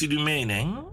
[0.00, 0.84] u die mening?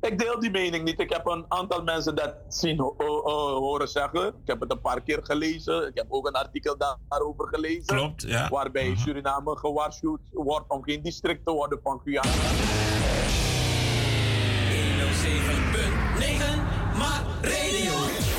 [0.00, 1.00] Ik deel die mening niet.
[1.00, 4.26] Ik heb een aantal mensen dat zien horen zeggen.
[4.26, 5.86] Ik heb het een paar keer gelezen.
[5.86, 7.86] Ik heb ook een artikel daarover gelezen.
[7.86, 8.48] Klopt, ja.
[8.48, 12.30] Waarbij uh Suriname gewaarschuwd wordt om geen district te worden van Guyana.
[12.30, 12.36] 107.9
[16.98, 18.35] maar radio.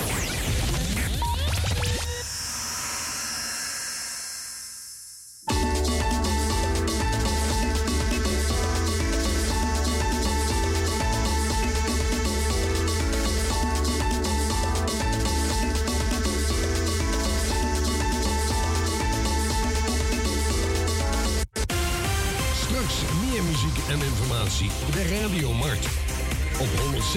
[27.07, 27.13] 107.9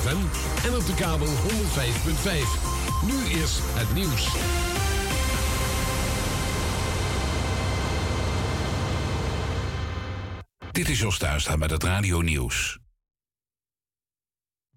[0.00, 0.16] FM
[0.66, 1.32] en op de kabel 105.5.
[3.06, 4.30] Nu is het nieuws.
[10.72, 12.78] Dit is Jos Tuistra met het Radio Nieuws.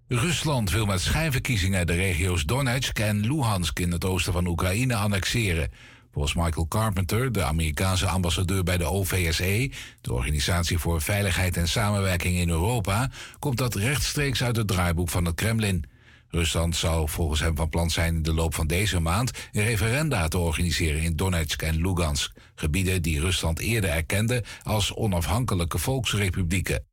[0.07, 5.71] Rusland wil met schijnverkiezingen de regio's Donetsk en Luhansk in het oosten van Oekraïne annexeren.
[6.15, 9.71] Volgens Michael Carpenter, de Amerikaanse ambassadeur bij de OVSE,
[10.01, 15.25] de Organisatie voor Veiligheid en Samenwerking in Europa, komt dat rechtstreeks uit het draaiboek van
[15.25, 15.85] het Kremlin.
[16.29, 20.27] Rusland zou volgens hem van plan zijn in de loop van deze maand een referenda
[20.27, 26.85] te organiseren in Donetsk en Lugansk, gebieden die Rusland eerder erkende als onafhankelijke volksrepublieken.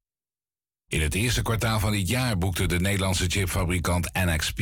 [0.89, 4.61] In het eerste kwartaal van dit jaar boekte de Nederlandse chipfabrikant NXP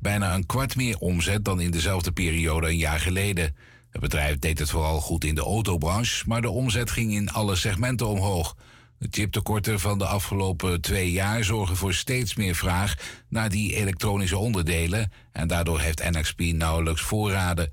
[0.00, 3.54] bijna een kwart meer omzet dan in dezelfde periode een jaar geleden.
[3.92, 7.56] Het bedrijf deed het vooral goed in de autobranche, maar de omzet ging in alle
[7.56, 8.56] segmenten omhoog.
[8.98, 12.94] De chiptekorten van de afgelopen twee jaar zorgen voor steeds meer vraag
[13.28, 17.72] naar die elektronische onderdelen en daardoor heeft NXP nauwelijks voorraden.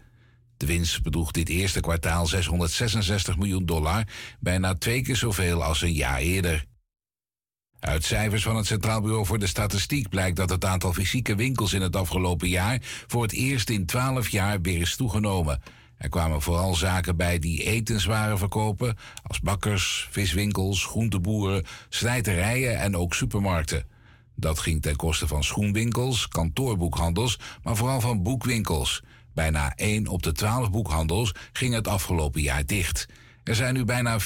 [0.57, 4.03] De winst bedroeg dit eerste kwartaal 666 miljoen dollar,
[4.39, 6.65] bijna twee keer zoveel als een jaar eerder.
[7.79, 11.73] Uit cijfers van het Centraal Bureau voor de Statistiek blijkt dat het aantal fysieke winkels
[11.73, 15.61] in het afgelopen jaar voor het eerst in 12 jaar weer is toegenomen.
[15.99, 23.13] Er kwamen vooral zaken bij die etenswaren verkopen, als bakkers, viswinkels, groenteboeren, slijterijen en ook
[23.13, 23.85] supermarkten.
[24.35, 29.03] Dat ging ten koste van schoenwinkels, kantoorboekhandels, maar vooral van boekwinkels.
[29.33, 33.07] Bijna 1 op de 12 boekhandels ging het afgelopen jaar dicht.
[33.43, 34.19] Er zijn nu bijna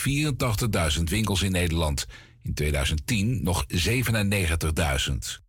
[0.98, 2.08] 84.000 winkels in Nederland.
[2.42, 5.43] In 2010 nog 97.000.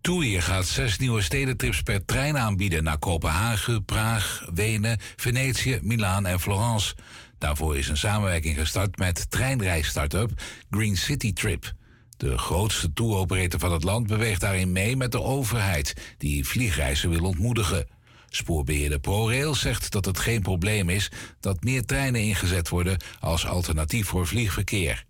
[0.00, 6.40] TUI gaat zes nieuwe stedentrips per trein aanbieden naar Kopenhagen, Praag, Wenen, Venetië, Milaan en
[6.40, 6.94] Florence.
[7.38, 10.30] Daarvoor is een samenwerking gestart met treinreis-startup
[10.70, 11.72] Green City Trip.
[12.16, 17.24] De grootste touroperator van het land beweegt daarin mee met de overheid, die vliegreizen wil
[17.24, 17.86] ontmoedigen.
[18.28, 24.06] Spoorbeheerder ProRail zegt dat het geen probleem is dat meer treinen ingezet worden als alternatief
[24.06, 25.04] voor vliegverkeer.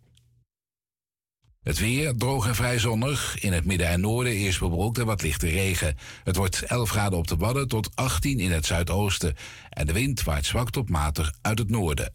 [1.66, 3.38] Het weer droog en vrij zonnig.
[3.38, 5.96] In het midden en noorden eerst bewolkt en wat lichte regen.
[6.24, 9.34] Het wordt 11 graden op de Wadden tot 18 in het zuidoosten.
[9.70, 12.14] En de wind waait zwak tot matig uit het noorden.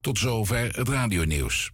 [0.00, 1.70] Tot zover het radionieuws.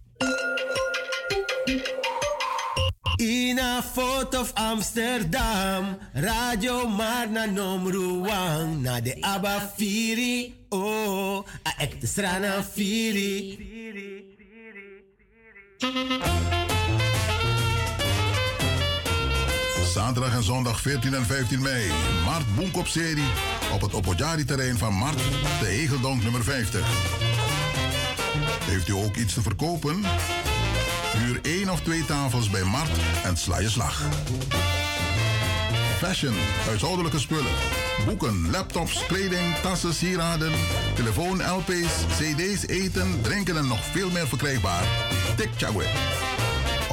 [3.93, 11.37] Foto of Amsterdam, radio maar na nomruang, na de Abba Firi, oh,
[11.67, 13.57] a ekte strana Firi.
[19.97, 21.91] Zaterdag en zondag 14 en 15 mei.
[22.25, 23.27] Mart Boenkop-serie
[23.73, 25.17] op het Opojari-terrein van Mart,
[25.59, 26.87] de Egeldonk nummer 50.
[28.63, 30.03] Heeft u ook iets te verkopen?
[31.17, 32.89] Huur één of twee tafels bij Mart
[33.23, 34.01] en sla je slag.
[35.97, 37.55] Fashion, huishoudelijke spullen.
[38.05, 40.51] Boeken, laptops, kleding, tassen, sieraden,
[40.95, 44.83] telefoon, LP's, CD's, eten, drinken en nog veel meer verkrijgbaar.
[45.35, 45.85] Tik Chagwe.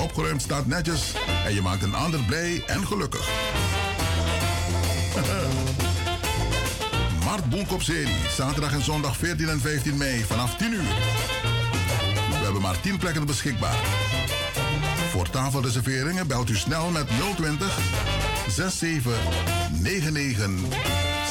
[0.05, 1.13] Opgeruimd staat netjes
[1.45, 3.29] en je maakt een ander blij en gelukkig.
[7.25, 10.83] Mart Boenkop serie, zaterdag en zondag 14 en 15 mei vanaf 10 uur.
[12.29, 13.77] We hebben maar 10 plekken beschikbaar.
[15.11, 17.07] Voor tafelreserveringen belt u snel met
[17.37, 17.79] 020
[18.49, 19.13] 67
[19.81, 20.51] 99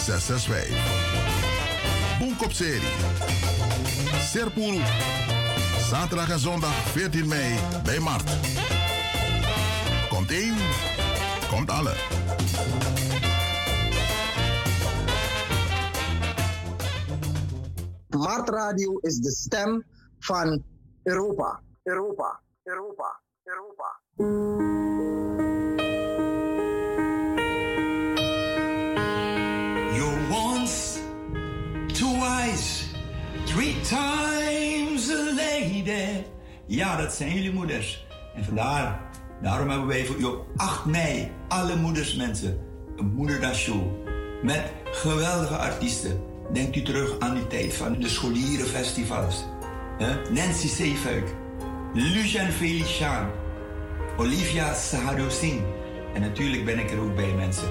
[0.05, 0.75] 665.
[2.19, 2.89] Boenkop serie.
[4.31, 4.81] Serpoel
[5.89, 8.31] Zaterdag en zondag 14 mei bij Mart.
[10.09, 10.55] Komt één,
[11.49, 11.93] komt alle.
[18.09, 19.83] Mart Radio is de stem
[20.19, 20.63] van
[21.03, 21.61] Europa.
[21.83, 23.99] Europa, Europa, Europa.
[29.93, 30.99] You're once,
[31.87, 32.82] twice,
[33.53, 36.23] three times a lady.
[36.65, 38.05] Ja, dat zijn jullie moeders.
[38.35, 39.01] En vandaar,
[39.41, 42.59] daarom hebben wij voor u op 8 mei alle moedersmensen
[42.95, 43.81] een moederdagshow
[44.43, 46.21] met geweldige artiesten.
[46.53, 49.45] Denkt u terug aan die tijd van de scholierenfestivals.
[50.31, 51.35] Nancy Zeefuik,
[51.93, 53.29] Lucian Felician,
[54.17, 55.27] Olivia Sahado.
[56.13, 57.67] En natuurlijk ben ik er ook bij mensen.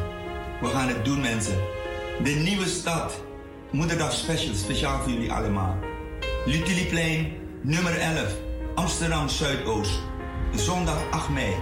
[0.60, 1.56] We gaan het doen mensen.
[2.22, 3.30] De nieuwe stad.
[3.72, 5.76] Moederdag special, speciaal voor jullie allemaal.
[6.46, 8.34] Lutiliplein, nummer 11,
[8.74, 10.00] Amsterdam Zuidoost.
[10.54, 11.54] Zondag 8 mei.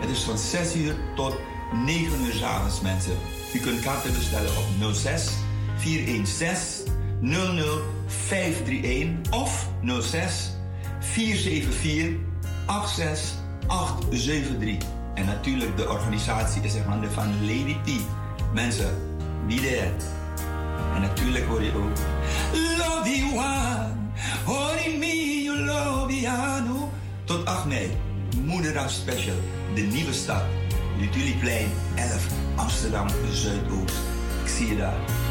[0.00, 1.36] Het is van 6 uur tot
[1.84, 3.16] 9 uur avonds, mensen.
[3.54, 4.64] U kunt kaarten bestellen op
[4.94, 5.32] 06
[5.76, 9.68] 416 00531 of
[10.00, 10.50] 06
[11.00, 12.18] 474
[12.66, 14.88] 86873.
[15.14, 17.90] En natuurlijk, de organisatie is in handen van Lady T.
[18.52, 18.90] Mensen,
[19.46, 20.15] wie there.
[20.94, 21.98] En natuurlijk hoor je ook.
[22.52, 23.92] Love one,
[24.44, 25.96] hoor me, you love.
[27.24, 27.96] Tot 8 mei,
[28.44, 29.36] Moederdag Special,
[29.74, 30.42] de nieuwe stad.
[30.98, 32.26] Lutuliplein 11,
[32.56, 33.96] Amsterdam Zuidoost.
[34.42, 35.25] Ik zie je daar.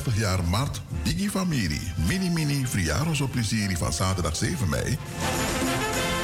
[0.00, 4.98] 38 jaar Mart Biggie Familie Mini Mini Friaros op Plezier van zaterdag 7 mei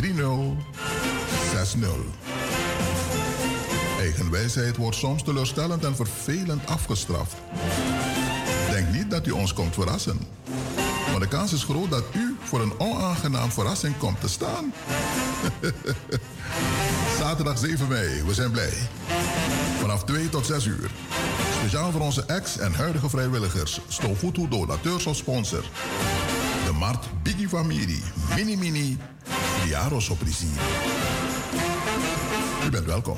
[0.01, 0.39] 30
[1.53, 1.89] 60.
[3.99, 7.35] Eigenwijsheid wordt soms teleurstellend en vervelend afgestraft.
[8.71, 10.19] Denk niet dat u ons komt verrassen.
[11.11, 14.73] Maar de kans is groot dat u voor een onaangenaam verrassing komt te staan.
[17.19, 18.73] Zaterdag 7 mei, we zijn blij.
[19.79, 20.89] Vanaf 2 tot 6 uur.
[21.59, 25.63] Speciaal voor onze ex- en huidige vrijwilligers, Stofutu donateurs of sponsor.
[26.65, 28.01] De Mart Biggie Familie,
[28.35, 28.97] Mini Mini,
[29.65, 30.59] Diaros op plezier.
[32.65, 33.17] U bent welkom.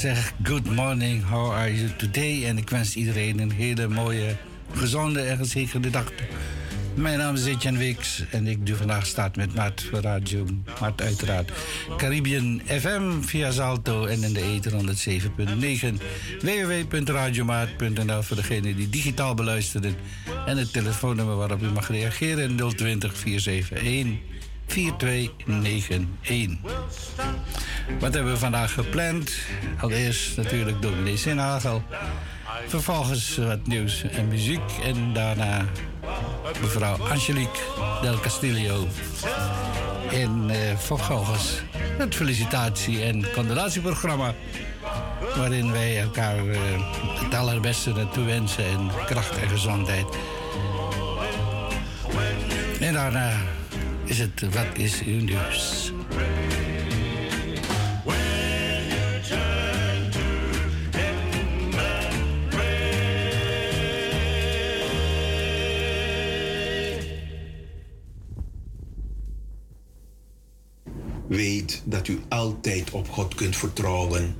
[0.00, 2.44] Zeg good morning, how are you today?
[2.44, 4.36] En ik wens iedereen een hele mooie,
[4.74, 6.12] gezonde en gezegende dag.
[6.94, 9.50] Mijn naam is Etienne Weeks en ik doe vandaag staat met
[9.90, 10.46] voor Radio
[10.80, 11.52] Maart uiteraard.
[11.96, 14.78] Caribbean FM via Salto en in de ether 107.9.
[16.40, 19.94] www.radiomaat.nl voor degenen die digitaal beluisteren.
[20.46, 24.18] En het telefoonnummer waarop u mag reageren 020 471
[24.66, 27.49] 4291.
[27.98, 29.32] Wat hebben we vandaag gepland?
[29.80, 31.82] Allereerst natuurlijk dominee Sinhagel.
[32.66, 34.60] Vervolgens wat nieuws en muziek.
[34.84, 35.64] En daarna
[36.60, 37.60] mevrouw Angelique
[38.02, 38.86] Del Castillo.
[40.10, 41.62] En eh, vervolgens
[41.98, 44.34] het felicitatie- en condolatieprogramma.
[45.36, 46.58] Waarin wij elkaar eh,
[47.24, 48.64] het allerbeste naartoe wensen.
[48.64, 50.06] En kracht en gezondheid.
[52.80, 53.32] En daarna
[54.04, 55.89] is het Wat is uw nieuws?
[71.30, 74.34] Weet dat u altijd op God kunt vertrouwen.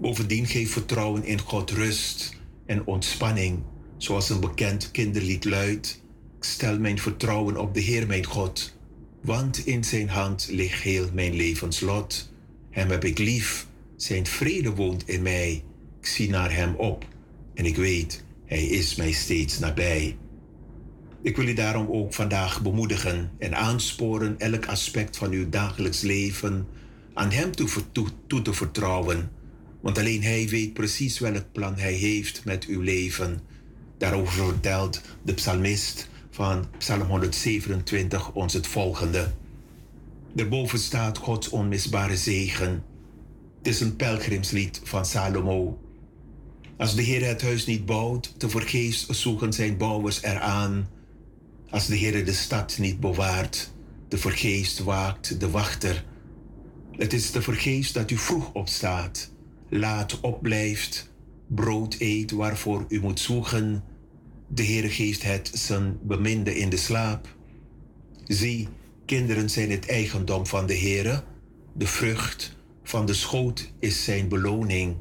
[0.00, 2.36] Bovendien geeft vertrouwen in God rust
[2.66, 3.58] en ontspanning,
[3.96, 6.02] zoals een bekend kinderlied luidt.
[6.36, 8.76] Ik stel mijn vertrouwen op de Heer mijn God,
[9.22, 12.32] want in zijn hand ligt heel mijn levenslot.
[12.70, 15.64] Hem heb ik lief, zijn vrede woont in mij.
[16.00, 17.06] Ik zie naar hem op
[17.54, 20.16] en ik weet, hij is mij steeds nabij.
[21.22, 26.66] Ik wil u daarom ook vandaag bemoedigen en aansporen elk aspect van uw dagelijks leven
[27.14, 27.68] aan Hem toe,
[28.26, 29.30] toe, te vertrouwen.
[29.80, 33.40] Want alleen Hij weet precies welk plan Hij heeft met uw leven.
[33.98, 39.32] Daarover vertelt de psalmist van Psalm 127 ons het volgende.
[40.32, 42.84] Daarboven staat Gods onmisbare zegen.
[43.58, 45.78] Het is een pelgrimslied van Salomo.
[46.76, 50.88] Als de Heer het huis niet bouwt, te vergeefs zoeken zijn bouwers eraan.
[51.70, 53.72] Als de Heer de stad niet bewaart,
[54.08, 56.04] te vergeefs waakt de wachter.
[56.96, 59.32] Het is te vergeefs dat u vroeg opstaat,
[59.68, 61.12] laat opblijft,
[61.46, 63.84] brood eet waarvoor u moet zoeken.
[64.48, 67.36] De Heer geeft het zijn beminde in de slaap.
[68.24, 68.68] Zie,
[69.06, 71.24] kinderen zijn het eigendom van de Heer.
[71.72, 74.96] De vrucht van de schoot is zijn beloning.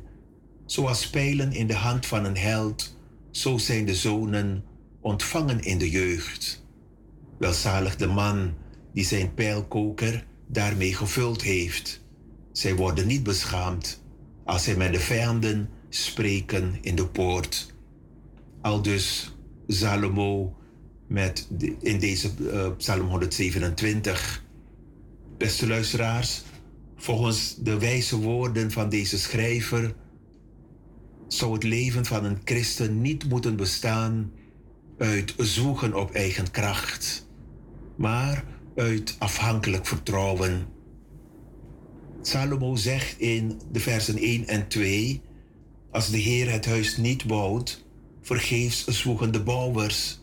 [0.65, 2.97] Zoals pijlen in de hand van een held,
[3.31, 4.63] zo zijn de zonen
[5.01, 6.65] ontvangen in de jeugd.
[7.37, 8.53] Welzalig de man
[8.93, 12.03] die zijn pijlkoker daarmee gevuld heeft.
[12.51, 14.03] Zij worden niet beschaamd
[14.45, 17.73] als zij met de vijanden spreken in de poort.
[18.61, 19.35] Aldus
[19.67, 20.57] Salomo
[21.07, 21.47] met
[21.79, 24.43] in deze uh, Psalm 127.
[25.37, 26.41] Beste luisteraars,
[26.95, 29.95] volgens de wijze woorden van deze schrijver
[31.27, 34.31] zou het leven van een christen niet moeten bestaan
[34.99, 37.27] uit zoeken op eigen kracht,
[37.95, 38.43] maar
[38.75, 40.67] uit afhankelijk vertrouwen.
[42.21, 45.21] Salomo zegt in de versen 1 en 2:
[45.91, 47.85] Als de Heer het huis niet bouwt,
[48.21, 50.19] vergeefs zwoegen de bouwers.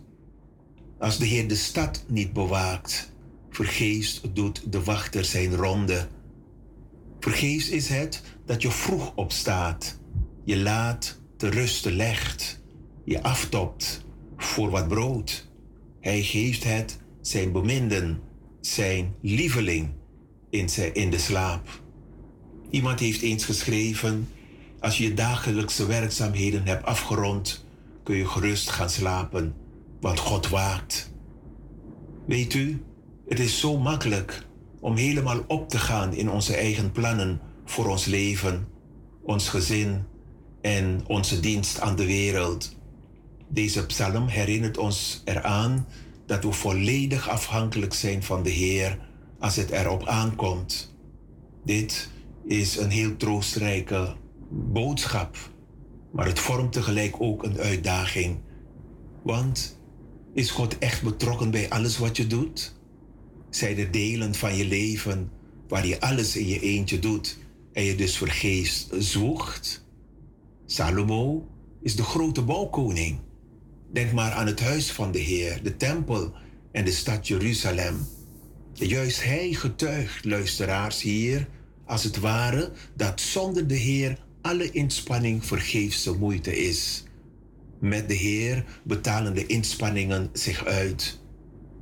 [0.99, 3.12] Als de Heer de stad niet bewaakt,
[3.50, 6.09] vergeefs doet de wachter zijn ronde.
[7.21, 9.99] Vergeefs is het dat je vroeg opstaat,
[10.45, 12.62] je laat te rusten legt,
[13.04, 14.06] je aftopt
[14.37, 15.49] voor wat brood.
[16.00, 18.21] Hij geeft het zijn beminden,
[18.61, 19.88] zijn lieveling
[20.50, 21.81] in, zijn, in de slaap.
[22.71, 24.28] Iemand heeft eens geschreven:
[24.81, 27.64] Als je je dagelijkse werkzaamheden hebt afgerond,
[28.02, 29.55] kun je gerust gaan slapen,
[30.00, 31.12] want God waakt.
[32.26, 32.83] Weet u,
[33.28, 34.47] het is zo makkelijk
[34.81, 38.69] om helemaal op te gaan in onze eigen plannen voor ons leven,
[39.23, 40.05] ons gezin
[40.61, 42.75] en onze dienst aan de wereld.
[43.49, 45.87] Deze psalm herinnert ons eraan
[46.26, 48.99] dat we volledig afhankelijk zijn van de Heer
[49.38, 50.95] als het erop aankomt.
[51.65, 52.11] Dit
[52.45, 54.17] is een heel troostrijke
[54.50, 55.37] boodschap,
[56.12, 58.38] maar het vormt tegelijk ook een uitdaging.
[59.23, 59.81] Want
[60.35, 62.75] is God echt betrokken bij alles wat je doet?
[63.50, 65.31] Zijn er delen van je leven
[65.69, 67.38] waar je alles in je eentje doet
[67.73, 69.85] en je dus vergeest zwoegt?
[70.67, 71.49] Salomo
[71.83, 73.19] is de grote bouwkoning.
[73.93, 76.33] Denk maar aan het huis van de Heer, de tempel
[76.73, 78.09] en de stad Jeruzalem.
[78.73, 81.49] Juist hij getuigt, luisteraars hier,
[81.85, 87.05] als het ware, dat zonder de Heer alle inspanning vergeefse moeite is.
[87.81, 91.19] Met de Heer betalen de inspanningen zich uit.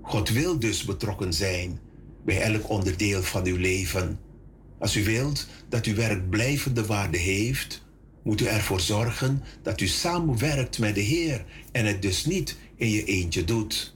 [0.02, 1.78] God wil dus betrokken zijn
[2.24, 4.18] bij elk onderdeel van uw leven.
[4.78, 7.83] Als u wilt dat uw werk blijvende waarde heeft,
[8.24, 12.90] moet u ervoor zorgen dat u samenwerkt met de Heer en het dus niet in
[12.90, 13.94] je eentje doet.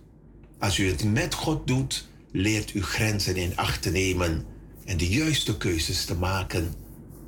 [0.58, 4.44] Als u het met God doet, leert u grenzen in acht te nemen
[4.84, 6.74] en de juiste keuzes te maken.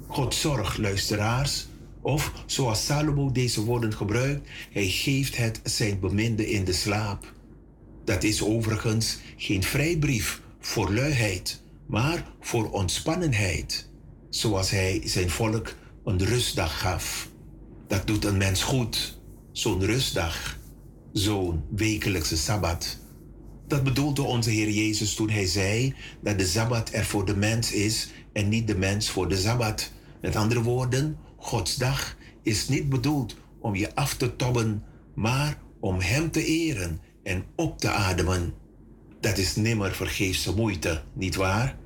[0.06, 1.66] God zorgt, luisteraars,
[2.00, 7.32] of zoals Salomo deze woorden gebruikt, hij geeft het zijn beminde in de slaap.
[8.04, 13.88] Dat is overigens geen vrijbrief voor luiheid, maar voor ontspannenheid,
[14.28, 17.28] zoals hij zijn volk een rustdag gaf.
[17.86, 19.18] Dat doet een mens goed,
[19.52, 20.58] zo'n rustdag,
[21.12, 22.98] zo'n wekelijkse sabbat.
[23.66, 27.72] Dat bedoelde onze Heer Jezus toen hij zei dat de sabbat er voor de mens
[27.72, 29.92] is en niet de mens voor de sabbat.
[30.20, 34.84] Met andere woorden, Gods dag is niet bedoeld om je af te tobben,
[35.14, 38.54] maar om Hem te eren en op te ademen.
[39.20, 41.78] Dat is nimmer vergeefse moeite, niet waar?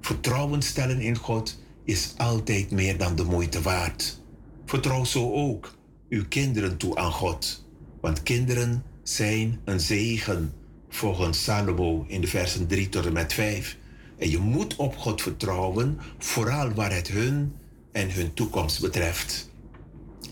[0.00, 4.20] Vertrouwen stellen in God is altijd meer dan de moeite waard.
[4.64, 5.74] Vertrouw zo ook
[6.08, 7.66] uw kinderen toe aan God,
[8.00, 10.52] want kinderen zijn een zegen,
[10.88, 13.76] volgens Salomo in de versen 3 tot en met 5.
[14.18, 17.52] En je moet op God vertrouwen, vooral waar het hun
[17.92, 19.50] en hun toekomst betreft.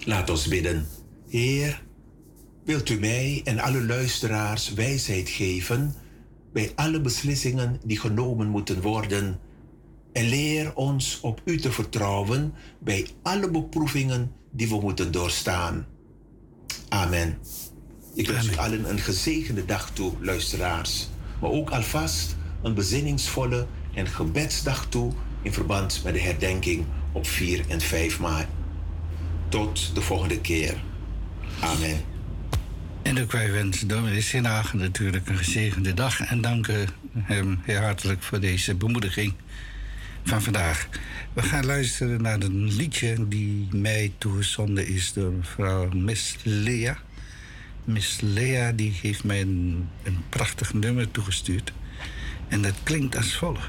[0.05, 0.87] Laat ons bidden.
[1.29, 1.83] Heer,
[2.65, 5.95] wilt u mij en alle luisteraars wijsheid geven
[6.53, 9.39] bij alle beslissingen die genomen moeten worden
[10.15, 15.87] en leer ons op u te vertrouwen bij alle beproevingen die we moeten doorstaan.
[16.89, 17.39] Amen.
[18.15, 21.09] Ik wens u allen een gezegende dag toe, luisteraars.
[21.41, 27.65] Maar ook alvast een bezinningsvolle en gebedsdag toe in verband met de herdenking op 4
[27.69, 28.49] en 5 maart.
[29.49, 30.83] Tot de volgende keer.
[31.61, 32.01] Amen.
[33.03, 38.23] En ook wij wensen dominee Sinhagen natuurlijk een gezegende dag en danken hem heel hartelijk
[38.23, 39.35] voor deze bemoediging
[40.25, 40.89] van vandaag.
[41.33, 46.99] We gaan luisteren naar een liedje die mij toegezonden is door mevrouw Miss Lea.
[47.85, 51.73] Miss Lea die heeft mij een, een prachtig nummer toegestuurd.
[52.49, 53.69] En dat klinkt als volgt.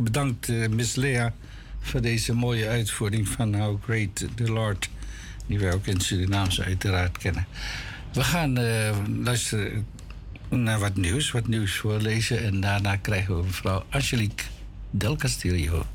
[0.00, 1.34] Bedankt, eh, Miss Lea,
[1.80, 4.88] voor deze mooie uitvoering van How Great the Lord.
[5.46, 7.46] Die wij ook in Surinaamse uiteraard kennen.
[8.12, 9.86] We gaan eh, luisteren
[10.48, 12.44] naar wat nieuws, wat nieuws voorlezen.
[12.44, 14.44] En daarna krijgen we mevrouw Angelique
[14.90, 15.86] Del Castillo.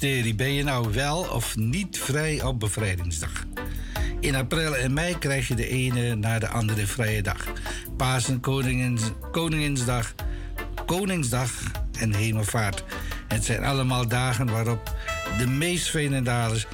[0.00, 3.30] Ben je nou wel of niet vrij op bevrijdingsdag?
[4.20, 7.46] In april en mei krijg je de ene na de andere vrije dag.
[7.96, 10.14] Pasen, Koningins, Koninginsdag,
[10.86, 11.50] Koningsdag
[11.98, 12.84] en Hemelvaart.
[13.28, 14.96] Het zijn allemaal dagen waarop
[15.38, 16.66] de meest Venendalers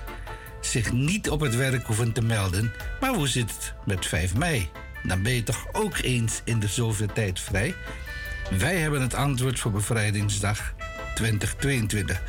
[0.60, 2.72] zich niet op het werk hoeven te melden.
[3.00, 4.68] Maar hoe zit het met 5 mei?
[5.02, 7.74] Dan ben je toch ook eens in de zoveel tijd vrij?
[8.58, 10.74] Wij hebben het antwoord voor bevrijdingsdag
[11.14, 12.22] 2022.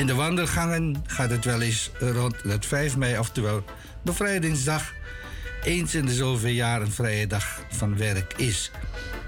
[0.00, 3.64] In de wandelgangen gaat het wel eens rond het 5 mei, oftewel
[4.02, 4.92] bevrijdingsdag,
[5.64, 8.70] eens in de zoveel jaar een vrije dag van werk is.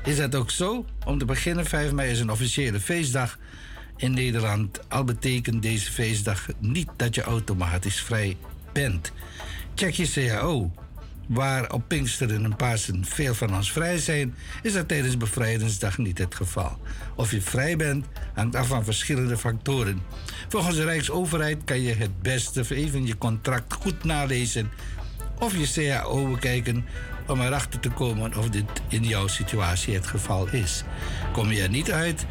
[0.05, 0.87] Is dat ook zo?
[1.05, 3.39] Om te beginnen, 5 mei is een officiële feestdag
[3.97, 4.89] in Nederland.
[4.89, 8.37] Al betekent deze feestdag niet dat je automatisch vrij
[8.73, 9.13] bent.
[9.75, 10.71] Check je CAO.
[11.27, 16.19] Waar op Pinksteren en Pasen veel van ons vrij zijn, is dat tijdens Bevrijdingsdag niet
[16.19, 16.79] het geval.
[17.17, 20.01] Of je vrij bent, hangt af van verschillende factoren.
[20.49, 24.71] Volgens de Rijksoverheid kan je het beste even je contract goed nalezen
[25.39, 26.85] of je CAO bekijken
[27.27, 30.85] om erachter te komen of dit in jouw situatie het geval is.
[31.33, 32.27] Kom je er niet uit,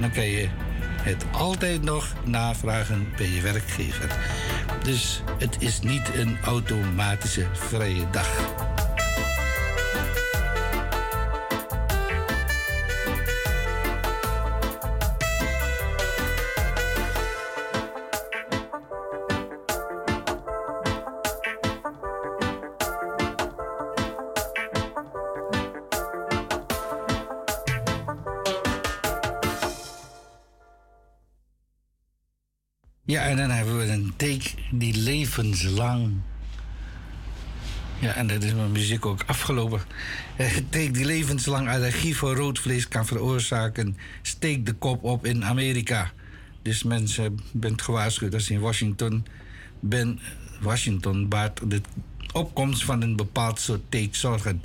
[0.00, 0.48] dan kan je
[1.02, 4.16] het altijd nog navragen bij je werkgever.
[4.82, 8.28] Dus het is niet een automatische vrije dag.
[33.26, 36.14] En dan hebben we een take die levenslang.
[38.00, 39.80] Ja, en dat is met muziek ook afgelopen.
[40.36, 43.96] Eh, take die levenslang allergie voor rood vlees kan veroorzaken.
[44.22, 46.12] Steek de kop op in Amerika.
[46.62, 49.26] Dus mensen, bent gewaarschuwd als in Washington
[49.80, 50.20] bent.
[50.60, 51.80] Washington baart de
[52.32, 54.62] opkomst van een bepaald soort teek zorgen.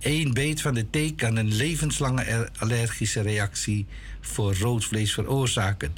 [0.00, 3.86] Eén beet van de teek kan een levenslange er- allergische reactie
[4.20, 5.92] voor rood vlees veroorzaken.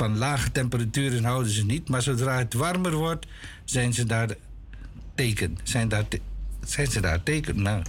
[0.00, 3.26] Van lage temperaturen houden ze niet, maar zodra het warmer wordt,
[3.64, 4.28] zijn ze daar
[5.14, 5.58] teken.
[5.62, 6.04] Zijn, daar
[6.64, 7.62] zijn ze daar teken?
[7.62, 7.82] Nou,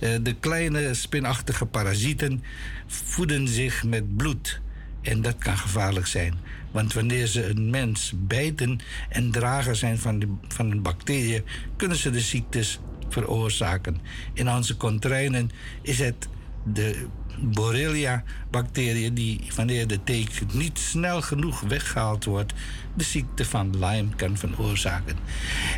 [0.00, 2.42] eh, de kleine spinachtige parasieten
[2.86, 4.60] voeden zich met bloed.
[5.02, 6.34] En dat kan gevaarlijk zijn.
[6.70, 11.42] Want wanneer ze een mens bijten en drager zijn van, de, van een bacterie,
[11.76, 13.98] kunnen ze de ziektes veroorzaken.
[14.32, 15.50] In onze contrainen
[15.82, 16.28] is het
[16.64, 17.06] de
[17.40, 22.52] Borrelia-bacterie die, wanneer de teek niet snel genoeg weggehaald wordt,
[22.94, 25.16] de ziekte van Lyme kan veroorzaken.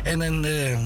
[0.03, 0.79] En een eh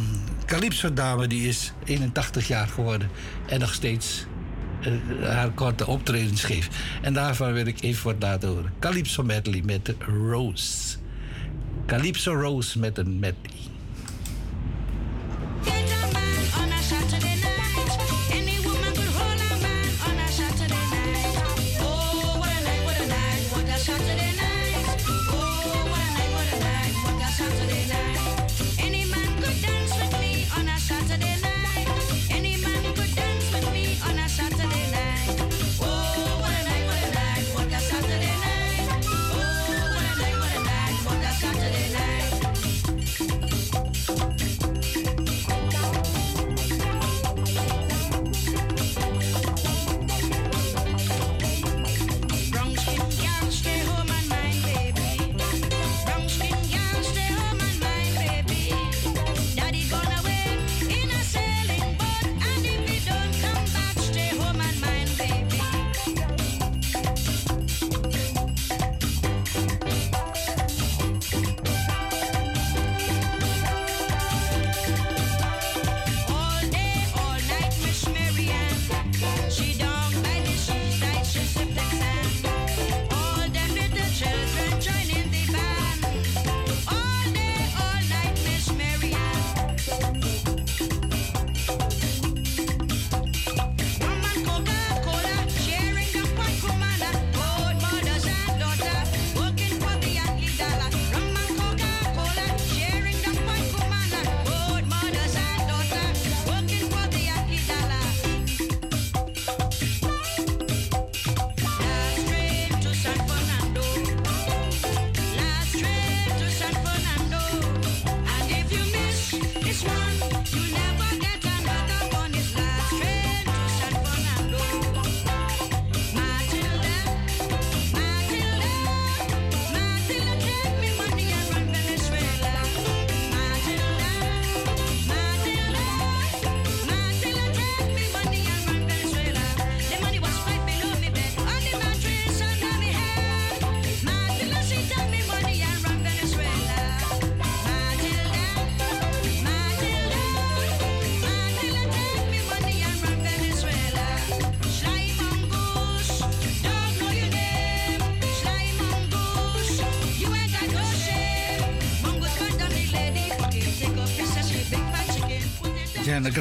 [0.46, 3.10] Calypso-dame die is 81 jaar geworden
[3.46, 4.26] en nog steeds
[4.82, 6.76] eh, haar korte optredens geeft.
[7.02, 8.74] En daarvan wil ik even wat laten horen.
[8.80, 9.94] Calypso medley met
[10.30, 10.98] Rose.
[11.86, 13.75] Calypso Rose met een medley.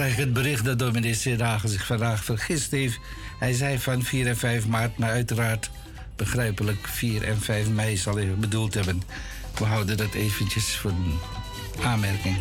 [0.05, 2.99] Krijg ik het bericht dat dominee Seragen zich vandaag vergist heeft.
[3.39, 5.71] Hij zei van 4 en 5 maart, maar uiteraard
[6.17, 9.03] begrijpelijk 4 en 5 mei zal hij bedoeld hebben.
[9.59, 11.19] We houden dat eventjes voor een
[11.83, 12.37] aanmerking.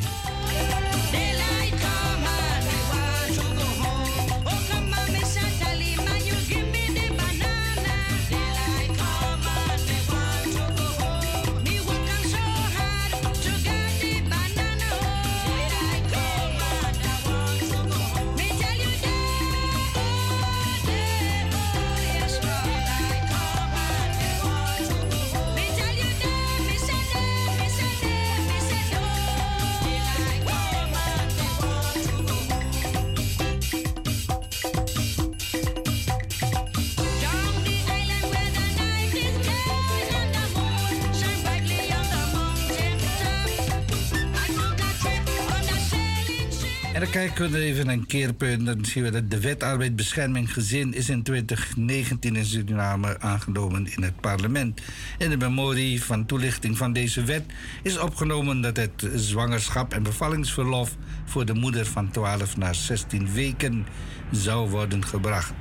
[47.14, 48.66] Kijken we even een keerpunt.
[48.66, 54.04] Dan zien we dat de wet arbeidsbescherming gezin is in 2019 in Suriname aangenomen in
[54.04, 54.82] het parlement.
[55.18, 57.44] In de memorie van toelichting van deze wet
[57.84, 60.96] is opgenomen dat het zwangerschap en bevallingsverlof
[61.26, 63.88] voor de moeder van 12 naar 16 weken
[64.32, 65.54] zou worden gebracht.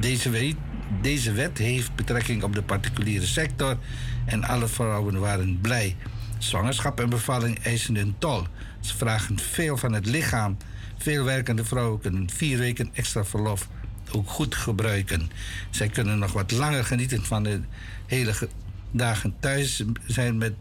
[0.00, 0.54] Deze wet,
[1.02, 3.78] deze wet heeft betrekking op de particuliere sector
[4.26, 5.96] en alle vrouwen waren blij.
[6.38, 8.46] Zwangerschap en bevalling eisen een tol.
[8.80, 10.56] Ze vragen veel van het lichaam.
[11.02, 13.68] Veel werkende vrouwen kunnen vier weken extra verlof
[14.12, 15.30] ook goed gebruiken.
[15.70, 17.60] Zij kunnen nog wat langer genieten van de
[18.06, 18.48] hele ge-
[18.90, 20.52] dagen thuis zijn met,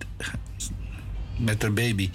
[1.38, 2.10] met haar baby.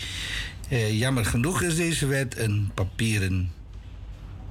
[0.68, 3.52] Eh, jammer genoeg is deze wet een papieren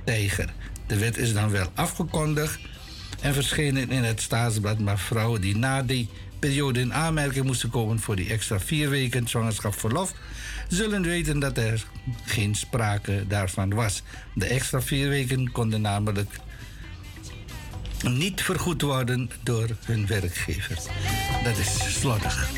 [0.03, 0.53] tijger.
[0.87, 2.59] De wet is dan wel afgekondigd
[3.21, 6.09] en verschenen in het staatsblad, maar vrouwen die na die
[6.39, 10.13] periode in aanmerking moesten komen voor die extra vier weken zwangerschapsverlof,
[10.67, 11.85] zullen weten dat er
[12.25, 14.01] geen sprake daarvan was.
[14.33, 16.29] De extra vier weken konden namelijk
[18.01, 20.77] niet vergoed worden door hun werkgever.
[21.43, 22.51] Dat is slordig.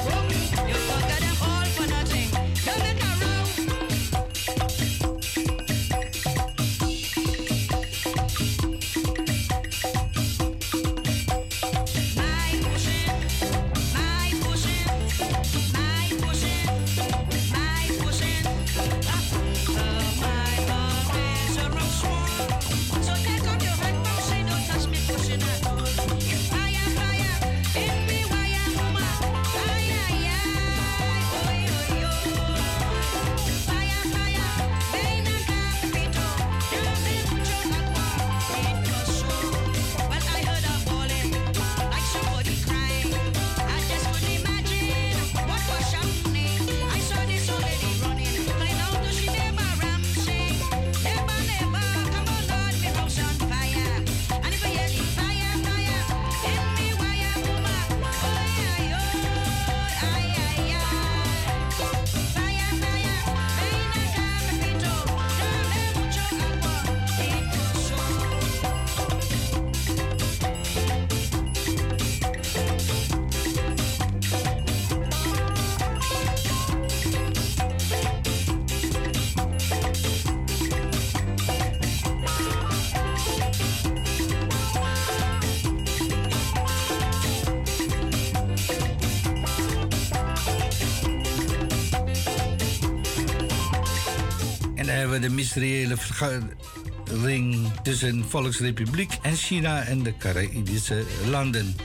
[95.56, 101.76] Mysteriële vergadering tussen Volksrepubliek en China en de Caribische landen.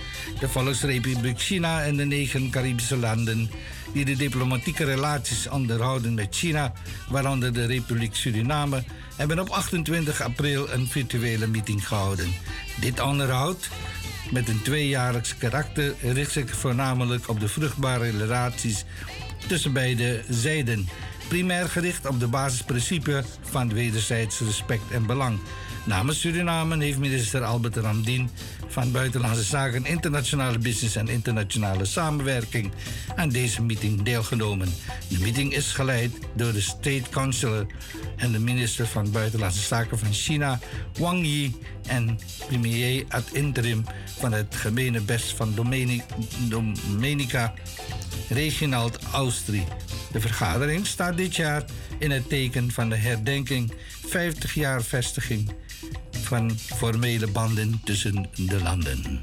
[0.40, 3.50] De Volksrepubliek China en de negen Caribische landen
[3.92, 6.72] die de diplomatieke relaties onderhouden met China,
[7.08, 8.82] waaronder de Republiek Suriname,
[9.16, 12.32] hebben op 28 april een virtuele meeting gehouden.
[12.80, 13.68] Dit onderhoud
[14.30, 18.84] met een tweejaarlijks karakter richt zich voornamelijk op de vruchtbare relaties
[19.46, 20.88] tussen beide zijden.
[21.30, 25.38] Primair gericht op de basisprincipe van wederzijds respect en belang.
[25.84, 28.30] Namens Suriname heeft minister Albert Ramdien
[28.68, 32.72] van Buitenlandse Zaken, Internationale Business en Internationale Samenwerking
[33.16, 34.68] aan deze meeting deelgenomen.
[35.08, 37.66] De meeting is geleid door de State Councilor
[38.16, 40.58] en de minister van Buitenlandse Zaken van China,
[40.98, 41.54] Wang Yi,
[41.86, 43.84] en premier ad interim
[44.18, 45.54] van het gemene best van
[46.48, 47.54] Domenica,
[48.30, 49.64] Reginald Austri.
[50.12, 51.64] De vergadering staat dit jaar
[51.98, 53.72] in het teken van de herdenking
[54.06, 55.50] 50 jaar vestiging
[56.10, 59.22] van formele banden tussen de landen.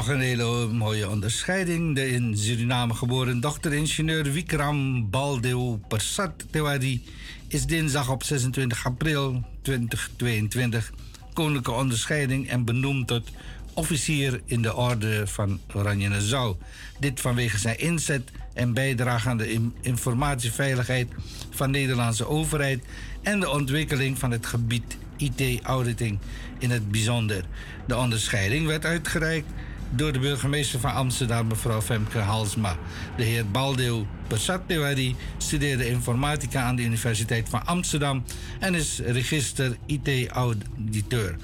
[0.00, 1.94] Nog een hele mooie onderscheiding.
[1.94, 7.04] De in Suriname geboren dochter-ingenieur Vikram Baldev Persat Tewari
[7.48, 10.92] is dinsdag op 26 april 2022
[11.32, 13.30] koninklijke onderscheiding en benoemd tot
[13.74, 16.56] officier in de orde van Oranje Nassau.
[17.00, 21.08] Dit vanwege zijn inzet en bijdrage aan de in- informatieveiligheid
[21.50, 22.84] van de Nederlandse overheid
[23.22, 26.18] en de ontwikkeling van het gebied IT-auditing
[26.58, 27.44] in het bijzonder.
[27.86, 29.48] De onderscheiding werd uitgereikt
[29.90, 32.76] door de burgemeester van Amsterdam, mevrouw Femke Halsma.
[33.16, 38.24] De heer Baldeo Persatnewari studeerde informatica aan de Universiteit van Amsterdam
[38.60, 41.36] en is register IT-auditeur.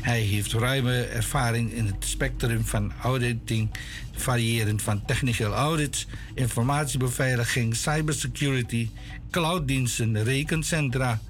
[0.00, 3.70] Hij heeft ruime ervaring in het spectrum van auditing,
[4.12, 8.90] variërend van technical audits, informatiebeveiliging, cybersecurity,
[9.30, 11.20] clouddiensten, rekencentra,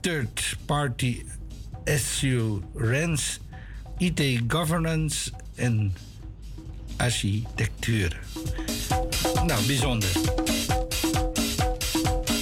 [0.00, 1.24] third-party
[1.84, 3.38] assurance,
[3.98, 5.94] IT-governance en
[6.96, 8.20] architectuur.
[9.46, 10.10] Nou, bijzonder.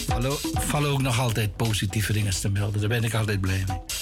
[0.09, 2.81] Hallo, vallen ook nog altijd positieve dingen te melden.
[2.81, 3.93] Daar ben ik altijd blij mee.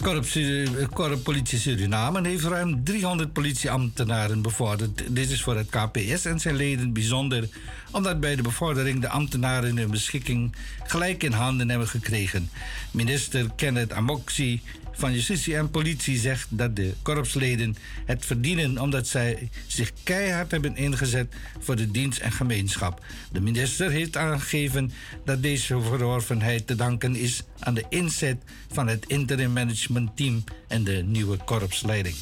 [0.00, 5.02] Het korps, Suriname heeft ruim 300 politieambtenaren bevorderd.
[5.08, 7.48] Dit is voor het KPS en zijn leden bijzonder,
[7.90, 12.50] omdat bij de bevordering de ambtenaren hun beschikking gelijk in handen hebben gekregen.
[12.90, 14.62] Minister Kenneth Amoksi
[14.92, 20.76] van Justitie en Politie zegt dat de korpsleden het verdienen omdat zij zich keihard hebben
[20.76, 23.04] ingezet voor de dienst en gemeenschap.
[23.32, 24.92] De minister heeft aangegeven
[25.24, 28.36] dat deze verworvenheid te danken is aan de inzet
[28.72, 32.16] van het interim management team en de nieuwe korpsleiding.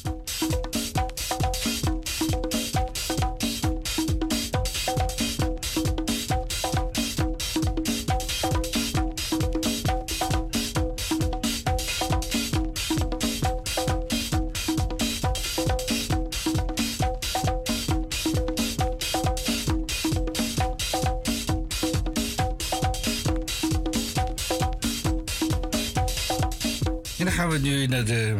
[27.61, 28.35] Nu naar de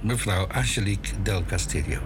[0.00, 1.98] mevrouw Angelique Del Castillo.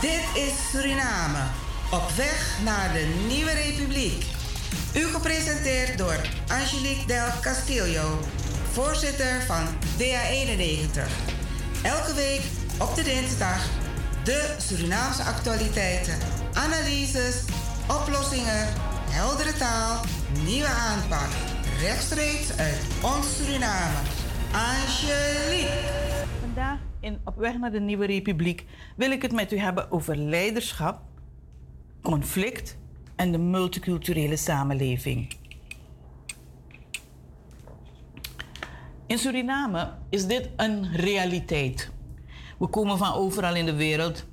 [0.00, 1.42] Dit is Suriname,
[1.90, 4.24] op weg naar de nieuwe republiek.
[4.94, 8.20] U gepresenteerd door Angelique Del Castillo,
[8.72, 9.66] voorzitter van
[9.98, 11.00] DA91.
[11.82, 12.42] Elke week
[12.78, 13.68] op de dinsdag
[14.24, 16.18] de Surinaamse actualiteiten,
[16.52, 17.34] analyses,
[17.88, 18.66] oplossingen,
[19.10, 20.04] heldere taal,
[20.44, 21.28] nieuwe aanpak.
[21.80, 23.98] Rechtstreeks uit ons Suriname.
[24.52, 26.24] Angelique.
[26.40, 28.64] Vandaag in Op weg naar de nieuwe republiek
[28.96, 31.00] wil ik het met u hebben over leiderschap,
[32.02, 32.76] conflict
[33.16, 35.34] en de multiculturele samenleving.
[39.06, 41.90] In Suriname is dit een realiteit.
[42.58, 44.26] We komen van overal in de wereld.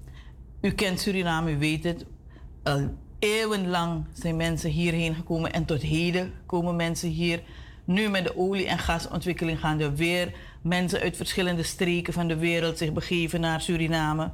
[0.62, 2.06] U kent Suriname, u weet het.
[3.24, 7.41] Eeuwenlang zijn mensen hierheen gekomen en tot heden komen mensen hier.
[7.86, 12.38] Nu met de olie- en gasontwikkeling gaan er weer mensen uit verschillende streken van de
[12.38, 14.32] wereld zich begeven naar Suriname.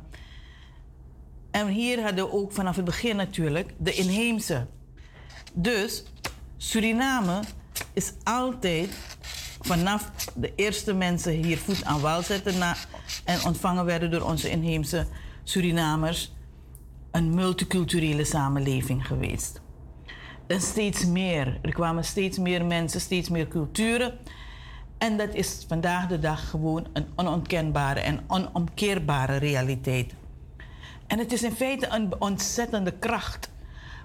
[1.51, 4.67] En hier hadden we ook vanaf het begin natuurlijk de inheemse.
[5.53, 6.03] Dus
[6.57, 7.39] Suriname
[7.93, 8.89] is altijd
[9.61, 12.75] vanaf de eerste mensen hier voet aan wal zetten
[13.25, 15.07] en ontvangen werden door onze inheemse
[15.43, 16.31] Surinamers
[17.11, 19.61] een multiculturele samenleving geweest.
[20.47, 21.59] En steeds meer.
[21.61, 24.17] Er kwamen steeds meer mensen, steeds meer culturen.
[24.97, 30.13] En dat is vandaag de dag gewoon een onontkenbare en onomkeerbare realiteit.
[31.07, 33.51] En het is in feite een ontzettende kracht.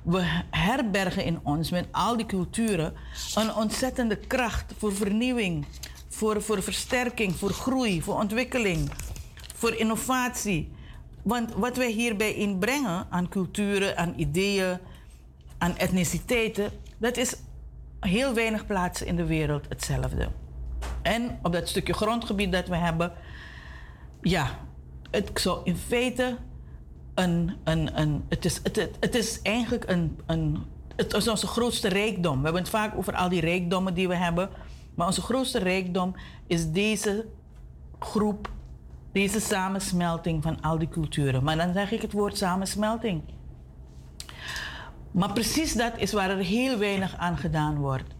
[0.02, 2.94] We herbergen in ons met al die culturen
[3.34, 5.66] een ontzettende kracht voor vernieuwing,
[6.08, 8.90] voor, voor versterking, voor groei, voor ontwikkeling,
[9.54, 10.72] voor innovatie.
[11.24, 14.78] Want wat wij hierbij inbrengen aan culturen, aan ideeën,
[15.58, 17.36] aan etniciteiten, dat is
[18.00, 20.28] heel weinig plaatsen in de wereld hetzelfde.
[21.02, 23.12] En op dat stukje grondgebied dat we hebben,
[24.20, 24.58] ja,
[25.10, 26.36] het zou in feite
[27.14, 30.58] een, een, een het, is, het, het, het is eigenlijk een, een,
[30.96, 32.36] het is onze grootste rijkdom.
[32.38, 34.50] We hebben het vaak over al die rijkdommen die we hebben,
[34.94, 36.14] maar onze grootste rijkdom
[36.46, 37.26] is deze
[37.98, 38.50] groep,
[39.14, 41.44] deze samensmelting van al die culturen.
[41.44, 43.22] Maar dan zeg ik het woord samensmelting.
[45.10, 48.14] Maar precies dat is waar er heel weinig aan gedaan wordt.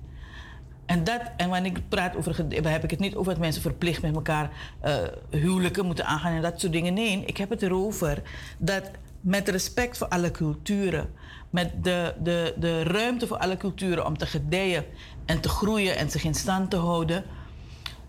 [0.86, 4.02] En, dat, en wanneer ik praat over, heb ik het niet over dat mensen verplicht
[4.02, 4.50] met elkaar
[4.84, 4.94] uh,
[5.30, 6.94] huwelijken moeten aangaan en dat soort dingen.
[6.94, 8.22] Nee, ik heb het erover
[8.58, 8.90] dat
[9.20, 11.10] met respect voor alle culturen,
[11.50, 14.84] met de, de, de ruimte voor alle culturen om te gedijen
[15.24, 17.24] en te groeien en zich in stand te houden,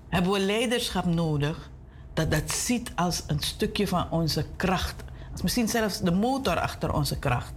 [0.09, 1.69] hebben we leiderschap nodig
[2.15, 5.03] dat dat ziet als een stukje van onze kracht.
[5.41, 7.53] Misschien zelfs de motor achter onze kracht.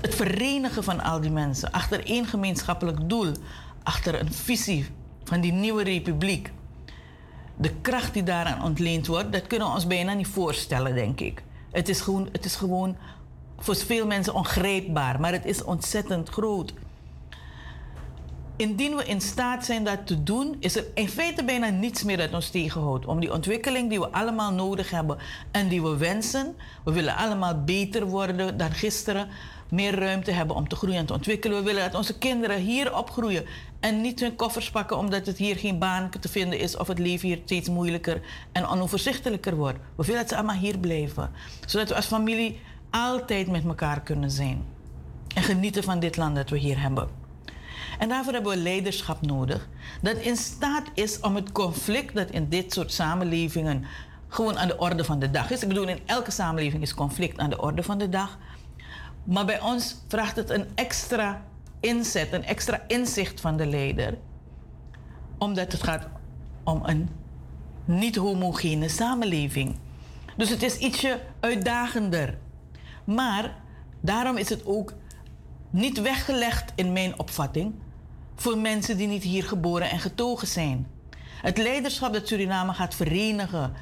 [0.00, 3.32] Het verenigen van al die mensen achter één gemeenschappelijk doel,
[3.82, 4.86] achter een visie
[5.24, 6.52] van die nieuwe republiek.
[7.56, 11.42] De kracht die daaraan ontleend wordt, dat kunnen we ons bijna niet voorstellen, denk ik.
[11.70, 12.96] Het is gewoon, het is gewoon
[13.58, 16.74] voor veel mensen ongrijpbaar, maar het is ontzettend groot.
[18.56, 22.16] Indien we in staat zijn dat te doen, is er in feite bijna niets meer
[22.16, 23.06] dat ons tegenhoudt.
[23.06, 25.18] Om die ontwikkeling die we allemaal nodig hebben
[25.50, 26.56] en die we wensen.
[26.84, 29.28] We willen allemaal beter worden dan gisteren.
[29.70, 31.58] Meer ruimte hebben om te groeien en te ontwikkelen.
[31.58, 33.44] We willen dat onze kinderen hier opgroeien.
[33.80, 36.76] En niet hun koffers pakken omdat het hier geen baan te vinden is.
[36.76, 38.20] Of het leven hier steeds moeilijker
[38.52, 39.78] en onoverzichtelijker wordt.
[39.96, 41.30] We willen dat ze allemaal hier blijven.
[41.66, 44.64] Zodat we als familie altijd met elkaar kunnen zijn.
[45.34, 47.23] En genieten van dit land dat we hier hebben.
[47.98, 49.68] En daarvoor hebben we leiderschap nodig
[50.02, 53.84] dat in staat is om het conflict dat in dit soort samenlevingen
[54.28, 55.62] gewoon aan de orde van de dag is.
[55.62, 58.38] Ik bedoel, in elke samenleving is conflict aan de orde van de dag.
[59.24, 61.42] Maar bij ons vraagt het een extra
[61.80, 64.18] inzet, een extra inzicht van de leider.
[65.38, 66.08] Omdat het gaat
[66.64, 67.08] om een
[67.84, 69.76] niet homogene samenleving.
[70.36, 72.38] Dus het is ietsje uitdagender.
[73.04, 73.54] Maar
[74.00, 74.92] daarom is het ook
[75.74, 77.74] niet weggelegd in mijn opvatting
[78.34, 80.86] voor mensen die niet hier geboren en getogen zijn.
[81.42, 83.72] Het leiderschap dat Suriname gaat verenigen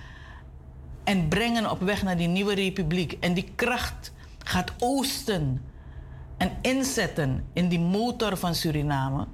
[1.05, 5.63] en brengen op weg naar die nieuwe republiek en die kracht gaat oosten
[6.37, 9.27] en inzetten in die motor van Suriname,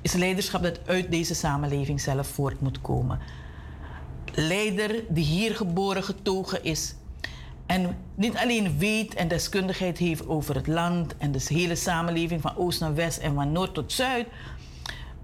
[0.00, 3.18] is leiderschap dat uit deze samenleving zelf voort moet komen.
[4.34, 6.94] Leider die hier geboren getogen is
[7.66, 12.56] en niet alleen weet en deskundigheid heeft over het land en de hele samenleving van
[12.56, 14.26] oost naar west en van noord tot zuid,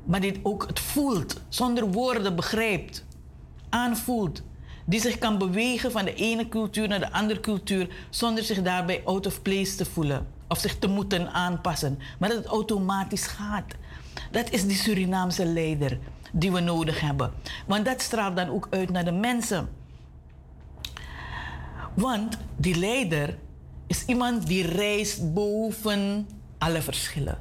[0.05, 3.05] maar die ook het voelt, zonder woorden begrijpt,
[3.69, 4.43] aanvoelt.
[4.85, 9.03] Die zich kan bewegen van de ene cultuur naar de andere cultuur zonder zich daarbij
[9.05, 13.75] out of place te voelen of zich te moeten aanpassen, maar dat het automatisch gaat.
[14.31, 15.99] Dat is die Surinaamse leider
[16.33, 17.33] die we nodig hebben.
[17.67, 19.69] Want dat straalt dan ook uit naar de mensen.
[21.95, 23.39] Want die leider
[23.87, 26.29] is iemand die reist boven
[26.59, 27.39] alle verschillen.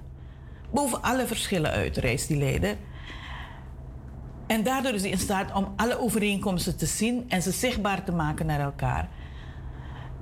[0.71, 2.77] Boven alle verschillen uit reist die leider.
[4.47, 8.11] En daardoor is hij in staat om alle overeenkomsten te zien en ze zichtbaar te
[8.11, 9.09] maken naar elkaar.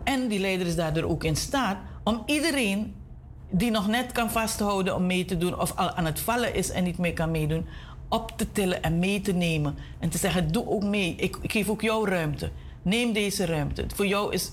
[0.03, 2.95] En die leider is daardoor ook in staat om iedereen
[3.49, 6.69] die nog net kan vasthouden om mee te doen of al aan het vallen is
[6.69, 7.65] en niet meer kan meedoen,
[8.09, 9.75] op te tillen en mee te nemen.
[9.99, 12.51] En te zeggen, doe ook mee, ik, ik geef ook jou ruimte.
[12.85, 13.85] Neem deze ruimte.
[13.95, 14.51] Voor jou is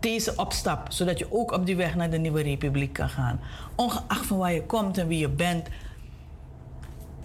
[0.00, 3.40] deze opstap, zodat je ook op die weg naar de nieuwe republiek kan gaan.
[3.76, 5.68] Ongeacht van waar je komt en wie je bent.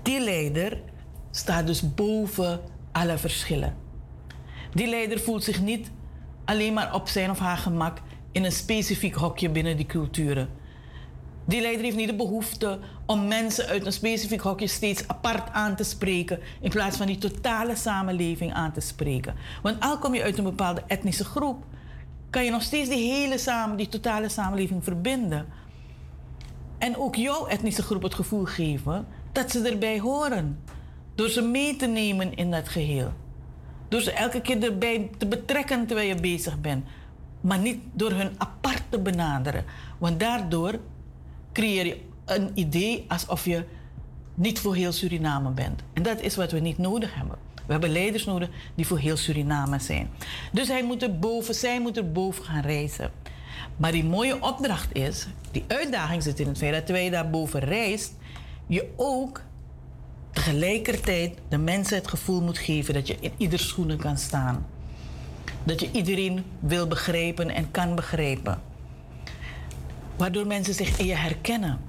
[0.02, 0.82] Die leider
[1.32, 2.60] staat dus boven
[2.92, 3.76] alle verschillen.
[4.74, 5.92] Die leider voelt zich niet
[6.46, 10.50] alleen maar op zijn of haar gemak in een specifiek hokje binnen die culturen.
[11.46, 12.80] Die leider heeft niet de behoefte
[13.12, 17.18] om mensen uit een specifiek hokje steeds apart aan te spreken, in plaats van die
[17.18, 19.36] totale samenleving aan te spreken.
[19.62, 21.64] Want al kom je uit een bepaalde etnische groep,
[22.30, 25.46] kan je nog steeds die hele samen, die totale samenleving verbinden.
[26.78, 30.60] En ook jouw etnische groep het gevoel geven dat ze erbij horen.
[31.16, 33.14] Door ze mee te nemen in dat geheel.
[33.88, 36.86] Door ze elke keer erbij te betrekken terwijl je bezig bent.
[37.42, 39.66] Maar niet door hun apart te benaderen.
[39.98, 40.80] Want daardoor
[41.54, 43.64] creëer je een idee alsof je
[44.34, 45.82] niet voor heel Suriname bent.
[45.94, 47.38] En dat is wat we niet nodig hebben.
[47.66, 50.10] We hebben leiders nodig die voor heel Suriname zijn.
[50.52, 53.12] Dus hij moet er boven, zij moet er boven gaan reizen.
[53.78, 57.30] Maar die mooie opdracht is, die uitdaging zit in het feit dat terwijl je daar
[57.30, 58.14] boven reist,
[58.68, 59.42] je ook
[60.32, 64.66] tegelijkertijd de mensen het gevoel moet geven dat je in ieder schoenen kan staan.
[65.64, 68.62] Dat je iedereen wil begrijpen en kan begrijpen.
[70.18, 71.80] Waardoor mensen zich in je herkennen.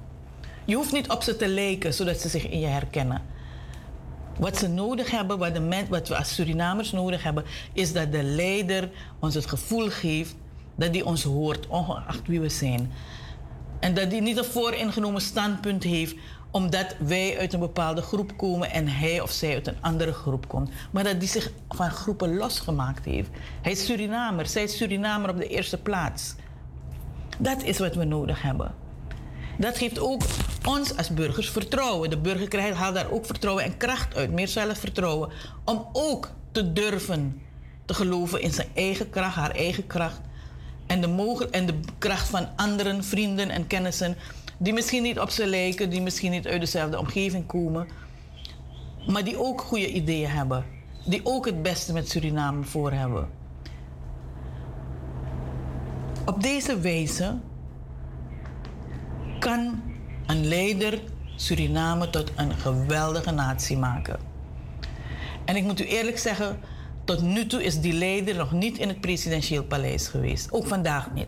[0.65, 3.21] Je hoeft niet op ze te lijken zodat ze zich in je herkennen.
[4.39, 7.43] Wat ze nodig hebben, wat, de wat we als Surinamers nodig hebben,
[7.73, 8.89] is dat de leider
[9.19, 10.35] ons het gevoel geeft
[10.75, 12.91] dat hij ons hoort, ongeacht wie we zijn.
[13.79, 16.15] En dat hij niet een vooringenomen standpunt heeft
[16.51, 20.47] omdat wij uit een bepaalde groep komen en hij of zij uit een andere groep
[20.47, 20.69] komt.
[20.91, 23.29] Maar dat hij zich van groepen losgemaakt heeft.
[23.61, 26.35] Hij is Surinamer, zij is Surinamer op de eerste plaats.
[27.37, 28.82] Dat is wat we nodig hebben.
[29.57, 30.21] Dat geeft ook
[30.67, 32.09] ons als burgers vertrouwen.
[32.09, 35.29] De burger krijgt, haalt daar ook vertrouwen en kracht uit, meer zelfvertrouwen.
[35.63, 37.41] Om ook te durven
[37.85, 40.21] te geloven in zijn eigen kracht, haar eigen kracht.
[40.87, 44.15] En de, mogen, en de kracht van anderen, vrienden en kennissen.
[44.57, 47.87] Die misschien niet op ze lijken, die misschien niet uit dezelfde omgeving komen.
[49.07, 50.65] Maar die ook goede ideeën hebben.
[51.05, 53.29] Die ook het beste met Suriname voor hebben.
[56.25, 57.35] Op deze wijze
[59.43, 59.81] kan
[60.25, 60.99] een leider
[61.35, 64.19] Suriname tot een geweldige natie maken.
[65.45, 66.59] En ik moet u eerlijk zeggen,
[67.05, 70.51] tot nu toe is die leider nog niet in het presidentieel paleis geweest.
[70.51, 71.27] Ook vandaag niet.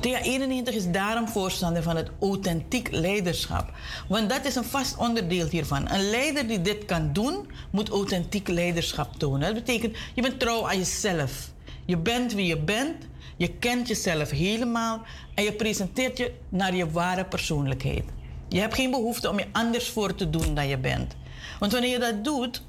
[0.00, 3.72] TA91 is daarom voorstander van het authentiek leiderschap.
[4.08, 5.90] Want dat is een vast onderdeel hiervan.
[5.90, 9.40] Een leider die dit kan doen, moet authentiek leiderschap tonen.
[9.40, 11.50] Dat betekent, je bent trouw aan jezelf.
[11.88, 15.02] Je bent wie je bent, je kent jezelf helemaal
[15.34, 18.04] en je presenteert je naar je ware persoonlijkheid.
[18.48, 21.16] Je hebt geen behoefte om je anders voor te doen dan je bent.
[21.58, 22.64] Want wanneer je dat doet,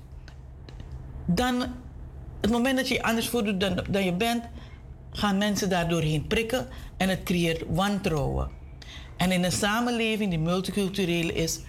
[1.25, 1.61] dan,
[2.41, 4.43] het moment dat je anders voordoet dan, dan je bent,
[5.11, 6.67] gaan mensen daardoorheen prikken
[6.97, 8.49] en het creëert wantrouwen.
[9.17, 11.59] En in een samenleving die multicultureel is,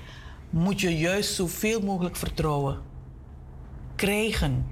[0.50, 2.78] moet je juist zoveel mogelijk vertrouwen
[3.96, 4.66] krijgen.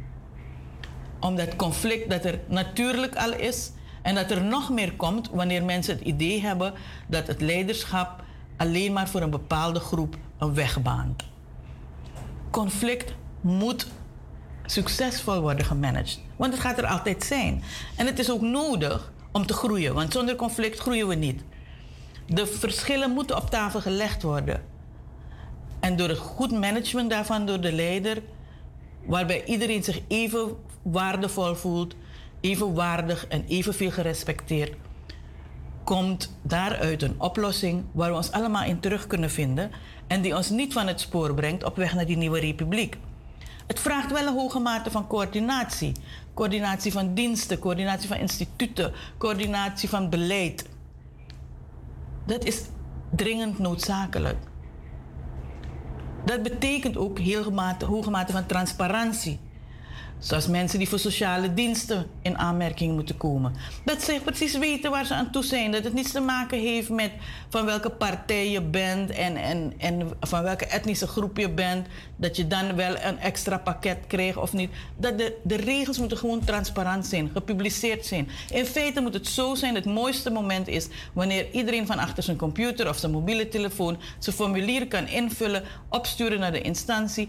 [1.20, 3.70] Omdat conflict dat er natuurlijk al is
[4.02, 6.72] en dat er nog meer komt wanneer mensen het idee hebben
[7.06, 8.22] dat het leiderschap
[8.56, 11.24] alleen maar voor een bepaalde groep een weg baant.
[12.50, 13.86] Conflict moet
[14.66, 16.20] succesvol worden gemanaged.
[16.36, 17.62] Want het gaat er altijd zijn.
[17.96, 21.42] En het is ook nodig om te groeien, want zonder conflict groeien we niet.
[22.26, 24.62] De verschillen moeten op tafel gelegd worden.
[25.80, 28.22] En door het goed management daarvan door de leider,
[29.06, 30.56] waarbij iedereen zich even
[30.90, 31.94] waardevol voelt,
[32.40, 34.76] even waardig en evenveel gerespecteerd,
[35.84, 39.70] komt daaruit een oplossing waar we ons allemaal in terug kunnen vinden
[40.06, 42.96] en die ons niet van het spoor brengt op weg naar die nieuwe republiek.
[43.66, 45.92] Het vraagt wel een hoge mate van coördinatie.
[46.34, 50.68] Coördinatie van diensten, coördinatie van instituten, coördinatie van beleid.
[52.26, 52.62] Dat is
[53.10, 54.36] dringend noodzakelijk.
[56.24, 59.38] Dat betekent ook heel mate, hoge mate van transparantie.
[60.18, 63.54] Zoals mensen die voor sociale diensten in aanmerking moeten komen.
[63.84, 65.72] Dat ze precies weten waar ze aan toe zijn.
[65.72, 67.10] Dat het niets te maken heeft met
[67.48, 71.86] van welke partij je bent en, en, en van welke etnische groep je bent.
[72.16, 74.70] Dat je dan wel een extra pakket krijgt of niet.
[74.96, 78.28] Dat de, de regels moeten gewoon transparant zijn, gepubliceerd zijn.
[78.50, 82.36] In feite moet het zo zijn: het mooiste moment is wanneer iedereen van achter zijn
[82.36, 87.28] computer of zijn mobiele telefoon zijn formulier kan invullen, opsturen naar de instantie.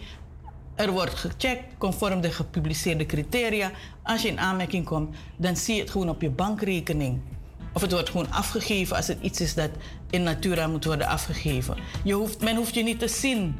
[0.79, 3.71] Er wordt gecheckt conform de gepubliceerde criteria.
[4.03, 7.21] Als je in aanmerking komt, dan zie je het gewoon op je bankrekening.
[7.73, 9.69] Of het wordt gewoon afgegeven als het iets is dat
[10.09, 11.77] in natura moet worden afgegeven.
[12.03, 13.55] Je hoeft, men hoeft je niet te zien.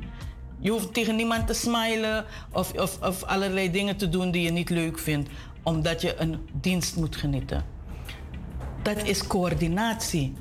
[0.59, 4.51] Je hoeft tegen niemand te smilen of, of, of allerlei dingen te doen die je
[4.51, 5.30] niet leuk vindt,
[5.63, 7.65] omdat je een dienst moet genieten.
[8.84, 10.34] Dat is coördinatie.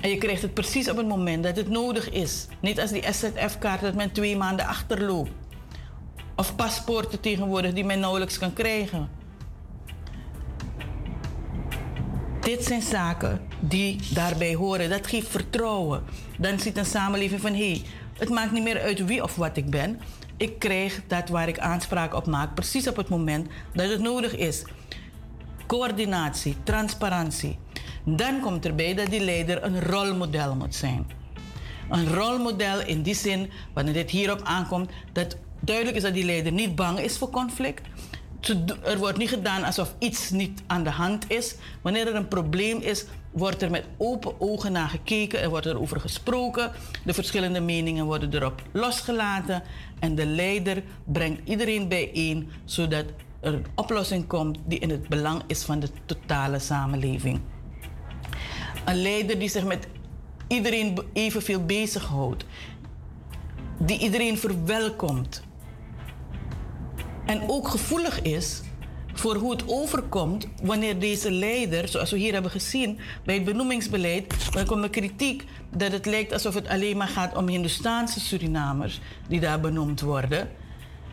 [0.00, 2.46] En je krijgt het precies op het moment dat het nodig is.
[2.60, 5.30] Niet als die SZF-kaart dat men twee maanden achterloopt
[6.40, 9.08] of paspoorten tegenwoordig die men nauwelijks kan krijgen.
[12.40, 14.90] Dit zijn zaken die daarbij horen.
[14.90, 16.02] Dat geeft vertrouwen.
[16.38, 17.82] Dan ziet een samenleving van hé, hey,
[18.18, 20.00] het maakt niet meer uit wie of wat ik ben.
[20.36, 24.36] Ik krijg dat waar ik aanspraak op maak, precies op het moment dat het nodig
[24.36, 24.64] is.
[25.66, 27.58] Coördinatie, transparantie.
[28.04, 31.06] Dan komt erbij dat die leider een rolmodel moet zijn.
[31.88, 36.52] Een rolmodel in die zin, wanneer dit hierop aankomt, dat duidelijk is dat die leider
[36.52, 37.88] niet bang is voor conflict.
[38.84, 41.54] Er wordt niet gedaan alsof iets niet aan de hand is.
[41.82, 45.40] Wanneer er een probleem is, wordt er met open ogen naar gekeken.
[45.40, 46.72] Er wordt erover gesproken.
[47.04, 49.62] De verschillende meningen worden erop losgelaten.
[49.98, 53.04] En de leider brengt iedereen bijeen, zodat
[53.40, 57.40] er een oplossing komt die in het belang is van de totale samenleving.
[58.84, 59.86] Een leider die zich met
[60.48, 62.44] iedereen evenveel bezighoudt.
[63.78, 65.42] Die iedereen verwelkomt
[67.30, 68.60] en ook gevoelig is
[69.12, 74.52] voor hoe het overkomt wanneer deze leider, zoals we hier hebben gezien bij het benoemingsbeleid,
[74.52, 75.44] dan komt de kritiek
[75.76, 80.50] dat het lijkt alsof het alleen maar gaat om Hindustaanse Surinamers die daar benoemd worden.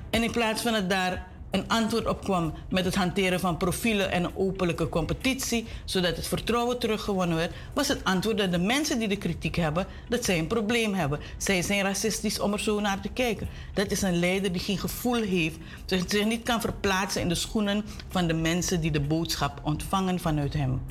[0.09, 4.11] En in plaats van het daar een antwoord op kwam met het hanteren van profielen
[4.11, 8.99] en een openlijke competitie, zodat het vertrouwen teruggewonnen werd, was het antwoord dat de mensen
[8.99, 11.19] die de kritiek hebben, dat zij een probleem hebben.
[11.37, 13.47] Zij zijn racistisch om er zo naar te kijken.
[13.73, 17.85] Dat is een leider die geen gevoel heeft, zich niet kan verplaatsen in de schoenen
[18.09, 20.81] van de mensen die de boodschap ontvangen vanuit hem.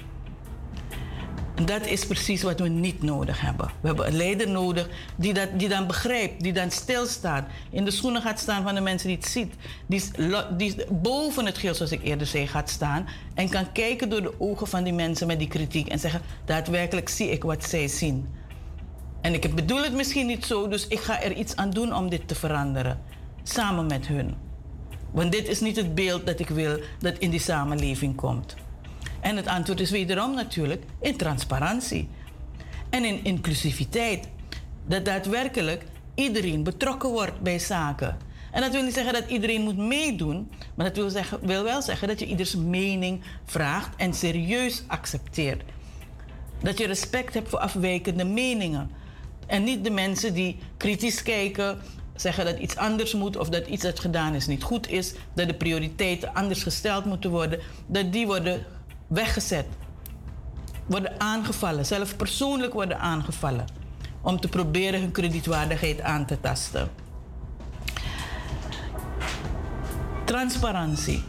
[1.64, 3.70] Dat is precies wat we niet nodig hebben.
[3.80, 7.90] We hebben een leider nodig die, dat, die dan begrijpt, die dan stilstaat, in de
[7.90, 9.54] schoenen gaat staan van de mensen die het ziet.
[9.86, 10.02] Die,
[10.56, 14.40] die boven het geel, zoals ik eerder zei, gaat staan en kan kijken door de
[14.40, 18.28] ogen van die mensen met die kritiek en zeggen: daadwerkelijk zie ik wat zij zien.
[19.20, 22.08] En ik bedoel het misschien niet zo, dus ik ga er iets aan doen om
[22.08, 23.00] dit te veranderen.
[23.42, 24.34] Samen met hun.
[25.10, 28.56] Want dit is niet het beeld dat ik wil dat in die samenleving komt.
[29.26, 32.08] En het antwoord is wederom natuurlijk in transparantie
[32.90, 34.28] en in inclusiviteit.
[34.86, 38.16] Dat daadwerkelijk iedereen betrokken wordt bij zaken.
[38.52, 41.82] En dat wil niet zeggen dat iedereen moet meedoen, maar dat wil, zeggen, wil wel
[41.82, 45.62] zeggen dat je ieders mening vraagt en serieus accepteert.
[46.62, 48.90] Dat je respect hebt voor afwijkende meningen.
[49.46, 51.78] En niet de mensen die kritisch kijken,
[52.14, 55.48] zeggen dat iets anders moet of dat iets dat gedaan is niet goed is, dat
[55.48, 58.66] de prioriteiten anders gesteld moeten worden, dat die worden
[59.06, 59.66] weggezet,
[60.86, 63.64] worden aangevallen, zelf persoonlijk worden aangevallen,
[64.20, 66.88] om te proberen hun kredietwaardigheid aan te tasten.
[70.24, 71.24] Transparantie,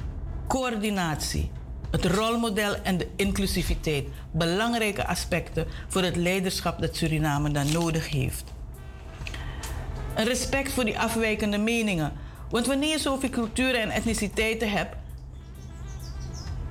[0.47, 1.51] coördinatie,
[1.91, 4.05] het rolmodel en de inclusiviteit.
[4.32, 8.43] Belangrijke aspecten voor het leiderschap dat Suriname dan nodig heeft.
[10.15, 12.11] Een respect voor die afwijkende meningen.
[12.49, 14.95] Want wanneer je zoveel culturen en etniciteiten hebt,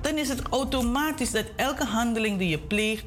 [0.01, 3.05] dan is het automatisch dat elke handeling die je pleegt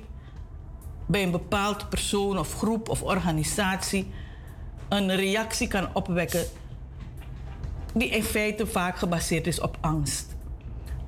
[1.07, 4.11] bij een bepaald persoon of groep of organisatie
[4.88, 6.45] een reactie kan opwekken
[7.95, 10.36] die in feite vaak gebaseerd is op angst.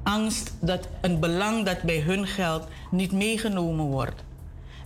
[0.03, 4.25] Angst dat een belang dat bij hun geldt niet meegenomen wordt.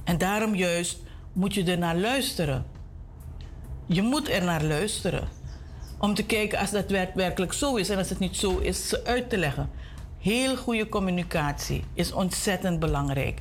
[0.05, 0.99] En daarom juist
[1.32, 2.66] moet je er naar luisteren.
[3.86, 5.28] Je moet er naar luisteren.
[5.99, 9.05] Om te kijken als dat werkelijk zo is en als het niet zo is, ze
[9.05, 9.70] uit te leggen.
[10.27, 13.41] Heel goede communicatie is ontzettend belangrijk.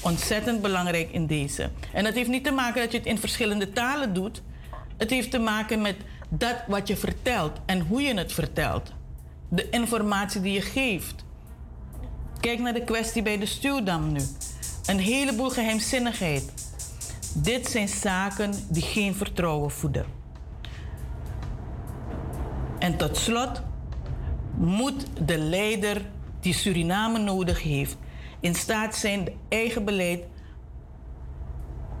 [0.00, 1.70] Ontzettend belangrijk in deze.
[1.92, 4.42] En dat heeft niet te maken dat je het in verschillende talen doet.
[4.96, 5.96] Het heeft te maken met
[6.28, 8.92] dat wat je vertelt en hoe je het vertelt.
[9.48, 11.24] De informatie die je geeft.
[12.40, 14.20] Kijk naar de kwestie bij de stuwdam nu.
[14.86, 16.52] Een heleboel geheimzinnigheid.
[17.34, 20.06] Dit zijn zaken die geen vertrouwen voeden.
[22.78, 23.62] En tot slot
[24.56, 26.14] moet de leider
[26.46, 27.96] die Suriname nodig heeft,
[28.40, 30.24] in staat zijn eigen beleid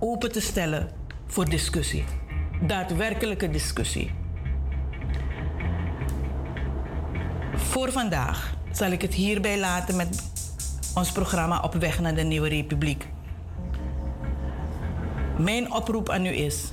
[0.00, 0.90] open te stellen
[1.26, 2.04] voor discussie.
[2.62, 4.10] Daadwerkelijke discussie.
[7.54, 10.30] Voor vandaag zal ik het hierbij laten met
[10.94, 13.06] ons programma Op weg naar de Nieuwe Republiek.
[15.38, 16.72] Mijn oproep aan u is: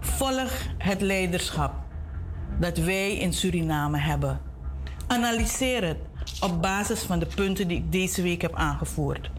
[0.00, 1.72] volg het leiderschap
[2.58, 4.40] dat wij in Suriname hebben.
[5.06, 6.09] Analyseer het
[6.40, 9.30] op basis van de punten die ik deze week heb aangevoerd.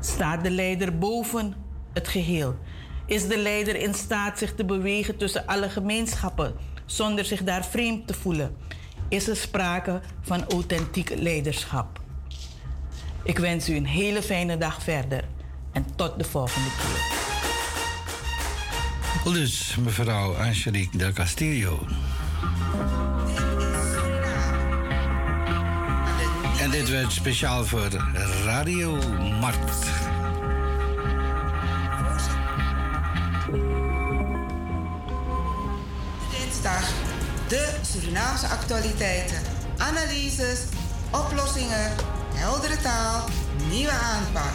[0.00, 1.54] Staat de leider boven
[1.92, 2.58] het geheel?
[3.06, 6.54] Is de leider in staat zich te bewegen tussen alle gemeenschappen
[6.86, 8.56] zonder zich daar vreemd te voelen?
[9.08, 12.00] Is er sprake van authentiek leiderschap?
[13.22, 15.24] Ik wens u een hele fijne dag verder
[15.72, 17.22] en tot de volgende keer.
[19.32, 21.86] Dus mevrouw Angelique del Castillo.
[26.64, 27.88] En dit werd speciaal voor
[28.44, 28.98] Radio
[29.40, 29.86] Mart.
[36.30, 36.88] Dinsdag
[37.48, 39.36] de Surinaamse actualiteiten,
[39.76, 40.60] analyses,
[41.10, 41.90] oplossingen,
[42.34, 43.24] heldere taal,
[43.68, 44.52] nieuwe aanpak.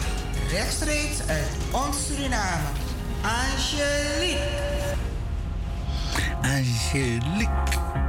[0.50, 2.68] Rechtstreeks uit ons Suriname.
[3.22, 4.38] Angelique.
[6.42, 7.99] Angelique.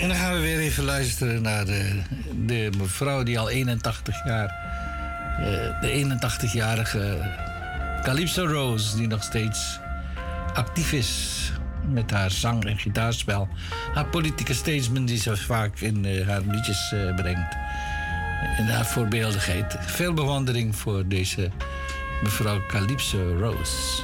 [0.00, 2.00] En dan gaan we weer even luisteren naar de,
[2.46, 4.54] de mevrouw die al 81 jaar,
[5.40, 7.18] uh, de 81-jarige
[8.02, 9.78] Calypso Rose, die nog steeds
[10.54, 11.52] actief is
[11.88, 13.48] met haar zang- en gitaarspel.
[13.94, 17.56] Haar politieke statement die ze vaak in uh, haar liedjes uh, brengt.
[18.56, 19.76] En haar voorbeeldigheid.
[19.80, 21.50] Veel bewondering voor deze
[22.22, 24.02] mevrouw Calypso Rose.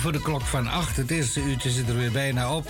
[0.00, 0.96] Voor de klok van acht.
[0.96, 2.68] Het eerste uurtje zit er weer bijna op.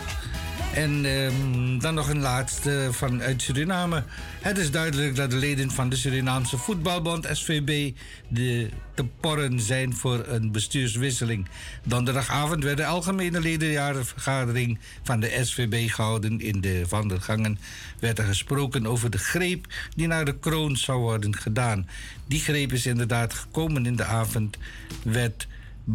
[0.74, 4.02] En ehm, dan nog een laatste vanuit Suriname.
[4.40, 7.96] Het is duidelijk dat de leden van de Surinaamse Voetbalbond SVB
[8.28, 11.48] de te porren zijn voor een bestuurswisseling.
[11.84, 16.40] Donderdagavond werd de algemene ledenjarenvergadering van de SVB gehouden.
[16.40, 17.58] In de wandelgangen
[17.98, 19.66] werd er gesproken over de greep
[19.96, 21.88] die naar de kroon zou worden gedaan.
[22.26, 24.56] Die greep is inderdaad gekomen in de avond.
[25.02, 25.46] Werd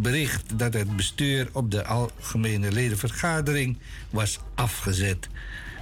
[0.01, 3.77] bericht dat het bestuur op de algemene ledenvergadering
[4.09, 5.27] was afgezet.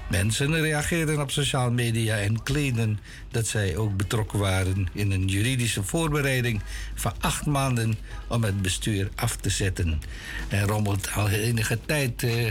[0.09, 2.99] Mensen reageerden op sociale media en kleden
[3.32, 6.61] dat zij ook betrokken waren in een juridische voorbereiding
[6.95, 7.95] van acht maanden
[8.28, 10.01] om het bestuur af te zetten.
[10.47, 12.45] Er rommelt al enige tijd eh,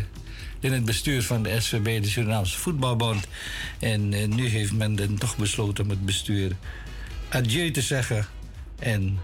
[0.60, 3.26] in het bestuur van de SVB, de Surinaamse Voetbalbond.
[3.78, 6.56] En eh, nu heeft men dan toch besloten om het bestuur
[7.28, 8.26] adieu te zeggen
[8.78, 9.18] en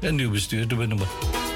[0.00, 1.49] een nieuw bestuur te benoemen.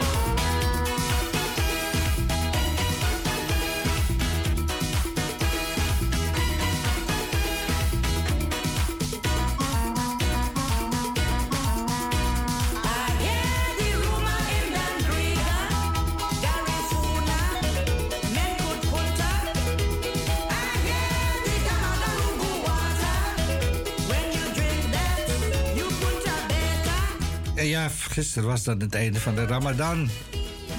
[28.15, 30.09] Gisteren was dan het einde van de Ramadan.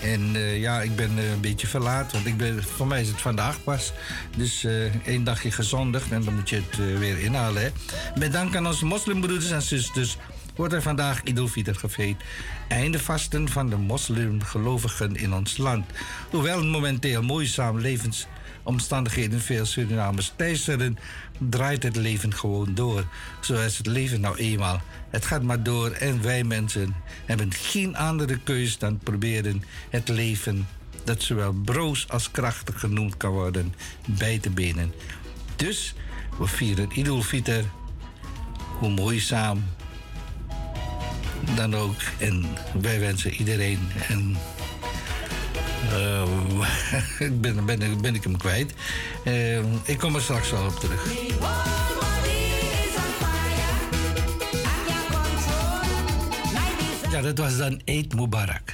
[0.01, 3.07] En uh, ja, ik ben uh, een beetje verlaat, want ik ben, voor mij is
[3.07, 3.93] het vandaag pas.
[4.38, 7.61] Dus uh, één dagje gezondigd en dan moet je het weer inhalen.
[7.61, 7.69] Hè.
[8.19, 10.17] Met dank aan onze moslimbroeders en zusters
[10.55, 11.86] wordt er vandaag Idul Fitr.
[12.67, 15.86] Einde vasten van de moslimgelovigen in ons land.
[16.29, 17.79] Hoewel momenteel moeizaam
[18.66, 20.97] levensomstandigheden veel Surinamers teisteren,
[21.38, 23.05] draait het leven gewoon door.
[23.41, 24.82] Zoals het leven nou eenmaal.
[25.09, 26.95] Het gaat maar door en wij mensen
[27.26, 30.68] hebben geen andere keus dan proberen het leven,
[31.03, 33.74] dat zowel broos als krachtig genoemd kan worden,
[34.05, 34.93] bij te benen.
[35.55, 35.93] Dus
[36.39, 37.61] we vieren Idul Fitr,
[38.80, 39.63] hoe moeizaam
[41.55, 42.01] dan ook.
[42.18, 42.45] En
[42.82, 44.38] wij wensen iedereen en
[45.93, 48.73] uh, ben, ben, ben ik hem kwijt.
[49.23, 51.13] Uh, ik kom er straks wel op terug.
[57.11, 58.73] Ja, dat was dan Eid Mubarak.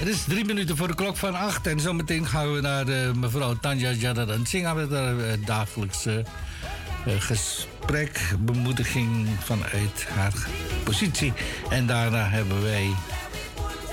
[0.00, 1.66] Het is drie minuten voor de klok van acht.
[1.66, 6.24] En zometeen gaan we naar uh, mevrouw Tanja Jadadan Singa met haar uh, dagelijkse
[7.06, 10.32] uh, gesprek, bemoediging vanuit haar
[10.84, 11.32] positie.
[11.70, 12.90] En daarna hebben wij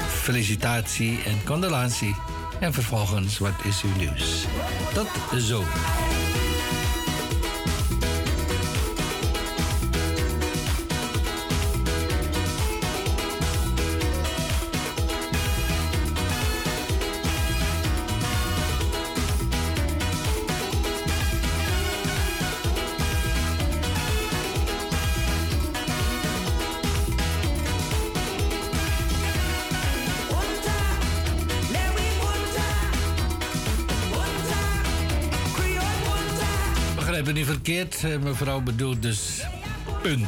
[0.07, 2.15] felicitatie en condolentie.
[2.59, 4.45] En vervolgens, wat is uw nieuws?
[4.93, 5.63] Tot zo.
[37.67, 39.41] Eh, mevrouw bedoelt dus
[40.01, 40.27] punt.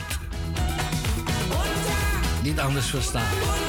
[2.43, 3.68] Niet anders verstaan.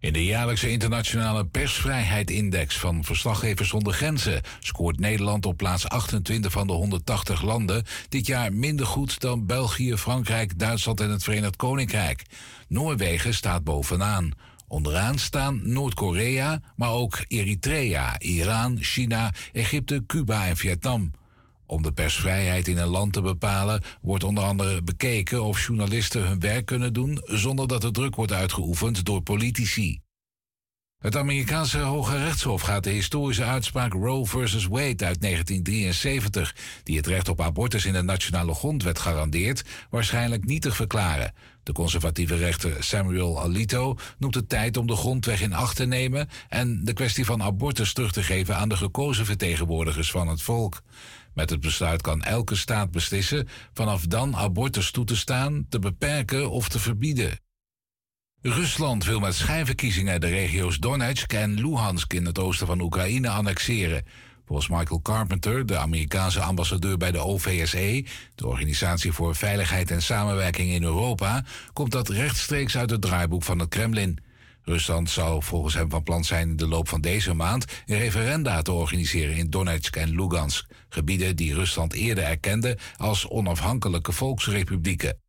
[0.00, 6.66] In de jaarlijkse internationale persvrijheidindex van Verslaggevers zonder Grenzen scoort Nederland op plaats 28 van
[6.66, 12.22] de 180 landen dit jaar minder goed dan België, Frankrijk, Duitsland en het Verenigd Koninkrijk.
[12.68, 14.32] Noorwegen staat bovenaan.
[14.68, 21.10] Onderaan staan Noord-Korea, maar ook Eritrea, Iran, China, Egypte, Cuba en Vietnam.
[21.68, 26.40] Om de persvrijheid in een land te bepalen wordt onder andere bekeken of journalisten hun
[26.40, 30.00] werk kunnen doen zonder dat er druk wordt uitgeoefend door politici.
[30.98, 34.66] Het Amerikaanse Hoge Rechtshof gaat de historische uitspraak Roe vs.
[34.66, 40.76] Wade uit 1973, die het recht op abortus in de nationale grondwet garandeert, waarschijnlijk nietig
[40.76, 41.32] verklaren.
[41.62, 46.28] De conservatieve rechter Samuel Alito noemt het tijd om de grondwet in acht te nemen
[46.48, 50.82] en de kwestie van abortus terug te geven aan de gekozen vertegenwoordigers van het volk.
[51.38, 56.50] Met het besluit kan elke staat beslissen vanaf dan abortus toe te staan, te beperken
[56.50, 57.40] of te verbieden.
[58.40, 64.04] Rusland wil met schijnverkiezingen de regio's Donetsk en Luhansk in het oosten van Oekraïne annexeren.
[64.44, 70.70] Volgens Michael Carpenter, de Amerikaanse ambassadeur bij de OVSE, de Organisatie voor Veiligheid en Samenwerking
[70.70, 74.18] in Europa, komt dat rechtstreeks uit het draaiboek van het Kremlin.
[74.68, 78.62] Rusland zou volgens hem van plan zijn in de loop van deze maand een referenda
[78.62, 85.20] te organiseren in Donetsk en Lugansk, gebieden die Rusland eerder erkende als onafhankelijke volksrepublieken.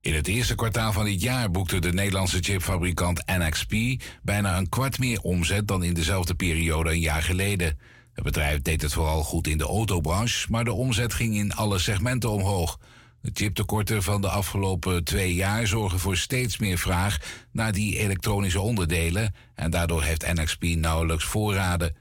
[0.00, 4.98] In het eerste kwartaal van dit jaar boekte de Nederlandse chipfabrikant NXP bijna een kwart
[4.98, 7.78] meer omzet dan in dezelfde periode een jaar geleden.
[8.12, 11.78] Het bedrijf deed het vooral goed in de autobranche, maar de omzet ging in alle
[11.78, 12.78] segmenten omhoog.
[13.24, 17.18] De chiptekorten van de afgelopen twee jaar zorgen voor steeds meer vraag
[17.52, 21.96] naar die elektronische onderdelen en daardoor heeft NXP nauwelijks voorraden.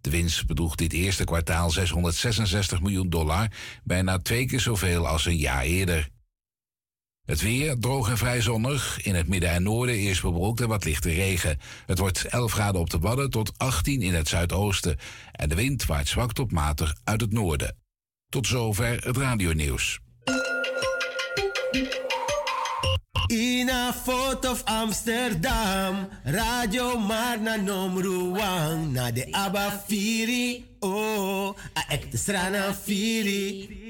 [0.00, 3.50] De winst bedroeg dit eerste kwartaal 666 miljoen dollar,
[3.84, 6.08] bijna twee keer zoveel als een jaar eerder.
[7.24, 9.02] Het weer droog en vrij zonnig.
[9.02, 11.58] In het midden en noorden eerst bewolkt en wat lichte regen.
[11.86, 14.98] Het wordt 11 graden op de Wadden tot 18 in het zuidoosten.
[15.32, 17.76] En de wind waait zwak tot matig uit het noorden.
[18.28, 20.00] Tot zover het radionieuws.
[23.26, 32.74] Ina Fort of Amsterdam, Radio Marna Nomruang, na de Abba Firi, oh, a ekte strana
[32.74, 33.80] Firi.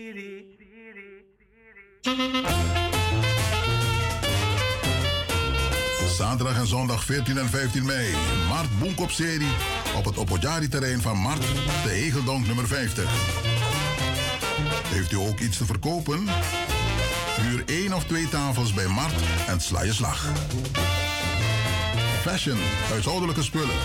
[6.16, 8.14] Zaterdag en zondag 14 en 15 mei.
[8.48, 9.52] Mart Boenkop-serie
[9.96, 11.42] op het Opojari-terrein van Mart,
[11.82, 13.10] de Hegeldonk nummer 50.
[14.88, 16.28] Heeft u ook iets te verkopen?
[17.42, 19.14] Huur één of twee tafels bij Mart
[19.46, 20.26] en sla je slag.
[22.20, 23.76] Fashion, huishoudelijke spullen.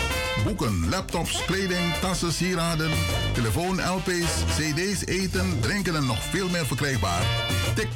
[0.44, 2.92] Boeken, laptops, kleding, tassen, sieraden,
[3.34, 7.22] telefoon, LP's, CD's, eten, drinken en nog veel meer verkrijgbaar.
[7.76, 7.88] Tik.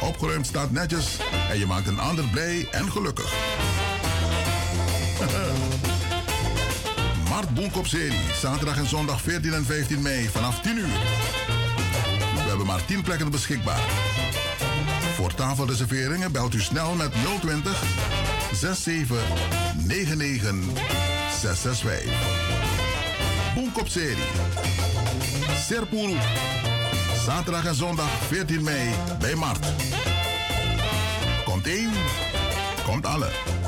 [0.00, 1.16] Opgeruimd staat netjes
[1.50, 3.32] en je maakt een ander blij en gelukkig.
[7.28, 11.59] Mart Boenkop serie, zaterdag en zondag 14 en 15 mei vanaf 10 uur.
[12.70, 13.80] Maar 10 plekken beschikbaar.
[15.14, 17.82] Voor tafelreserveringen belt u snel met 020
[18.52, 19.18] 67
[19.86, 20.54] 99
[21.40, 22.12] 665.
[23.54, 24.24] Boenkop serie.
[25.66, 26.16] Serpuru.
[27.24, 29.66] Zaterdag en zondag 14 mei bij Mart.
[31.44, 31.90] Komt één,
[32.84, 33.59] komt alle.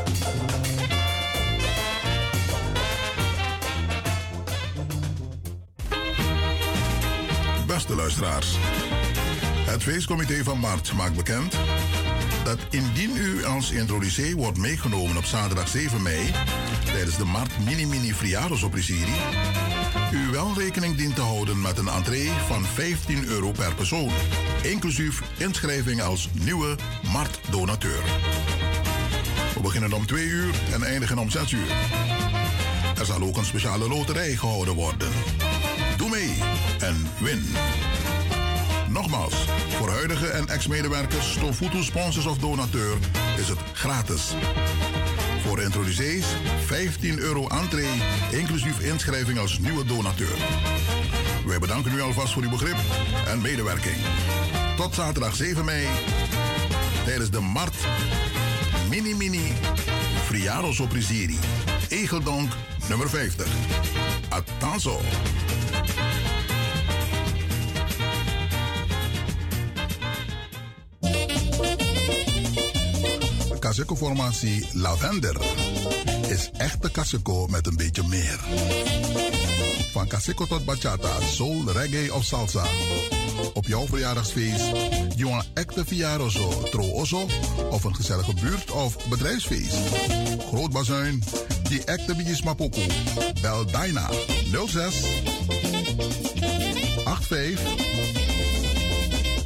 [7.97, 8.57] Beste luisteraars.
[9.71, 11.57] Het feestcomité van Mart maakt bekend
[12.45, 16.31] dat indien u als introducee wordt meegenomen op zaterdag 7 mei
[16.85, 19.13] tijdens de Mart Mini Mini Friados Opprisieri,
[20.13, 24.11] u wel rekening dient te houden met een entree van 15 euro per persoon,
[24.63, 26.77] inclusief inschrijving als nieuwe
[27.13, 28.03] Mart-donateur.
[29.55, 31.71] We beginnen om 2 uur en eindigen om 6 uur.
[32.99, 35.09] Er zal ook een speciale loterij gehouden worden.
[35.97, 36.35] Doe mee
[36.83, 37.43] en win.
[38.93, 39.35] Nogmaals,
[39.69, 42.97] voor huidige en ex-medewerkers, Stofutu sponsors of donateur
[43.39, 44.23] is het gratis.
[45.43, 46.25] Voor introducees
[46.65, 47.89] 15 euro entree,
[48.31, 50.37] inclusief inschrijving als nieuwe donateur.
[51.47, 52.77] Wij bedanken u alvast voor uw begrip
[53.27, 53.97] en medewerking.
[54.77, 55.87] Tot zaterdag 7 mei
[57.05, 57.75] tijdens de Mart
[58.89, 59.53] Mini Mini
[60.25, 61.39] Friaros Oprisiri.
[61.89, 62.53] Egeldonk
[62.89, 63.47] nummer 50.
[64.29, 65.01] Attenzo!
[73.73, 75.37] Kaseko-formatie Lavender
[76.29, 78.41] is echte Kaseko met een beetje meer.
[79.93, 82.65] Van Kaseko tot bachata, soul, reggae of salsa.
[83.55, 84.65] Op jouw verjaardagsfeest,
[85.17, 87.27] jongen echte verjaardag zo, trooso
[87.71, 89.77] of een gezellige buurt- of bedrijfsfeest.
[90.49, 91.23] Groot bazuin,
[91.69, 92.81] die echte bietjes mapoko.
[93.41, 94.11] Bel Dyna
[94.67, 94.95] 06
[97.05, 97.61] 85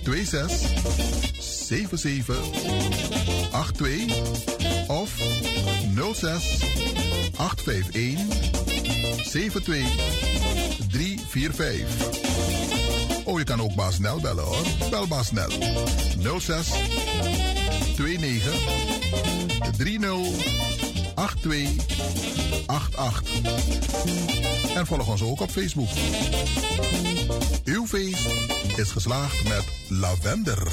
[0.02, 1.25] 26
[1.66, 2.36] 77
[3.50, 5.10] 82 of
[6.12, 6.62] 06
[7.36, 8.18] 851
[9.24, 9.84] 72
[10.90, 11.86] 345.
[13.24, 14.66] Oh, je kan ook Baas Nel bellen hoor.
[14.90, 15.50] Bel Baas Nel
[16.40, 16.68] 06
[17.96, 18.42] 29
[19.76, 20.00] 30
[21.40, 23.22] 82 88.
[24.74, 25.88] En volg ons ook op Facebook.
[27.64, 28.26] Uw feest
[28.76, 30.68] is geslaagd met lavender.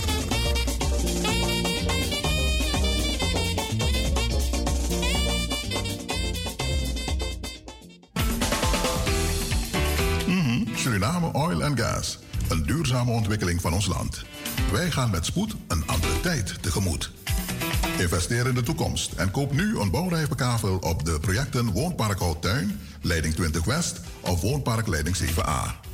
[10.83, 12.19] Suriname Oil and Gas.
[12.49, 14.23] Een duurzame ontwikkeling van ons land.
[14.71, 17.11] Wij gaan met spoed een andere tijd tegemoet.
[17.97, 20.35] Investeer in de toekomst en koop nu een bouwrijpe
[20.79, 25.87] op de projecten Woonpark Houttuin, Leiding 20 West of Woonpark Leiding 7A.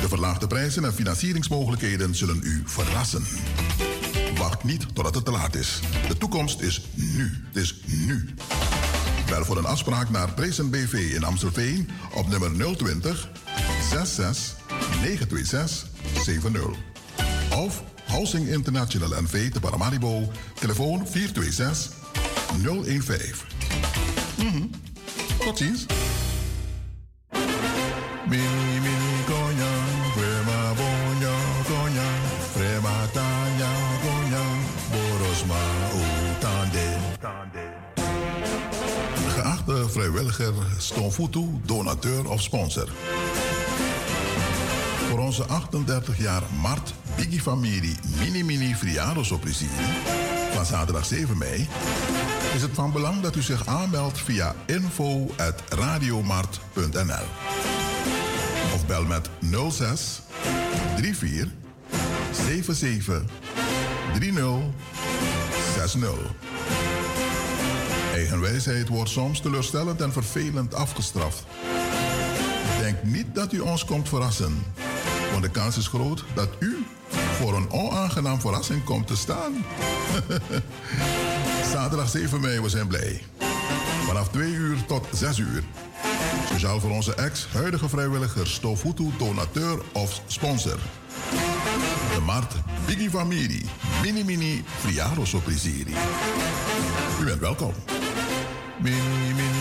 [0.00, 3.24] De verlaagde prijzen en financieringsmogelijkheden zullen u verrassen.
[4.36, 5.80] Wacht niet totdat het te laat is.
[6.08, 7.44] De toekomst is nu.
[7.52, 8.34] Het is nu.
[9.26, 13.28] Bel voor een afspraak naar Prezen BV in Amstelveen op nummer 020
[13.90, 14.54] 66
[15.02, 15.86] 926
[16.24, 16.60] 70.
[17.50, 21.88] Of Housing International NV te Paramaribo, telefoon 426
[22.62, 23.44] 015.
[24.38, 24.70] Mhm.
[25.38, 25.86] Tot ziens.
[28.28, 29.70] Mini, mini, konya,
[30.16, 31.34] frema, bonya,
[31.68, 32.08] konya,
[32.52, 33.70] frema, tanya,
[34.02, 34.44] konya,
[34.90, 35.60] borosma,
[35.94, 36.84] utande.
[39.34, 42.88] Geachte vrijwilliger, stonfutu, donateur of sponsor.
[45.38, 49.68] Onze 38 jaar Mart Biggie Familie Mini Mini Friadosoprisier
[50.52, 51.68] van zaterdag 7 mei
[52.54, 57.26] is het van belang dat u zich aanmeldt via info.radiomart.nl
[58.74, 59.30] of bel met
[59.70, 60.20] 06
[60.96, 61.48] 34
[62.32, 63.22] 77
[64.18, 64.60] 30
[65.76, 66.10] 60.
[68.14, 71.44] Eigenwijsheid wordt soms teleurstellend en vervelend afgestraft.
[72.80, 74.62] Denk niet dat u ons komt verrassen,
[75.30, 76.86] want de kans is groot dat u
[77.38, 79.64] voor een onaangenaam verrassing komt te staan.
[81.72, 83.22] Zaterdag 7 mei, we zijn blij.
[84.06, 85.62] Vanaf 2 uur tot 6 uur.
[86.46, 90.78] Speciaal voor onze ex-huidige vrijwilligers, Stofutu, donateur of sponsor.
[92.14, 92.54] De Mart
[92.86, 93.64] Biggie Familie,
[94.02, 95.94] Mini Mini Friaro Soprisiri.
[97.20, 97.72] U bent welkom.
[98.82, 99.00] Mini
[99.34, 99.55] Mini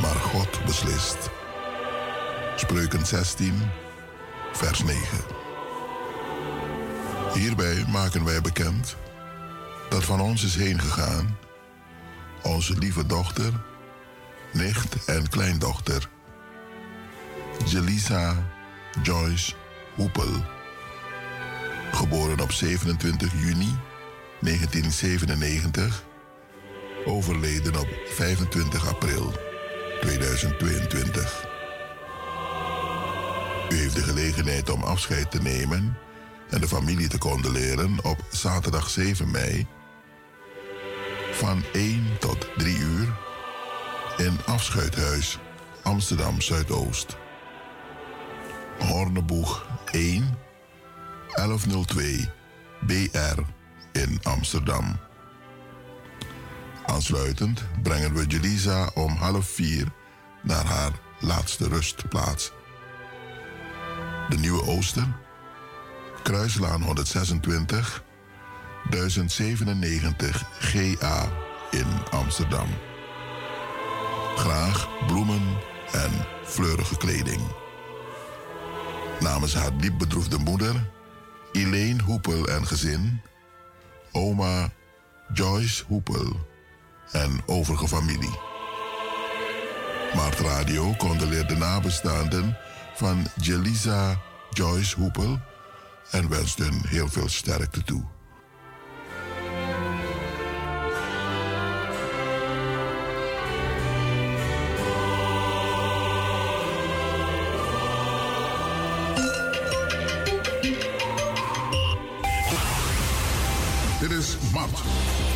[0.00, 1.30] Maar God beslist.
[2.56, 3.70] Spreuken 16,
[4.52, 5.02] vers 9.
[7.34, 8.96] Hierbij maken wij bekend
[9.88, 11.36] dat van ons is heen gegaan
[12.42, 13.52] onze lieve dochter,
[14.52, 16.08] nicht en kleindochter,
[17.66, 18.34] Jelisa
[19.02, 19.54] Joyce
[19.94, 20.44] Hoepel,
[21.92, 23.78] geboren op 27 juni
[24.40, 26.03] 1997
[27.04, 29.32] overleden op 25 april
[30.00, 31.46] 2022.
[33.68, 35.98] U heeft de gelegenheid om afscheid te nemen
[36.50, 39.66] en de familie te condoleren op zaterdag 7 mei
[41.32, 43.16] van 1 tot 3 uur
[44.16, 45.38] in Afschuithuis,
[45.82, 47.16] Amsterdam Zuidoost.
[48.78, 50.38] Horneboeg 1
[51.34, 52.28] 1102
[52.80, 53.40] BR
[53.92, 55.03] in Amsterdam.
[56.86, 59.86] Aansluitend brengen we Jelisa om half vier
[60.42, 62.52] naar haar laatste rustplaats.
[64.28, 65.06] De Nieuwe Ooster,
[66.22, 68.04] Kruislaan 126,
[68.90, 71.32] 1097 GA
[71.70, 72.68] in Amsterdam.
[74.36, 75.42] Graag bloemen
[75.92, 76.10] en
[76.44, 77.42] fleurige kleding.
[79.20, 80.90] Namens haar diep bedroefde moeder,
[81.52, 83.20] Elaine Hoepel en gezin,
[84.12, 84.72] oma
[85.32, 86.52] Joyce Hoepel
[87.14, 88.38] en overige familie.
[90.14, 92.56] Mart Radio condoleert de nabestaanden
[92.94, 94.20] van Jelisa
[94.50, 95.40] Joyce Hoepel
[96.10, 98.13] en wenst hen heel veel sterkte toe.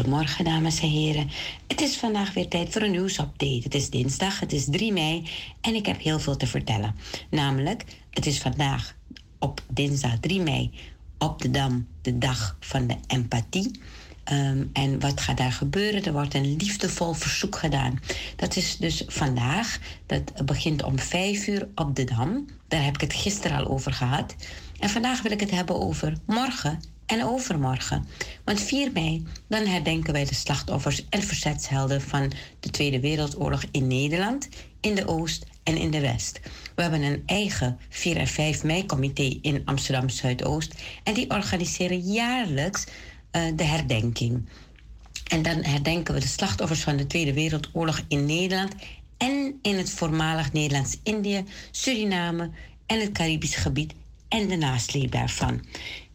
[0.00, 1.30] Hele goede morgen, dames en heren.
[1.66, 3.60] Het is vandaag weer tijd voor een nieuwsupdate.
[3.62, 5.28] Het is dinsdag, het is 3 mei
[5.60, 6.94] en ik heb heel veel te vertellen.
[7.30, 8.94] Namelijk, het is vandaag
[9.38, 10.70] op dinsdag 3 mei
[11.18, 13.70] op de Dam de dag van de empathie.
[14.24, 16.04] Ehm, en wat gaat daar gebeuren?
[16.04, 18.00] Er wordt een liefdevol verzoek gedaan.
[18.36, 19.78] Dat is dus vandaag.
[20.06, 22.46] Dat begint om 5 uur op de Dam.
[22.68, 24.34] Daar heb ik het gisteren al over gehad.
[24.78, 28.06] En vandaag wil ik het hebben over morgen en overmorgen.
[28.44, 33.86] Want 4 mei, dan herdenken wij de slachtoffers en verzetshelden van de Tweede Wereldoorlog in
[33.86, 34.48] Nederland,
[34.80, 36.40] in de Oost en in de West.
[36.74, 42.84] We hebben een eigen 4 en 5 mei-comité in Amsterdam Zuidoost en die organiseren jaarlijks
[43.30, 44.48] eh, de herdenking.
[45.26, 48.72] En dan herdenken we de slachtoffers van de Tweede Wereldoorlog in Nederland
[49.16, 52.50] en in het voormalig Nederlands-Indië, Suriname
[52.86, 53.94] en het Caribisch gebied
[54.28, 55.64] en de nasleep daarvan.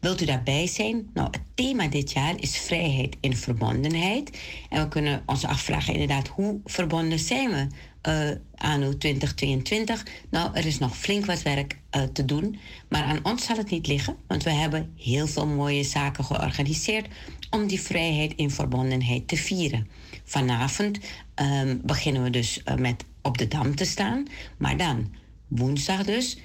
[0.06, 1.10] Wilt u daarbij zijn?
[1.14, 4.40] Nou, het thema dit jaar is vrijheid in verbondenheid.
[4.70, 7.68] En we kunnen ons afvragen inderdaad, hoe verbonden zijn we
[8.10, 10.06] uh, anno 2022?
[10.30, 12.60] Nou, er is nog flink wat werk uh, te doen.
[12.90, 17.08] Maar aan ons zal het niet liggen, want we hebben heel veel mooie zaken georganiseerd
[17.50, 19.88] om die vrijheid in verbondenheid te vieren.
[20.24, 21.00] Vanavond
[21.36, 24.28] um, beginnen we dus uh, met op de Dam te staan.
[24.58, 25.14] Maar dan,
[25.48, 26.38] woensdag dus,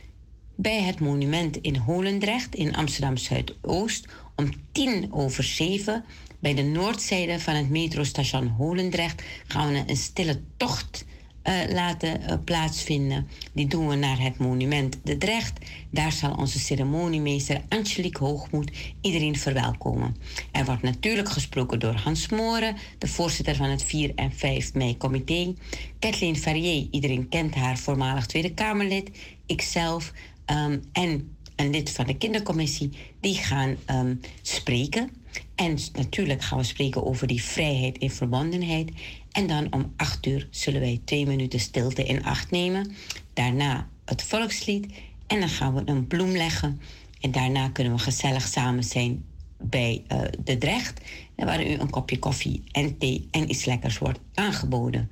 [0.61, 4.07] bij het monument in Holendrecht in Amsterdam Zuidoost
[4.37, 6.05] om tien over zeven.
[6.39, 11.05] Bij de noordzijde van het metrostation Holendrecht gaan we een stille tocht
[11.45, 13.29] uh, laten uh, plaatsvinden.
[13.53, 15.59] Die doen we naar het monument De Drecht.
[15.91, 18.71] Daar zal onze ceremoniemeester Angelique Hoogmoed
[19.01, 20.17] iedereen verwelkomen.
[20.53, 24.97] Er wordt natuurlijk gesproken door Hans Moren, de voorzitter van het 4 en 5 mei
[24.97, 25.55] comité.
[25.99, 29.11] Kathleen Farrier, iedereen kent haar, voormalig Tweede Kamerlid.
[29.47, 30.13] Ikzelf,
[30.51, 32.91] um, en een lid van de kindercommissie,
[33.21, 35.11] die gaan um, spreken.
[35.55, 38.91] En natuurlijk gaan we spreken over die vrijheid in verbondenheid.
[39.33, 42.93] En dan om acht uur zullen wij twee minuten stilte in acht nemen.
[43.33, 44.87] Daarna het volkslied.
[45.27, 46.81] En dan gaan we een bloem leggen.
[47.21, 49.25] En daarna kunnen we gezellig samen zijn
[49.59, 51.01] bij uh, de Drecht.
[51.37, 55.11] Waar u een kopje koffie en thee en iets lekkers wordt aangeboden.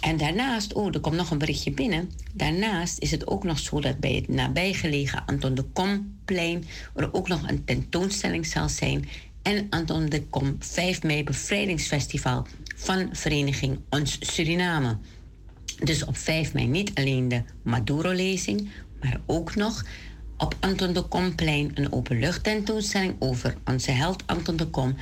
[0.00, 2.10] En daarnaast, oh, er komt nog een berichtje binnen.
[2.32, 6.64] Daarnaast is het ook nog zo dat bij het nabijgelegen Anton de Komplein
[6.94, 9.08] er ook nog een tentoonstelling zal zijn.
[9.42, 12.46] En Anton de Kom 5 mei bevrijdingsfestival
[12.76, 14.98] van Vereniging Ons Suriname.
[15.84, 18.68] Dus op 5 mei niet alleen de Maduro-lezing,
[19.00, 19.84] maar ook nog
[20.40, 24.96] op Anton de Komplein een openluchttentoonstelling over onze held Anton de Kom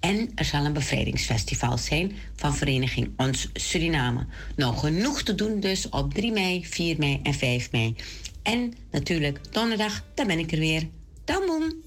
[0.00, 4.26] En er zal een bevrijdingsfestival zijn van Vereniging Ons Suriname.
[4.56, 7.94] Nou, genoeg te doen dus op 3 mei, 4 mei en 5 mei.
[8.42, 10.88] En natuurlijk donderdag, dan ben ik er weer.
[11.24, 11.83] Dan!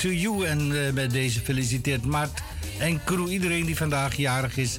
[0.00, 0.46] To you.
[0.46, 2.40] En eh, met deze feliciteert Mart
[2.78, 4.78] en crew, iedereen die vandaag jarig is.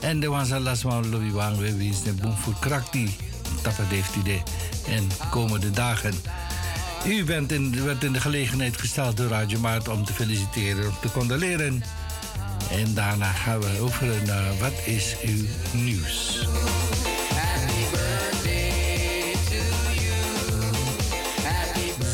[0.00, 3.16] En de wansa lasman lobi wang we wis de boom voor krakti.
[3.62, 4.42] Tapper heeft idee.
[4.88, 6.14] En komende dagen.
[7.06, 10.96] U bent in, werd in de gelegenheid gesteld door Radio Maart om te feliciteren, om
[11.00, 11.82] te condoleren.
[12.70, 16.46] En daarna gaan we over naar wat is uw nieuws.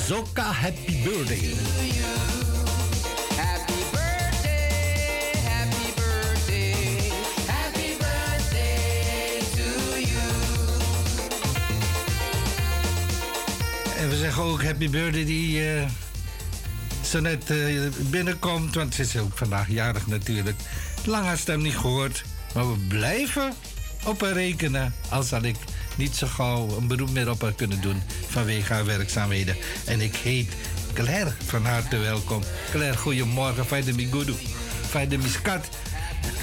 [0.06, 2.27] Zoka happy birthday.
[14.28, 15.88] Zeggen ook happy birthday die eh,
[17.04, 17.58] zo net eh,
[18.10, 18.74] binnenkomt.
[18.74, 20.56] Want ze is ook vandaag jarig natuurlijk.
[21.04, 22.24] Lang haar stem niet gehoord.
[22.54, 23.52] Maar we blijven
[24.04, 24.94] op haar rekenen.
[25.08, 25.56] Al zal ik
[25.96, 28.02] niet zo gauw een beroep meer op haar kunnen doen.
[28.28, 29.56] Vanwege haar werkzaamheden.
[29.84, 30.52] En ik heet
[30.92, 32.42] Claire van harte welkom.
[32.70, 33.66] Claire, goedemorgen.
[33.66, 34.34] Fijne Migudu.
[34.88, 35.68] Fijne Miskat.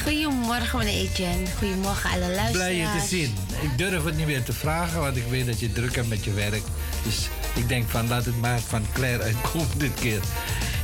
[0.03, 1.45] Goedemorgen, meneer Etienne.
[1.57, 2.52] Goedemorgen, alle luisteraars.
[2.52, 3.36] Blij je te zien.
[3.62, 6.24] Ik durf het niet meer te vragen, want ik weet dat je druk hebt met
[6.24, 6.64] je werk.
[7.06, 10.19] Dus ik denk van laat het maar van Claire uitkomen dit keer.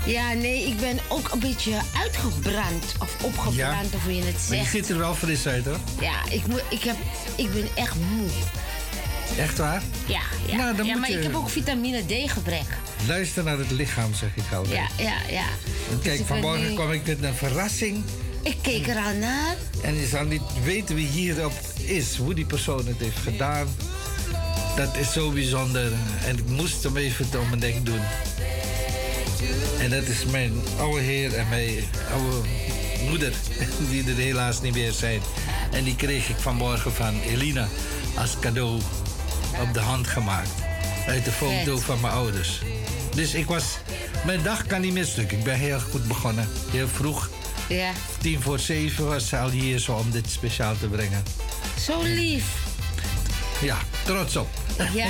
[0.06, 2.86] Ja, nee, ik ben ook een beetje uitgebrand.
[3.00, 4.72] Of opgebrand, of hoe je het Maar je zegt.
[4.72, 5.78] ziet er wel fris uit hoor.
[6.02, 6.96] Ja, ik, moet, ik, heb,
[7.36, 8.28] ik ben echt moe.
[9.38, 9.82] Echt waar?
[10.06, 10.56] Ja, ja.
[10.56, 12.66] Nou, dan ja moet maar je- ik heb ook vitamine D gebrek.
[13.08, 14.74] Luister naar het lichaam, zeg ik altijd.
[14.98, 15.40] Ja, ja, ja.
[15.90, 18.04] En Dus Kijk, ben vanmorgen nu- kwam ik met een verrassing.
[18.42, 19.56] Ik keek er al naar.
[19.82, 23.68] En je zal niet weten wie hierop is, hoe die persoon het heeft gedaan.
[24.76, 25.92] Dat is zo bijzonder.
[26.26, 28.02] En ik moest hem even om mijn nek doen.
[29.80, 31.84] En dat is mijn oude heer en mijn
[32.14, 32.48] oude
[33.10, 33.34] moeder,
[33.90, 35.22] die er helaas niet meer zijn.
[35.72, 37.68] En die kreeg ik vanmorgen van Elina
[38.18, 38.82] als cadeau
[39.62, 40.50] op de hand gemaakt.
[41.08, 42.62] Uit de foto van mijn ouders.
[43.16, 43.78] Dus ik was,
[44.26, 45.38] mijn dag kan niet mislukken.
[45.38, 46.48] Ik ben heel goed begonnen.
[46.72, 47.30] Heel vroeg.
[47.70, 47.92] Ja.
[48.22, 51.24] Tien voor zeven was ze al hier zo om dit speciaal te brengen.
[51.86, 52.61] Zo lief.
[53.62, 54.50] Ja, trots op.
[54.94, 55.10] Ja.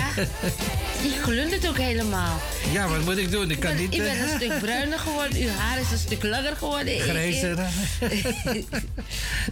[1.01, 2.39] Die glundert ook helemaal.
[2.71, 3.51] Ja, wat moet ik doen?
[3.51, 3.93] Ik kan ben- niet...
[3.93, 5.41] Ik ben een stuk bruiner geworden.
[5.41, 6.99] Uw haar is een stuk langer geworden.
[6.99, 7.55] Grijzer.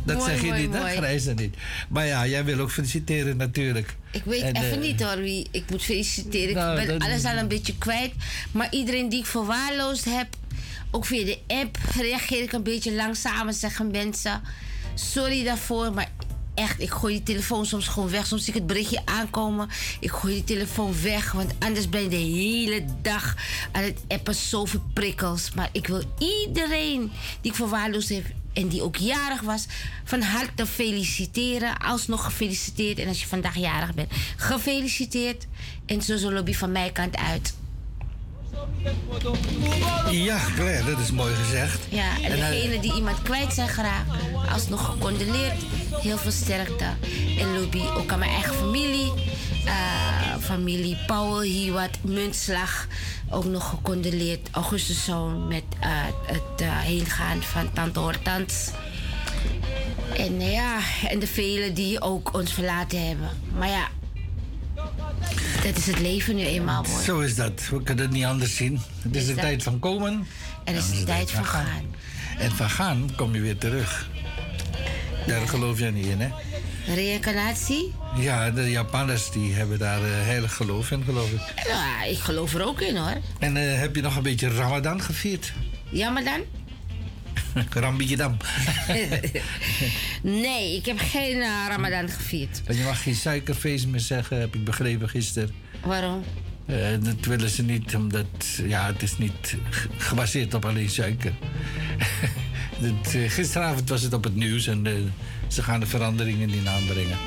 [0.06, 0.80] Dat Mooi, zeg je mooi, niet, hè?
[0.80, 0.96] mooi.
[0.96, 1.56] Grijzer niet.
[1.90, 3.96] Maar ja, jij wil ook feliciteren natuurlijk.
[4.12, 6.56] Ik weet En, even eh, niet hoor wie ik moet feliciteren.
[6.56, 8.12] Nou, ik ben dat- alles al een beetje kwijt.
[8.52, 10.28] Maar iedereen die ik verwaarloosd heb,
[10.92, 14.42] ook via de app, reageer ik een beetje langzamer, zeggen mensen.
[14.94, 16.12] Sorry daarvoor, maar
[16.60, 18.26] echt, ik gooi die telefoon soms gewoon weg.
[18.26, 19.70] Soms zie ik het berichtje aankomen.
[20.00, 23.36] Ik gooi die telefoon weg, want anders ben je de hele dag
[23.72, 25.52] aan het appen zoveel prikkels.
[25.56, 27.12] Maar ik wil iedereen
[27.42, 29.66] die ik verwaarloosd heb en die ook jarig was,
[30.04, 31.78] van harte feliciteren.
[31.78, 33.00] Alsnog gefeliciteerd.
[33.00, 35.48] En als je vandaag jarig bent, gefeliciteerd.
[35.86, 37.54] En zo zo lobby van mijn kant uit.
[40.12, 41.80] Ja, Claire, dat is mooi gezegd.
[41.90, 44.10] Ja, en En, eh, degene die iemand kwijt zijn geraakt,
[44.52, 45.62] alsnog gecondoleerd.
[46.02, 46.86] Heel veel sterkte.
[47.40, 49.12] En lobby ook aan mijn eigen familie.
[49.66, 52.88] Eh, familie Powell, Hiwat, Muntslag.
[53.30, 54.48] Ook nog gecondoleerd.
[54.52, 55.90] Augustuszoon met eh,
[56.26, 58.72] het eh, heengaan van tante Hortans.
[60.18, 63.30] En ja, en de velen die ook ons verlaten hebben.
[63.58, 63.88] Maar ja,
[65.64, 66.86] dat is het leven nu eenmaal.
[66.86, 67.02] Hoor.
[67.02, 67.62] Zo is dat.
[67.70, 68.80] We kunnen het niet anders zien.
[69.02, 70.28] Het is Is de dat- tijd van komen.
[70.64, 71.82] En het is de tijd van gaan.
[72.40, 74.10] En van gaan kom je weer terug.
[75.28, 76.30] Daar geloof jij niet in, hè?
[76.94, 77.94] Reïncarnatie?
[78.18, 81.40] Ja, de Japanners die hebben daar eh, heilig geloof in, geloof ik.
[81.68, 83.18] Ja, ik geloof er ook in hoor.
[83.40, 85.54] En eh, heb je nog een beetje Ramadan gevierd?
[85.90, 86.10] Ja,
[87.54, 87.82] dan?
[87.84, 88.38] Rambidam.
[90.22, 92.62] Nee, ik heb geen eh, Ramadan gevierd.
[92.66, 95.52] Want je mag geen suikerfeest meer zeggen, heb ik begrepen gisteren.
[95.84, 96.24] Waarom?
[96.66, 98.26] Eh, dat willen ze niet, omdat
[98.64, 99.58] ja, het is niet
[99.98, 101.34] gebaseerd op alleen suiker.
[102.80, 105.14] Dat, eh, gisteravond was het op het nieuws en
[105.48, 107.18] ze gaan de veranderingen in aanbrengen.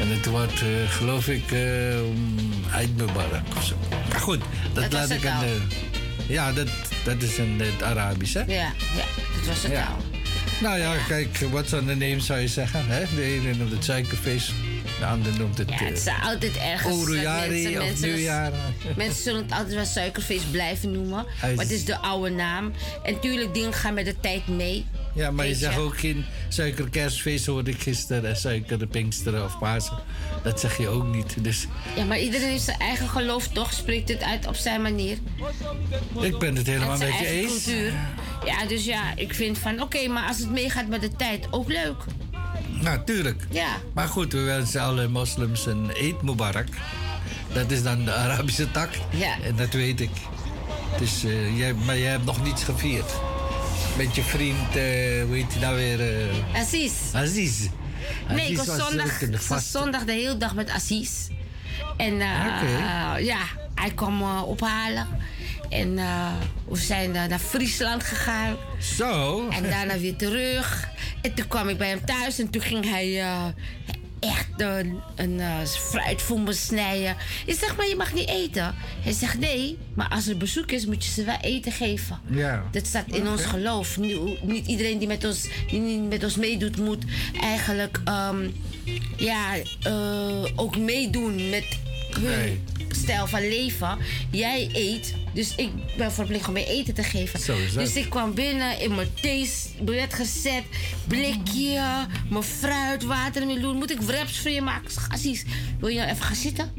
[0.00, 1.94] En het wordt, geloof ik, uh,
[2.72, 3.74] Eid Mubarak of zo.
[4.10, 4.40] Maar goed,
[4.72, 5.60] dat, laat ik aan de...
[6.28, 6.68] Ja, dat,
[7.06, 8.40] dat is in het Arabisch, hè?
[8.40, 9.04] Ja, ja,
[9.36, 9.84] dat was het Ja.
[9.86, 9.96] al.
[10.60, 12.84] Nou ja, kijk, what's on the name zou je zeggen.
[12.86, 13.04] Hè?
[13.14, 14.52] De ene noemt het suikerfeest,
[14.98, 15.68] de andere noemt het...
[15.70, 16.82] Ja, het is eh, altijd ergens.
[16.96, 18.52] dat Oerujari mensen- of mensen- nieuwjaar.
[18.96, 21.24] Mensen zullen het altijd wel suikerfeest blijven noemen.
[21.40, 22.72] Het is de oude naam.
[23.04, 24.86] En tuurlijk, dingen gaan met de tijd mee.
[25.16, 28.28] Ja, maar je zegt ook geen suikerkerstfeest, hoorde ik gisteren.
[28.28, 29.98] En suiker Pinksteren of Pasen.
[30.42, 31.34] Dat zeg je ook niet.
[31.44, 31.66] Dus
[31.96, 33.72] Ja, maar iedereen heeft zijn eigen geloof, toch?
[33.72, 35.18] Spreekt het uit op zijn manier.
[36.20, 37.64] ik ben het helemaal Met je eens.
[37.64, 37.92] cultuur.
[38.44, 41.68] Ja, dus ja, ik vind van, oké, maar als het meegaat met de tijd, ook
[41.68, 42.04] leuk.
[42.80, 43.46] Natuurlijk.
[43.50, 43.76] Ja.
[43.94, 46.68] Maar goed, we wensen alle moslims een Eid Mubarak.
[47.52, 48.90] Dat is dan de Arabische tak.
[49.10, 49.34] Ja.
[49.44, 50.10] En dat weet ik.
[50.98, 53.12] Dus, eh, jij, maar jij hebt nog niets gevierd.
[53.96, 56.00] Met je vriend, eh hoe heet hij nou weer?
[56.00, 56.92] eh, Aziz.
[57.12, 57.68] Aziz.
[58.28, 61.10] Nee, ik was was zondag, de was zondag de hele dag met Aziz.
[61.96, 63.38] En eh, ja,
[63.74, 65.06] hij kwam ophalen.
[65.68, 65.94] En
[66.68, 68.56] we zijn naar Friesland gegaan.
[68.96, 69.48] Zo.
[69.48, 70.88] En daarna weer terug.
[71.22, 73.22] En toen kwam ik bij hem thuis en toen ging hij
[74.26, 77.16] echt een, een eh, fruit voor me snijden.
[77.46, 78.74] Ik zeg, maar je mag niet eten.
[79.00, 82.20] Hij zegt, nee, maar als er bezoek is, moet je ze wel eten geven.
[82.30, 82.64] Ja.
[82.70, 83.96] Dat staat in ons geloof.
[83.96, 87.04] Niet, niet iedereen die met ons, die niet met ons meedoet, moet
[87.40, 88.48] eigenlijk ehm,
[89.16, 91.64] ja, eh, ook meedoen met
[92.16, 92.60] hun Nee.
[92.90, 93.98] stijl van leven.
[94.30, 97.40] Jij eet, dus ik ben verplicht om je eten te geven.
[97.74, 100.62] Dus ik kwam binnen in mijn theebed gezet,
[101.06, 103.76] blikje, mijn fruit, watermeloen.
[103.76, 104.90] Moet ik wraps voor je maken?
[105.08, 105.44] Aziz,
[105.80, 106.72] wil je nou even gaan zitten?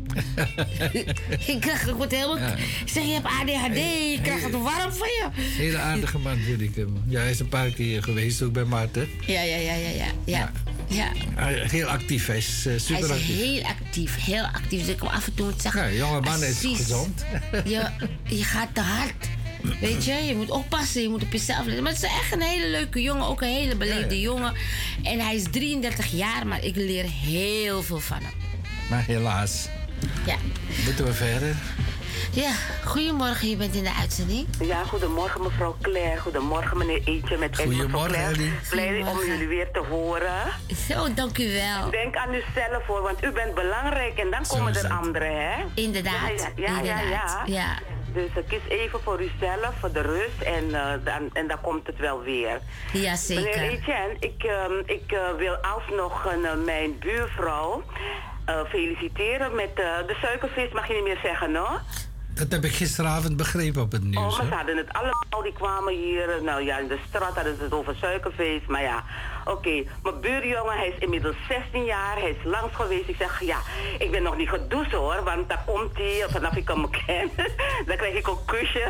[1.53, 2.37] ik krijg ik word helemaal...
[2.37, 2.55] Ja.
[2.55, 3.77] Ik zeg, je hebt ADHD,
[4.13, 5.27] ik krijg het warm van je.
[5.33, 7.03] Hele aardige man vind ik hem.
[7.07, 9.09] Ja, hij is een paar keer geweest, ook bij Maarten.
[9.25, 9.89] Ja, ja, ja, ja, ja.
[9.97, 10.11] ja.
[10.25, 10.51] ja.
[10.87, 13.37] Hij is Heel actief, hij is eh, Hij super is actief.
[13.37, 14.79] heel actief, heel actief.
[14.85, 15.81] Dus ik hem af en toe zeggen...
[15.93, 17.23] Ja, jonge man is gezond.
[17.65, 17.89] Je,
[18.23, 19.27] je gaat te hard.
[19.81, 21.83] Weet je, je moet oppassen, je moet op jezelf letten.
[21.83, 24.21] Maar het is echt een hele leuke jongen, ook een hele beleefde Ja, ja.
[24.21, 24.53] jongen.
[25.03, 28.33] En hij is 33 jaar, maar ik leer heel veel van hem.
[28.89, 29.67] Maar helaas.
[30.25, 30.35] Ja.
[30.85, 31.55] Moeten we verder?
[32.31, 32.51] Ja,
[32.85, 34.47] goedemorgen, je bent in de uitzending.
[34.59, 36.19] Ja, goedemorgen mevrouw Claire.
[36.19, 38.15] Goedemorgen meneer Eetje met Goedemorgen.
[38.23, 38.53] Ellie.
[38.69, 40.51] Blij om jullie weer te horen.
[40.89, 41.89] Zo, dank u wel.
[41.91, 45.63] Denk aan uzelf hoor, want u bent belangrijk en dan komen er anderen hè.
[45.73, 47.41] Inderdaad, Ja, ja, ja.
[47.45, 47.77] ja.
[48.13, 51.87] Dus eh, kies even voor uzelf, voor de rust en, eh, dan, en dan komt
[51.87, 52.59] het wel weer.
[52.93, 53.43] Ja, zeker.
[53.43, 56.27] Meneer Etienne, ik, ehm, ik eh, wil alsnog
[56.65, 57.83] mijn buurvrouw
[58.47, 61.67] eh, feliciteren met eh, de suikervis, mag je niet meer zeggen, no?
[62.37, 64.33] Dat heb ik gisteravond begrepen op het nieuws.
[64.33, 66.29] Oh, maar ze hadden het allemaal, die kwamen hier.
[66.29, 68.67] eh, Nou ja, in de straat hadden ze het over suikerfeest.
[68.67, 69.03] Maar ja,
[69.45, 69.83] oké.
[70.03, 72.15] Mijn buurjongen, hij is inmiddels 16 jaar.
[72.19, 73.07] Hij is langs geweest.
[73.07, 73.57] Ik zeg, ja,
[73.99, 75.23] ik ben nog niet gedoucht hoor.
[75.23, 77.29] Want daar komt hij, vanaf ik hem ken.
[77.87, 78.83] dan krijg ik een kusje.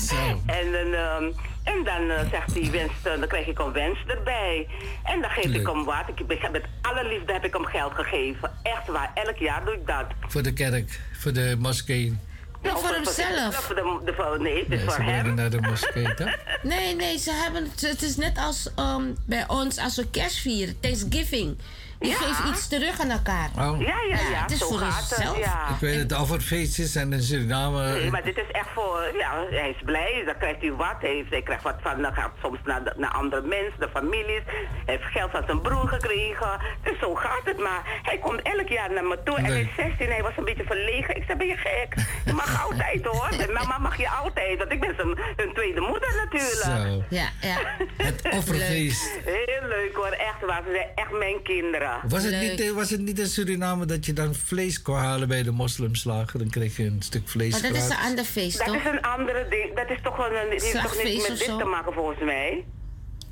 [0.58, 0.92] en dan...
[0.92, 1.24] ehm,
[1.64, 4.68] en dan eh, zegt hij, wens, eh, dan krijg ik een wens erbij.
[5.04, 5.60] En dan geef Leuk.
[5.60, 6.04] ik hem wat.
[6.06, 8.50] Ik, ik, met alle liefde heb ik hem geld gegeven.
[8.62, 10.04] Echt waar, elk jaar doe ik dat.
[10.28, 12.18] Voor de kerk, voor de moskee.
[12.62, 13.54] Ja, voor hemzelf.
[13.54, 15.34] Voor de, de, voor- nee, het is Nee, voor ze hem.
[15.34, 16.36] naar de moskee, toch?
[16.62, 17.80] Nee, nee, ze hebben het.
[17.80, 21.58] Het is net als ehm, bij ons als we kerst vieren, Thanksgiving.
[22.00, 22.14] Je Ja.
[22.14, 23.48] geeft iets terug aan elkaar.
[23.58, 23.80] Oh.
[23.80, 25.68] Ja, ja, ja, het is zo voor gaat het, ja.
[25.68, 27.92] Ik weet het, Alfredfeestjes en in Suriname.
[27.92, 31.10] Nee, maar dit is echt voor, ja, hij is blij, dan krijgt hij wat, hij,
[31.10, 34.42] heeft, hij krijgt wat van, dan gaat soms naar, de- naar andere mensen, de families,
[34.86, 37.82] hij heeft geld van zijn broer gekregen, dus zo gaat het maar.
[38.02, 40.64] Hij komt elk jaar naar me toe en hij is 16, hij was een beetje
[40.64, 41.16] verlegen.
[41.16, 41.94] Ik zei, ben je gek?
[42.24, 45.80] Je mag altijd hoor, met mama mag je altijd, want ik ben zijn hun tweede
[45.80, 46.62] moeder natuurlijk.
[46.88, 47.02] Zo.
[47.08, 47.56] Ja, ja.
[47.96, 49.18] Het offerfeest.
[49.24, 51.89] Heel leuk hoor, echt waar, ze zijn echt mijn kinderen.
[52.08, 55.28] Was het, niet, eh, was het niet in Suriname dat je dan vlees kon halen
[55.28, 56.38] bij de moslimslager?
[56.38, 58.76] Dan kreeg je een stuk vlees Maar dat is een ander feest, Dat toch?
[58.76, 61.46] is een andere ding, dat is toch wel een, heeft toch niks of met dit
[61.46, 61.58] zo?
[61.58, 62.64] te maken volgens mij.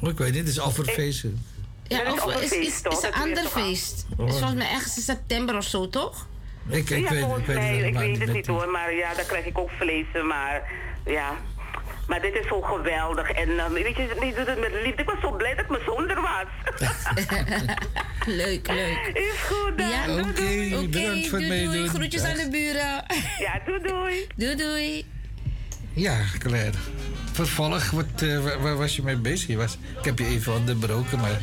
[0.03, 1.25] Oh, ik weet niet, het is alfredfeest.
[1.89, 2.93] Ja, Dat is of is, is, feest, toch?
[2.93, 4.07] is een Dat ander feest.
[4.17, 4.27] Oh.
[4.29, 6.27] is volgens mij ergens in september of zo, toch?
[6.69, 8.35] Ik, ik ja, weet, volgens ik weet mij, het ik weet het niet.
[8.37, 10.73] niet hoor, maar ja, dan krijg ik ook vlees, maar
[11.07, 11.37] ja.
[12.09, 13.31] Maar dit is zo geweldig.
[13.31, 15.03] En eh, weet je, die doet het met liefde.
[15.03, 16.47] Ik was zo blij dat ik mijn zoon er was.
[18.43, 19.11] leuk, leuk.
[19.15, 19.89] Is goed dan.
[19.89, 20.33] Ja, Doei, Oké,
[20.71, 20.89] doei.
[20.89, 21.69] bedankt voor het doei, doei.
[21.69, 21.89] meedoen.
[21.89, 23.05] Groetjes aan de buren.
[23.39, 24.27] Ja, doei doei.
[24.37, 25.07] Doei doei.
[25.99, 26.71] Ja, Claire.
[27.33, 29.57] Vervolg, wat, eh, waar, was je mee bezig?
[29.57, 31.41] Was, ik heb je even onderbroken, maar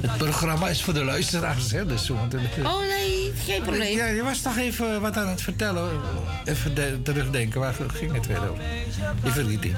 [0.00, 1.86] het programma is voor de luisteraars, hè?
[1.86, 3.96] Dus Oh nee, geen probleem.
[3.96, 5.90] Ja, je was toch even wat aan het vertellen.
[6.44, 8.62] Even de- terugdenken, waar ging het weer over?
[9.24, 9.74] Je verliet die.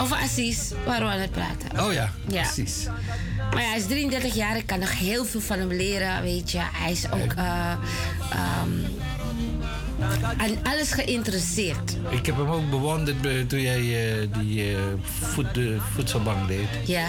[0.00, 1.84] Over Assis, waar we aan het praten.
[1.86, 2.42] Oh ja, Ja.
[2.42, 2.86] precies.
[3.52, 4.56] Maar ja, hij is 33 jaar.
[4.56, 6.60] Ik kan nog heel veel van hem leren, weet je.
[6.72, 7.34] Hij is ook
[10.36, 11.96] aan alles geïnteresseerd.
[12.10, 13.78] Ik heb hem ook bewonderd eh, toen jij
[14.20, 15.58] eh, die eh, voet,
[15.94, 16.66] voedselbank deed.
[16.84, 17.06] Ja.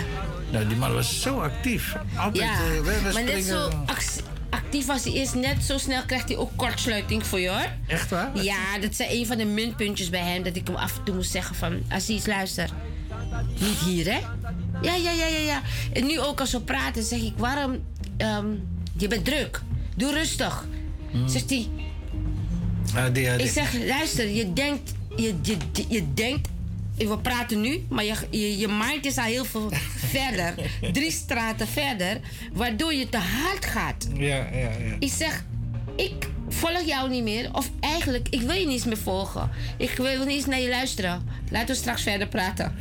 [0.52, 1.96] Nou, die man was zo actief.
[2.16, 2.58] Altijd Ja,
[2.92, 6.52] rennen, maar net zo ac- actief als hij is, net zo snel krijgt hij ook
[6.56, 7.68] kortsluiting voor je hoor.
[7.88, 8.44] Echt waar?
[8.44, 10.44] Ja, dat zijn een van de minpuntjes bij hem.
[10.44, 11.82] Dat ik hem af en toe moest zeggen van...
[11.90, 12.70] Aziz, luister.
[13.60, 14.20] Niet hier, hè?
[14.82, 15.62] Ja, ja, ja, ja, ja.
[15.94, 17.34] En nu ook als we praten, zeg ik...
[17.38, 17.80] Waarom...
[18.18, 18.46] ehm,
[18.98, 19.62] je bent druk.
[19.96, 20.66] Doe rustig.
[21.26, 21.70] Zegt hij...
[23.14, 24.92] Die, Ik zeg, luister, je denkt...
[25.16, 26.50] Je, je, je, denkt...
[26.98, 29.72] We praten nu, maar je, je, je mind is al heel veel
[30.16, 30.54] verder.
[30.92, 32.20] Drie straten verder.
[32.54, 34.08] Waardoor je te hard gaat.
[34.14, 34.96] Ja, ja, ja.
[35.00, 35.46] Ik zeg,
[35.96, 37.50] ik volg jou niet meer.
[37.54, 39.50] Of eigenlijk, ik wil je niet meer volgen.
[39.78, 41.24] Ik wil niet eens naar je luisteren.
[41.50, 42.76] Laten we straks verder praten.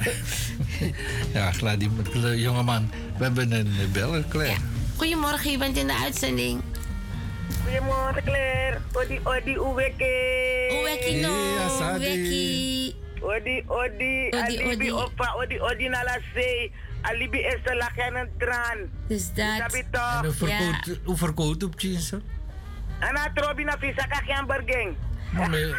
[1.34, 2.90] Ja, klaar, die die jongeman.
[3.16, 4.60] We hebben een beller, Claire.
[4.96, 6.60] Goedemorgen, je bent in de uitzending.
[7.64, 8.78] Goedemorgen Claire.
[8.92, 10.12] Odi, odi, uweke.
[10.80, 11.28] Uweki no,
[11.96, 12.96] uweki.
[13.20, 14.92] Odi, odi, Odi, alibi odi.
[14.92, 16.72] opa, odi, odi na la zee.
[17.02, 18.78] Alibi is de lach en een traan.
[19.08, 19.56] Dus dat.
[19.58, 20.36] Sabi En toch?
[20.36, 21.76] verkoopt, hoe verkoopt op
[22.10, 22.16] hè?
[22.98, 24.46] En dan trobi na visa ka geen
[25.48, 25.64] nee,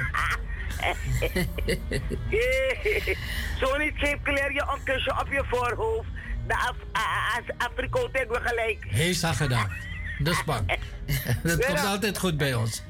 [3.60, 6.08] Zo niet geef Claire je een kusje op je voorhoofd.
[6.48, 8.78] De Af a- als Afrikoot hebben we gelijk.
[8.88, 9.72] Heel zacht gedaan.
[10.28, 10.78] Is bang.
[11.44, 12.84] Dat komt altijd goed bij ons.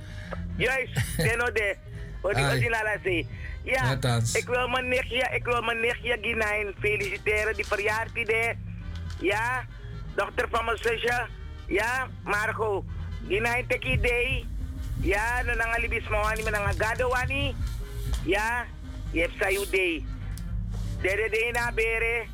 [0.58, 1.76] Juist, Deno de.
[2.22, 3.28] Odi na la zee.
[3.64, 4.36] Ja, Althans.
[4.36, 7.56] ik wil mijn nichtje, ik wil mijn nichtje Ginain feliciteren.
[8.14, 8.56] Die de.
[9.20, 9.66] Ja,
[10.16, 11.28] dochter van mijn zusje.
[11.68, 12.84] Ja, Margot.
[13.28, 14.46] Ginain teki day.
[15.02, 17.56] Ja, no nang alibis mo ani manang agado wani.
[18.26, 18.66] Ja,
[19.12, 20.06] je hebt sayu day.
[21.02, 22.26] Dede day na bere.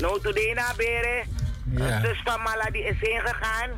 [0.00, 1.24] No today na bere.
[1.76, 2.00] Ja.
[2.00, 3.70] Dus van Mala die is heen gegaan.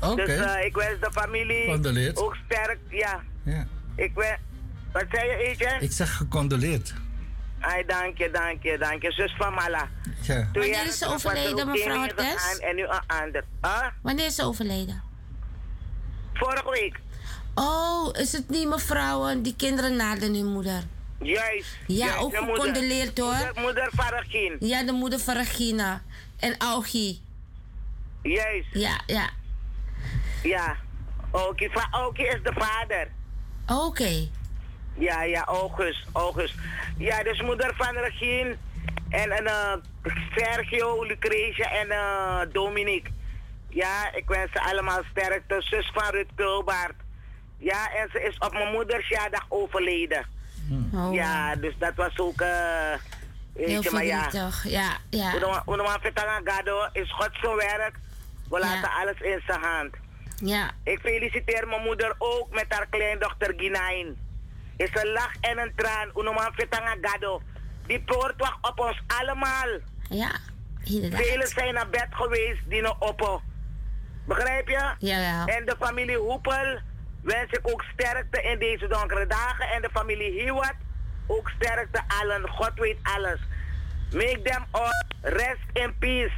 [0.00, 0.24] Oké.
[0.26, 2.16] Dus eh, ik wens de familie Condoleerd.
[2.16, 2.78] ook sterk.
[2.88, 3.66] Ja, Ja.
[3.96, 4.38] ik wens.
[4.92, 5.76] Wat zei je, Eetje?
[5.80, 6.94] Ik zeg gecondoleerd.
[7.60, 9.12] Ai, dank je, dank je, dank je.
[9.12, 9.88] Zus van Mala.
[10.20, 10.34] Ja.
[10.52, 13.44] Toen Wanneer is ze er overleden, mevrouw ingegaan En nu een ander.
[13.62, 13.86] Huh?
[14.02, 15.02] Wanneer is ze overleden?
[16.34, 17.00] Vorige week.
[17.54, 20.82] Oh, is het niet mevrouw eh, die kinderen naden hun moeder?
[21.18, 21.76] Juist.
[21.86, 22.56] Ja, juist, ook de moeder.
[22.56, 23.34] gecondoleerd hoor.
[23.34, 24.56] Moeder, moeder Faragin.
[24.60, 26.02] Ja, de moeder van Regina.
[26.36, 27.22] En Augie.
[28.22, 28.68] Juist.
[28.72, 29.30] Ja, ja.
[30.44, 30.76] Ja.
[31.30, 31.68] Oké,
[32.06, 33.08] Oké is de vader.
[33.66, 34.28] Oké.
[34.94, 36.54] Ja, ja, August, August.
[36.98, 38.56] Ja, dus moeder van Regine
[39.10, 39.72] en, en eh,
[40.34, 43.12] Sergio, Lucretia en eh Dominique.
[43.68, 45.56] Ja, ik wens ze allemaal sterkte.
[45.58, 46.94] Zus van Rut Kulbaard.
[47.58, 50.26] Ja, en ze is op mijn moedersjaardag overleden.
[50.94, 51.14] Oh.
[51.14, 52.40] Ja, dus dat was ook...
[52.40, 52.92] eh
[53.54, 54.28] weet Heel je, maar ja.
[54.62, 55.30] Ja, ja.
[55.30, 55.40] Hoe
[55.76, 57.94] we Gado is God zijn werk.
[58.50, 59.94] We laten alles in zijn hand.
[60.36, 60.70] Ja.
[60.82, 64.16] Ik feliciteer mijn moeder ook met haar kleindochter Ginain.
[64.76, 66.10] Is een lach en een traan.
[66.16, 67.42] Unoman Fetanga Gado.
[67.86, 69.78] Die poort wacht op ons allemaal.
[70.08, 70.30] Ja,
[70.84, 71.20] inderdaad.
[71.20, 73.42] Velen zijn naar bed geweest die nog oppo.
[74.26, 74.94] Begrijp je?
[74.98, 75.46] Ja, ja.
[75.46, 76.80] En de familie Hoepel
[77.22, 79.68] wens ik ook sterkte in deze donkere dagen.
[79.68, 80.74] En de familie Hiwat
[81.26, 82.48] ook sterkte allen.
[82.48, 83.40] God weet alles.
[84.12, 86.32] Make them all rest in peace.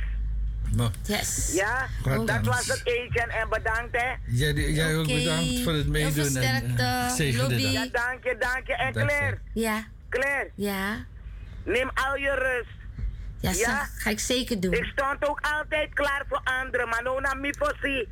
[1.02, 1.52] Yes.
[1.54, 1.86] Ja,
[2.24, 4.14] dat was het Etienne en bedankt hè.
[4.26, 6.36] Jij, jij ook bedankt voor het meedoen.
[6.36, 7.54] En, eh, lobby.
[7.54, 8.74] Ja, dank je, dank je.
[8.74, 9.08] En Dank.
[9.08, 9.84] Claire, Ja.
[10.08, 11.04] Claire, Ja.
[11.64, 12.74] neem al je rust.
[13.40, 14.72] Ja, zeg, ga ik zeker doen.
[14.72, 18.08] Ik stond ook altijd klaar voor anderen, maar nou na mi posi.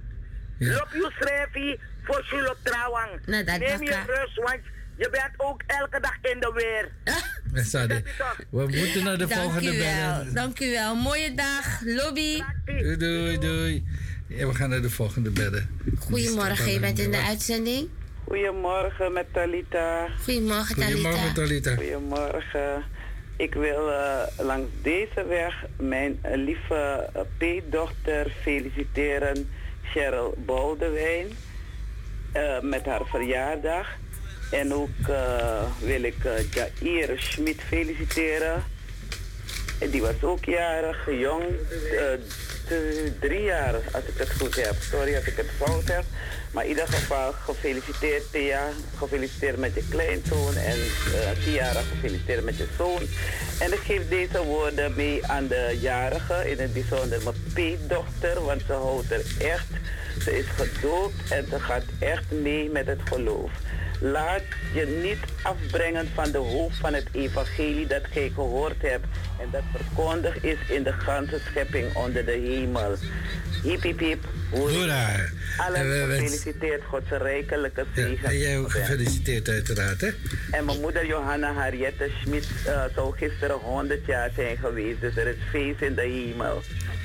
[0.58, 3.10] Loop je schrijfie voor Shulop Trouwang.
[3.26, 4.60] Nou, dat Neem je rust, want
[4.96, 6.90] je bent ook elke dag in de weer.
[7.62, 8.02] Sade.
[8.50, 9.86] We moeten naar de Dank volgende u wel.
[9.86, 10.34] bellen.
[10.34, 10.94] Dank u wel.
[10.94, 11.80] Mooie dag.
[11.84, 12.42] Lobby.
[12.64, 13.84] Doei, doei, doei.
[14.26, 15.68] Ja, we gaan naar de volgende bellen.
[15.98, 17.88] Goedemorgen, je bent in de uitzending.
[18.24, 20.08] Goedemorgen met Talita.
[20.22, 20.94] Goedemorgen, Talita.
[20.94, 21.74] Goedemorgen, Talita.
[21.74, 22.84] Goedemorgen.
[23.36, 29.48] Ik wil eh, langs deze weg mijn eh, lieve uh, peetdochter feliciteren,
[29.82, 31.26] Cheryl Boudewijn,
[32.32, 33.88] eh, met haar verjaardag.
[34.54, 36.32] En ook eh, wil ik eh,
[36.80, 38.64] Jair Schmid feliciteren
[39.80, 41.42] En die was ook jarig, jong,
[41.98, 42.12] eh,
[42.68, 44.74] t- driejarig als ik het goed heb.
[44.80, 46.04] Sorry als ik het fout heb.
[46.52, 48.68] Maar in ieder geval gefeliciteerd Thea.
[48.98, 50.54] Gefeliciteerd met je kleinzoon.
[50.56, 50.76] En
[51.44, 53.02] Tiara gefeliciteerd met je zoon.
[53.58, 56.50] En ik geef deze woorden mee aan de jarige.
[56.50, 58.42] In het bijzonder mijn peetdochter.
[58.44, 59.66] Want ze houdt er echt.
[60.22, 63.50] Ze is gedoopt en ze gaat echt mee met het geloof.
[64.00, 64.42] Laat
[64.74, 69.04] je niet afbrengen van de hoofd van het evangelie dat gij gehoord hebt
[69.40, 72.96] en dat verkondigd is in de ganse schepping onder de hemel.
[73.62, 74.24] Hip hip hip.
[74.50, 75.08] Hoera.
[75.14, 78.28] En Allen we wensen- gefeliciteerd, Godse rijkelijke zegen.
[78.28, 80.08] En jij ook gefeliciteerd uiteraard, hè?
[80.50, 85.26] En mijn moeder Johanna Harriette Schmid eh, zou gisteren 100 jaar zijn geweest, dus er
[85.26, 86.62] is feest in de hemel.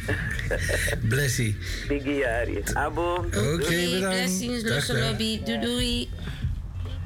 [1.10, 1.57] Blessie.
[1.88, 2.26] Biggie.
[2.74, 3.14] Abo.
[3.16, 3.56] Oké,
[3.91, 4.07] bedankt.
[4.07, 5.44] Blessings, lobby.
[5.44, 6.10] Doei doei.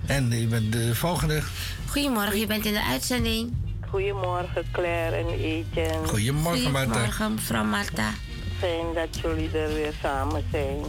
[0.06, 1.42] En je bent de volgende.
[1.88, 3.54] Goedemorgen, je bent in de uitzending.
[3.90, 6.08] Goedemorgen Claire en Etienne.
[6.08, 6.92] Goedemorgen, Marta.
[6.92, 8.12] Goedemorgen, mevrouw Marta.
[8.58, 10.80] Fijn dat jullie er weer samen zijn.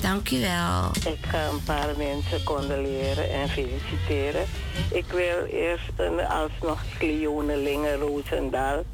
[0.00, 1.12] Dank u wel.
[1.12, 4.46] Ik ga een paar mensen condoleren en feliciteren.
[4.90, 8.84] Ik wil eerst een, alsnog Cleone Linge Roosendaal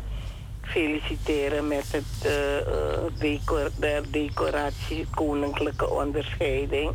[0.66, 2.64] feliciteren met het eh, eh,
[3.18, 6.94] decor, de decoratie Koninklijke Onderscheiding.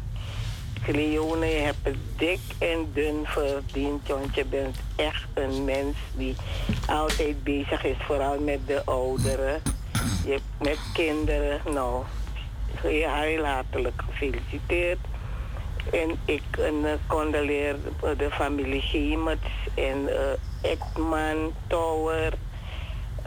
[0.83, 6.35] Cleone, je hebt het dik en dun verdiend, want je bent echt een mens die
[6.87, 9.61] altijd bezig is, vooral met de ouderen.
[10.25, 12.03] Je, met kinderen, nou,
[12.75, 14.99] heel hartelijk gefeliciteerd.
[15.91, 17.75] En ik uh, condoleer
[18.17, 22.33] de familie Gemerts en uh, Ekman, Tower.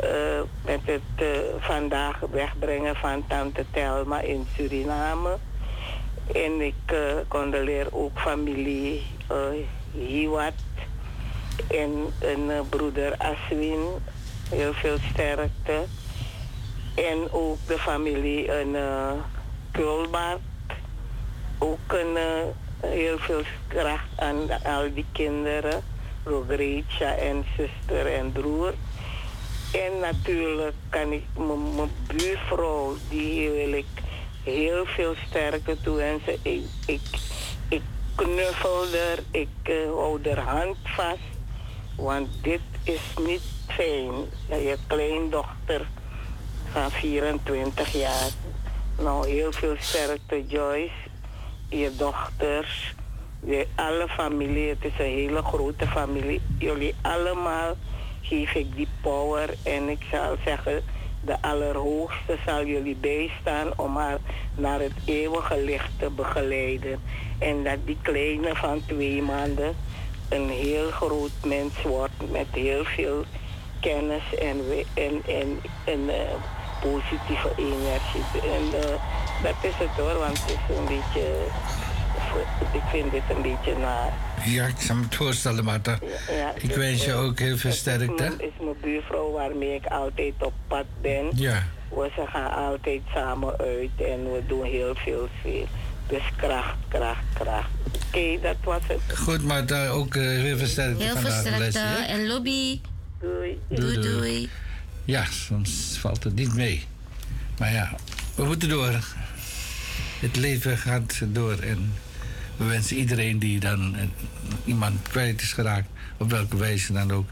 [0.03, 1.27] Uh, met het
[1.59, 5.39] vandaag wegbrengen van Tante Telma in Suriname.
[6.33, 6.99] En ik uh,
[7.29, 9.03] condoleer ook familie
[9.33, 9.37] uh,
[10.09, 10.53] Hiwat
[11.71, 13.85] en een uh, broeder Aswin.
[14.49, 15.85] Heel veel sterkte.
[16.95, 19.13] En ook de familie een uh,
[19.71, 20.41] Kulbart.
[21.59, 22.17] Ook een,
[22.81, 25.83] heel veel kracht aan al die kinderen.
[26.25, 28.75] Rogrecha en zuster en broer.
[29.73, 33.87] En natuurlijk kan ik mijn buurvrouw, die wil ik
[34.45, 36.39] heel veel sterker toewensen.
[36.43, 37.01] Ik, ik,
[37.69, 37.83] ik
[38.15, 41.19] knuffel er, ik uh, hou haar hand vast.
[41.97, 44.13] Want dit is niet fijn.
[44.49, 45.87] Je kleindochter
[46.73, 48.31] van 24 jaar.
[48.99, 50.93] Nou, heel veel sterkte, Joyce.
[51.69, 52.95] Je dochters,
[53.45, 54.69] je, alle familie.
[54.69, 56.41] Het is een hele grote familie.
[56.59, 57.75] Jullie allemaal
[58.23, 59.55] geef ik die power.
[59.63, 60.83] En ik zal zeggen,
[61.25, 64.19] de Allerhoogste zal jullie bijstaan om haar
[64.55, 67.01] naar het eeuwige licht te begeleiden.
[67.39, 69.75] En dat die kleine van twee maanden
[70.29, 73.25] een heel groot mens wordt met heel veel
[73.81, 74.61] kennis en,
[74.95, 75.23] en,
[75.85, 76.15] en, uh,
[76.81, 78.25] positieve energie.
[78.43, 78.97] En uh,
[79.43, 81.27] dat is het hoor, want het is een beetje,
[82.73, 84.13] ik vind dit een beetje naar.
[84.45, 85.99] Ja, ik kan me het voorstellen, Marta.
[86.29, 88.23] Ja, ja, ik wens je ook heel veel sterkte.
[88.23, 91.31] Het is mijn buurvrouw waarmee ik altijd op pad ben.
[91.35, 91.63] Ja.
[91.89, 95.67] We ze gaan altijd samen uit en we doen heel veel veel.
[96.07, 97.69] Dus kracht, kracht, kracht.
[97.87, 99.19] Oké, okay, dat was het.
[99.19, 101.79] Goed, Marta, ook uh, heel veel sterkte Heel veel sterkte
[102.09, 102.81] en lobby.
[103.21, 103.59] Doei.
[103.69, 104.17] Doei, doei.
[104.17, 104.49] doei.
[105.05, 106.85] Ja, soms valt het niet mee.
[107.59, 107.95] Maar ja,
[108.35, 108.93] we moeten door.
[110.21, 111.95] Het leven gaat door en
[112.57, 113.97] we wensen iedereen die dan
[114.65, 117.29] iemand kwijt is geraakt, op welke wijze dan ook,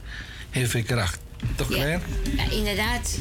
[0.51, 1.21] heel veel kracht.
[1.55, 1.75] Toch, ja.
[1.75, 2.01] Claire?
[2.37, 3.19] Ja, inderdaad.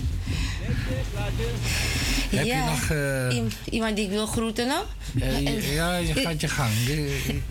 [2.30, 2.66] Heb ja.
[2.66, 2.90] je nog...
[2.90, 3.50] Uh...
[3.70, 4.86] iemand die ik wil groeten nog?
[5.16, 6.72] Uh, ja, je gaat je gang.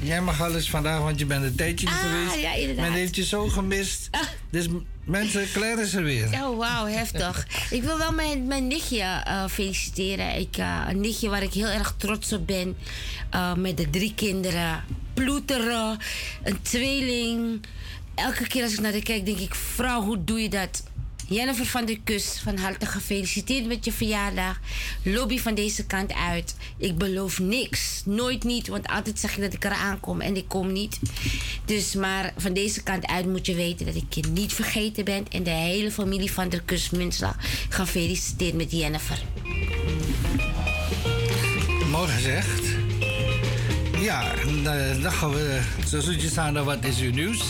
[0.03, 2.41] Jij mag alles vandaag, want je bent een tijdje ah, geweest.
[2.41, 2.85] Ja, inderdaad.
[2.85, 4.09] Men heeft je zo gemist.
[4.11, 4.21] Ah.
[4.51, 4.67] Dus
[5.11, 6.29] mensen, Claire is er weer.
[6.33, 7.47] Oh, wauw, heftig.
[7.71, 10.39] ik wil wel mijn, mijn nichtje uh, feliciteren.
[10.39, 10.57] Ik,
[10.89, 12.77] een nichtje waar ik heel erg trots op ben.
[13.57, 14.85] met de drie kinderen.
[15.15, 15.99] Ploeteren,
[16.43, 17.61] een tweeling.
[18.15, 19.55] Elke keer als ik naar haar kijk, denk ik...
[19.55, 20.83] Vrouw, hoe doe je dat?
[21.31, 24.61] Jennifer van der Kus, van harte gefeliciteerd met je verjaardag.
[25.03, 26.57] Lobby van deze kant uit.
[26.77, 28.03] Ik beloof niks.
[28.05, 30.99] Nooit niet, want altijd zeg ik dat ik eraan kom en ik kom niet.
[31.65, 35.25] Dus maar van deze kant uit moet je weten dat ik je niet vergeten ben.
[35.29, 37.37] En de hele familie van der Kus Munslag
[37.69, 39.23] gefeliciteerd met Jennifer.
[41.91, 42.63] Mooi gezegd.
[44.01, 44.35] Ja,
[45.03, 47.43] dan gaan we zo zoetjes aan wat is uw nieuws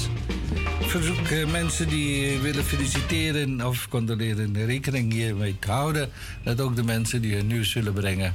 [0.91, 6.11] verzoek uh, mensen die willen feliciteren of condoleren rekening hiermee te houden.
[6.43, 8.35] Dat ook de mensen die hun nieuws willen brengen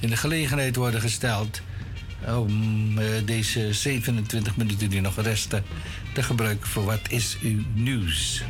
[0.00, 1.60] in de gelegenheid worden gesteld
[2.26, 5.64] om uh, deze 27 minuten die nog resten
[6.14, 8.42] te gebruiken voor wat is uw nieuws.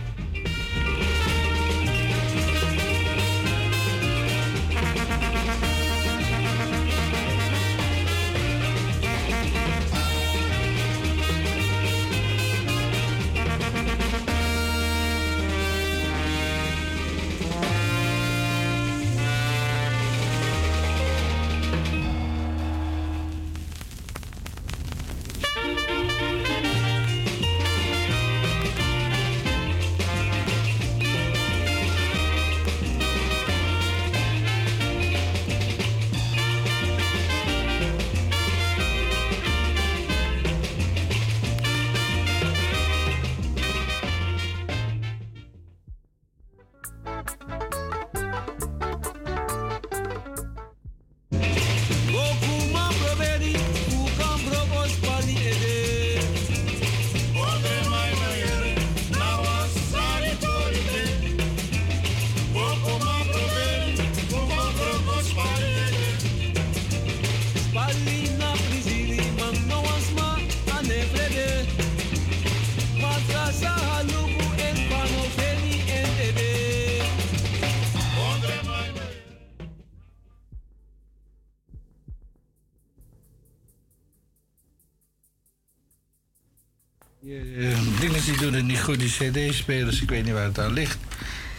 [89.19, 90.03] Cd-spelers.
[90.03, 90.99] Ik weet niet waar het aan ligt.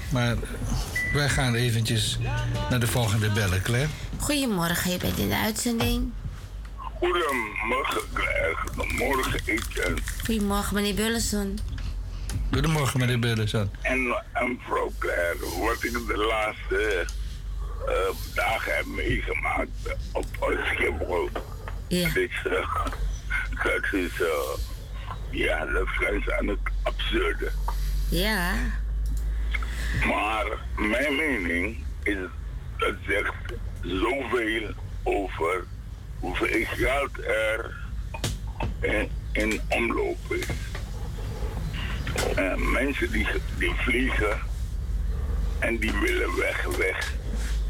[0.10, 0.36] Maar
[1.14, 2.18] wij gaan eventjes
[2.70, 3.90] naar de volgende bellen, Claire.
[4.18, 6.12] Goedemorgen, je bent in de uitzending.
[6.78, 8.56] Goedemorgen, Claire.
[8.56, 9.98] Goedemorgen, Etienne.
[10.24, 11.60] Goedemorgen, meneer Bullenson.
[12.52, 13.70] Goedemorgen, meneer Burleson.
[13.82, 17.06] En, en mevrouw Claire, wat ik de laatste
[17.88, 17.94] eh,
[18.36, 19.70] dagen heb meegemaakt
[20.12, 20.26] op
[20.66, 21.30] Schiphol.
[21.88, 22.08] Ja.
[22.08, 22.42] Dat is,
[23.64, 24.73] dat is eh,
[25.34, 27.52] ja, dat is aan het absurde.
[28.10, 28.54] Ja.
[30.08, 30.46] Maar
[30.78, 32.18] mijn mening is,
[32.78, 33.34] dat zegt
[33.82, 34.74] zoveel
[35.04, 35.64] over
[36.20, 37.76] hoeveel geld er
[38.82, 40.46] in, in omloop is.
[42.58, 43.28] Mensen die,
[43.58, 44.40] die vliegen
[45.60, 47.14] en die willen weg, weg.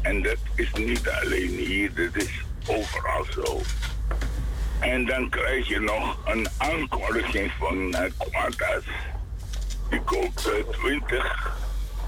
[0.02, 2.30] En dat is niet alleen hier, dat is
[2.66, 3.60] overal zo.
[4.84, 8.00] En dan krijg je nog een aankondiging van uh,
[8.30, 8.84] Qantas.
[9.90, 11.56] Die koopt eh, 20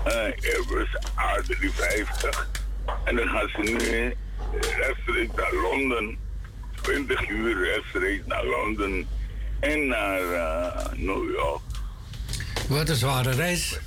[0.04, 2.46] eh, Airbus A350.
[3.04, 4.14] En dan gaan ze nu
[4.76, 6.18] rechtstreeks naar Londen.
[6.82, 9.06] 20 uur rechtstreeks naar Londen
[9.60, 11.60] en naar eh, New York.
[12.68, 13.80] Wat een zware reis.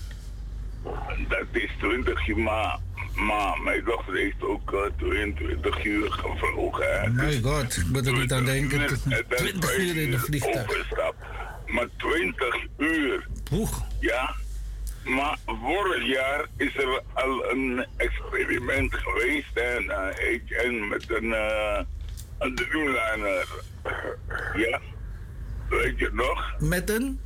[1.27, 2.77] Dat is 20 uur, maar,
[3.15, 7.01] maar mijn dochter heeft ook eh, 22 uur gevlogen.
[7.01, 7.09] hè.
[7.09, 8.81] My god, ik moet er niet aan denken.
[8.81, 10.69] En dan 20 uur in de vliegtuig.
[10.69, 11.15] Overstap.
[11.65, 13.27] Maar 20 uur.
[13.99, 14.35] Ja.
[15.05, 21.33] Maar vorig jaar is er al een experiment geweest en eh, ik en met een,
[21.33, 21.79] eh
[22.39, 23.47] een Dreamliner.
[24.55, 24.79] Ja.
[25.69, 26.53] Weet je nog?
[26.59, 27.19] Met een?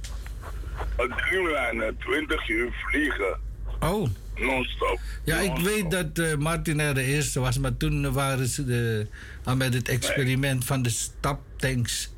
[0.97, 3.39] Een Dreamliner, 20 uur vliegen.
[3.79, 4.07] Oh.
[4.35, 4.99] Non-stop.
[5.23, 9.07] Ja, ik weet dat eh, Martin er de eerste was, maar toen waren ze de,
[9.43, 12.13] al met het experiment van de staptanks.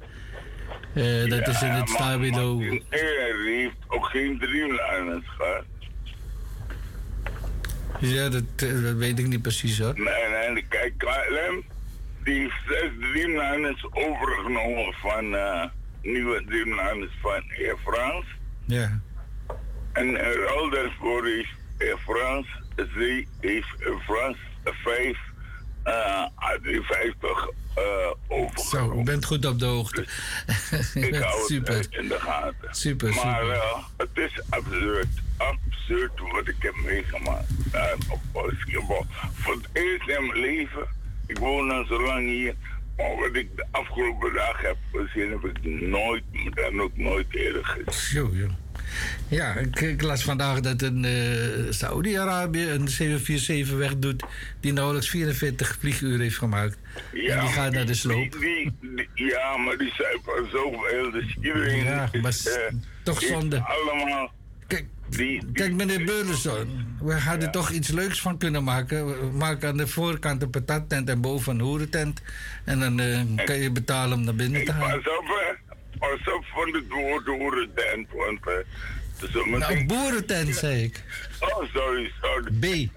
[0.94, 2.60] Eh, dat is in het Stabilo.
[2.60, 2.80] Hij
[3.46, 5.64] heeft ook geen Dreamliners gehad.
[8.00, 9.94] Ja, dat, eh, dat weet ik niet precies hoor.
[9.96, 11.64] Nee, nee, kijk, KLM,
[12.24, 15.64] die heeft zes Dreamliners overgenomen van eh,
[16.02, 18.28] nieuwe Dreamliners van Air France.
[18.66, 19.02] Ja.
[19.94, 21.48] En in ruil daarvoor is
[21.80, 25.18] Air France, ze heeft Air France vijf
[25.84, 28.60] eh A350 eh over.
[28.60, 30.02] Zo, ik ben goed op de hoogte.
[30.94, 31.78] Ik hou het Super.
[31.78, 32.76] echt in de gaten.
[32.76, 33.54] Super, maar super.
[33.56, 35.08] eh, het is absurd.
[35.38, 39.06] Absurd wat ik heb meegemaakt uh, op basketbal.
[39.34, 40.88] Voor het eerst in mijn leven,
[41.28, 42.56] ik woon al zo lang hier,
[42.98, 46.24] maar wat ik de afgelopen dagen heb gezien, heb ik nooit,
[46.54, 47.94] dan ook nooit eerder gezien.
[47.94, 48.48] Zo, ja.
[49.28, 51.12] Ja, ik, ik las vandaag dat een eh
[51.70, 54.24] Saudi-Arabië een 747 wegdoet
[54.60, 56.78] die nauwelijks 44 vlieguren heeft gemaakt.
[57.12, 58.32] en die gaat naar de sloop.
[58.32, 63.60] Die, die- ja, maar die zijn van zoveel, dus iedereen Ja, maar eh, toch zonde.
[63.64, 64.32] allemaal...
[64.68, 64.86] Kijk,
[65.54, 69.06] Kijk, meneer Beurlenson, we hadden toch iets leuks van kunnen maken.
[69.08, 72.22] We maken aan de voorkant een patattent en boven een hoerentent.
[72.64, 74.80] En dan eh, kan je betalen om naar binnen te gaan.
[75.02, 75.58] Pas op,
[76.00, 78.40] op van het woord hoerentent, want...
[79.32, 81.04] zometeen- Nou, boerentent, zei ik.
[81.40, 82.52] Oh, sorry, sorry.
[82.60, 82.66] B.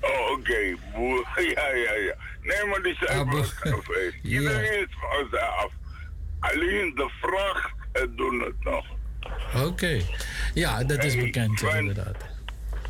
[0.00, 0.74] Oh, oké.
[0.94, 1.26] Boer.
[1.54, 2.14] Ja, ja, ja.
[2.42, 4.14] Nee, maar die zijn wel geweest.
[4.22, 5.70] Iedereen is van ze af.
[6.40, 8.86] Alleen de vracht eh, doen het nog.
[9.66, 10.00] Oké.
[10.54, 12.16] Ja, dat is bekend, inderdaad.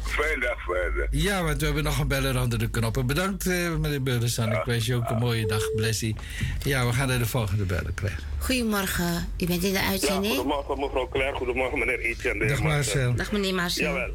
[0.04, 1.06] Fijne dag verder.
[1.10, 3.06] Ja, want we hebben nog een beller onder de knoppen.
[3.06, 4.52] Bedankt, eh, meneer Beurlenson.
[4.52, 6.16] Ik wens je ook een mooie dag, Blessie.
[6.62, 8.22] Ja, we gaan naar de volgende beller krijgen.
[8.38, 10.34] Goedemorgen, u bent in de Ja, uitzending.
[10.34, 12.46] goedemorgen mevrouw Claire, goedemorgen meneer Etienne.
[12.46, 13.14] Dag, Marcel.
[13.14, 13.84] Dag meneer Marcel.
[13.92, 14.14] Jawel.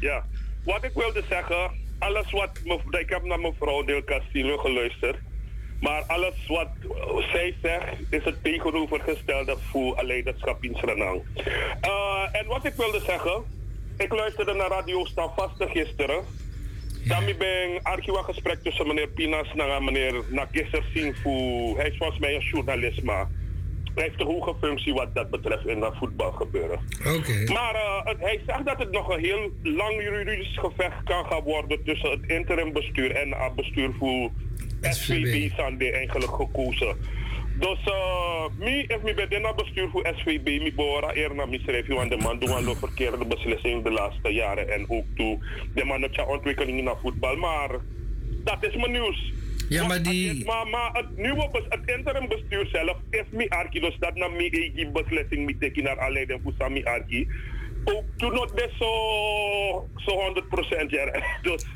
[0.00, 0.24] Ja,
[0.64, 2.50] wat ik wilde zeggen, alles wat,
[3.00, 5.16] ik heb naar mevrouw Del Castillo geluisterd,
[5.80, 6.68] maar alles wat
[7.32, 11.22] zij zegt is het tegenovergestelde voor leiderschap in Suriname.
[11.80, 13.42] Eh, en wat ik wilde zeggen,
[13.96, 16.24] ik luisterde naar Radio Standvastig gisteren.
[17.04, 17.80] Dan ben ik een
[18.24, 20.84] gesprek tussen meneer Pinas en meneer Nagisser
[21.22, 23.28] voor, hij is volgens mij een journalist, maar
[23.94, 26.78] hij heeft een hoge functie wat dat betreft in dat voetbalgebeuren.
[27.16, 27.52] Oké.
[27.52, 31.42] Maar eh, het- hij zegt dat het nog een heel lang juridisch gevecht kan gaan
[31.42, 34.30] worden tussen het interimbestuur en het bestuur voor
[34.80, 36.96] SVB die eigenlijk gekozen.
[37.58, 41.94] Dus uh, mi, if mi ben dit bestuur voor SVB, mi behoor eer naar misschrijven,
[41.94, 45.38] want de man doet een verkeerde beslissing de laatste jaren en ook toe
[45.74, 47.36] de man heeft zijn ontwikkeling naar voetbal.
[47.36, 47.70] Maar
[48.44, 49.32] dat is mijn nieuws.
[49.68, 50.44] Ja, maar die...
[50.44, 54.48] Maar, maar het nieuwe het interim bestuur zelf heeft mi arki, dus dat na mi
[54.50, 57.28] eigen beslissing mi teki naar aanleiding van Sami arki.
[57.84, 60.12] Ook toen nog best zo, zo
[60.86, 61.04] 100% ja.
[61.42, 61.66] Dus,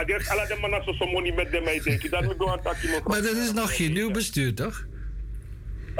[0.00, 2.10] ik denk alle de mannen zo zo money met de mij denk ik.
[2.10, 4.88] Dat we gewoon taki Maar dat is nog geen nieuw bestuur, toch?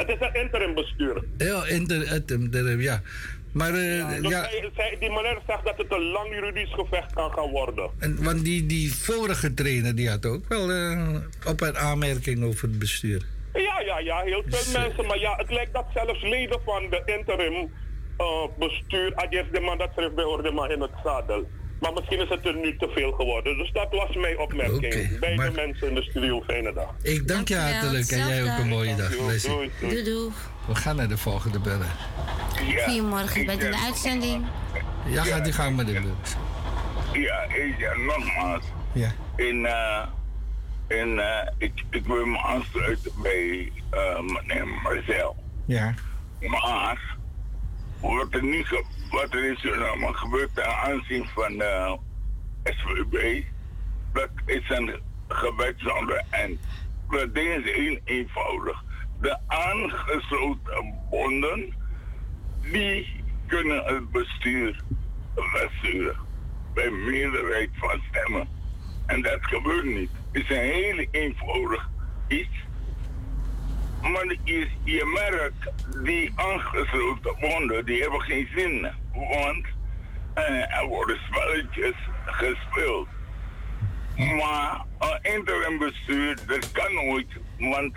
[0.01, 1.23] Het is een interim bestuur.
[1.39, 3.01] Ja, inter, interim, ja.
[3.53, 7.13] Maar eh, Dus ja, zij- zij- die meneer zegt dat het een lang juridisch gevecht
[7.15, 7.91] kan gaan worden.
[7.99, 11.15] en, want die, die vorige trainer die had ook wel eh,
[11.47, 13.23] op een aanmerking over het bestuur.
[13.53, 15.07] Ja, ja, ja, heel veel Dus, mensen.
[15.07, 17.71] Maar ja, het lijkt dat zelfs leden van de interim
[18.17, 18.27] eh,
[18.59, 21.49] bestuur, Adjes de man dat schreef bij hoorde maar in het zadel.
[21.81, 23.57] Maar misschien is het er nu te veel geworden.
[23.59, 25.19] Dus dat was mijn opmerking.
[25.19, 26.95] Beide mensen in de studio, fijne dag.
[27.03, 29.19] Ik dank je hartelijk en jij ook een mooie dag.
[29.27, 29.71] Leslie.
[29.81, 30.31] Doei, doei.
[30.67, 31.91] We gaan naar de volgende bellen.
[32.85, 34.45] Goedemorgen, je bent in de uitzending.
[35.07, 36.37] Ja, gaat die gang met de beurt.
[37.13, 38.65] Ja, ik, ja, nogmaals.
[38.93, 39.13] Ja.
[39.37, 40.07] In, eh,
[40.89, 45.37] in, eh, ik, ik wil me aansluiten bij eh, meneer Marcel.
[45.67, 45.95] Ja.
[46.41, 47.17] Maar
[48.01, 51.99] wat er, wat er in Suriname gebeurt ten aanzien van de
[52.65, 53.45] SVB,
[54.13, 56.61] dat is een gebed zonder end.
[57.11, 58.83] Dat ding is heel eenvoudig.
[59.21, 61.75] De aangesloten bonden,
[62.61, 64.83] die kunnen het bestuur
[65.35, 66.17] besturen.
[66.75, 68.49] Bij meerderheid van stemmen.
[69.07, 70.11] En dat gebeurt niet.
[70.33, 71.89] Het is een heel eenvoudig
[72.29, 72.69] iets.
[74.03, 75.73] Maar je, je merkt,
[76.05, 78.89] die aangesloten bonden, die hebben geen zin.
[79.13, 79.67] Want
[80.35, 81.95] eh, er worden spelletjes
[82.25, 83.09] gespeeld.
[84.17, 87.29] Maar een interim bestuur, dat kan nooit.
[87.59, 87.95] Want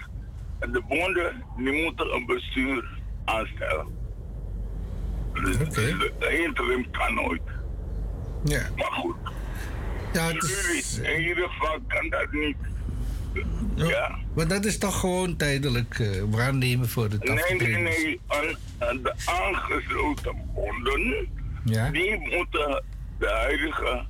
[0.59, 3.87] de bonden, die moeten een bestuur aanstellen.
[5.33, 7.41] Dus de, interim kan nooit.
[8.43, 8.61] Ja.
[8.75, 9.15] Maar goed.
[10.13, 12.57] Ja, het is, In ieder geval kan dat niet.
[13.75, 14.15] Ja.
[14.35, 18.19] Maar dat is toch gewoon tijdelijk eh waarnemen voor de Nee, nee, nee.
[18.27, 21.27] Aan de aangesloten bonden,
[21.63, 21.89] Ja.
[21.91, 22.83] die moeten
[23.19, 24.05] de huidige,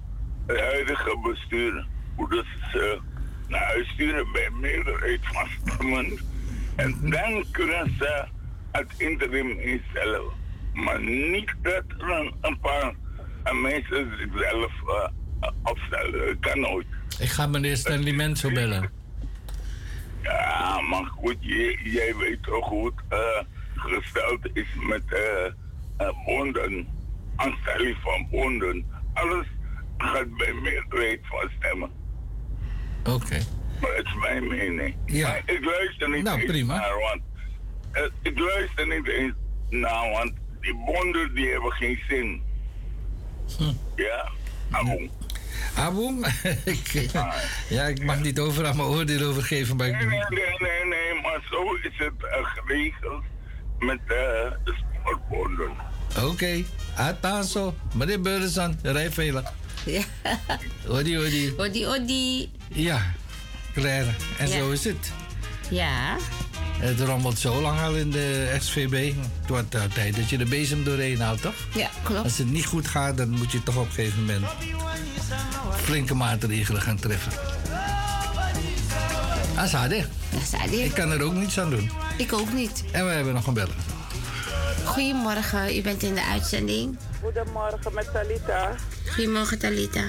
[0.47, 1.85] de huidige bestuur
[2.17, 2.99] moeten ze
[3.47, 6.19] naar huis sturen bij meerderheid van stemmen.
[6.75, 8.25] En dan kunnen ze
[8.71, 10.23] het interim instellen.
[10.73, 12.93] Maar niet dat er een- een paar
[13.43, 16.25] eh, mensen zichzelf eh, opstellen.
[16.25, 16.85] Dat kan nooit.
[17.19, 18.89] Ik ga meneer Stanley Menso bellen.
[20.23, 23.19] Ja, maar goed, jij, jij weet toch het eh,
[23.75, 25.45] gesteld is met eh
[25.97, 26.87] eh, bonden,
[27.35, 28.85] aanstelling van bonden.
[29.13, 29.45] Alles
[29.97, 31.89] gaat bij meerderheid van stemmen.
[33.03, 33.37] Oké.
[33.81, 34.95] Maar dat is mijn mening.
[35.05, 35.27] Ja.
[35.27, 36.75] Maar ik luister niet Nou, eens prima.
[36.77, 37.21] naar, want
[37.91, 39.33] eh, ik luister niet eens
[39.69, 42.41] naar, want die bonden die hebben geen zin.
[43.95, 44.31] Ja,
[45.77, 46.25] Aboom?
[46.63, 47.09] Ik-
[47.69, 49.95] ja, ik mag niet overal mijn oordeel over geven, maar ik...
[49.95, 53.23] Nee, nee, nee, nee, maar zo is het eh, geregeld
[53.79, 54.07] met eh,
[54.63, 55.71] de sportbonden.
[56.23, 56.63] Oké,
[56.95, 59.51] Ataso, meneer Beurzen, rij veilig.
[59.85, 60.01] Ja.
[60.87, 61.53] Odi, odi.
[61.57, 62.51] Odi, odi.
[62.67, 63.01] Ja,
[63.73, 64.05] klaar.
[64.37, 64.57] En Ja.
[64.57, 65.11] zo is het.
[65.69, 66.15] Ja.
[66.79, 69.13] Het rommelt zo lang al in de SVB.
[69.39, 71.53] Het wordt uh, tijd dat je de bezem doorheen haalt, toch?
[71.75, 72.23] Ja, klopt.
[72.23, 74.45] Als het niet goed gaat, dan moet je toch op een gegeven moment
[75.83, 77.31] flinke maatregelen gaan treffen.
[79.55, 80.05] Asade.
[80.41, 80.83] Asade.
[80.83, 81.89] Ik kan er ook niets aan doen.
[82.17, 82.83] Ik ook niet.
[82.91, 83.75] En we hebben nog een beller.
[84.83, 86.97] Goedemorgen, u bent in de uitzending.
[87.21, 88.75] Goedemorgen met Talita.
[89.07, 90.03] Goedemorgen, Talita.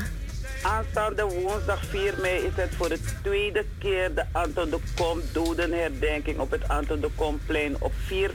[0.62, 6.38] Aanstaande woensdag 4 mei is het voor de tweede keer de Anton de Kom dodenherdenking
[6.38, 7.76] op het Anton de Komplein.
[7.80, 8.30] Op, 4,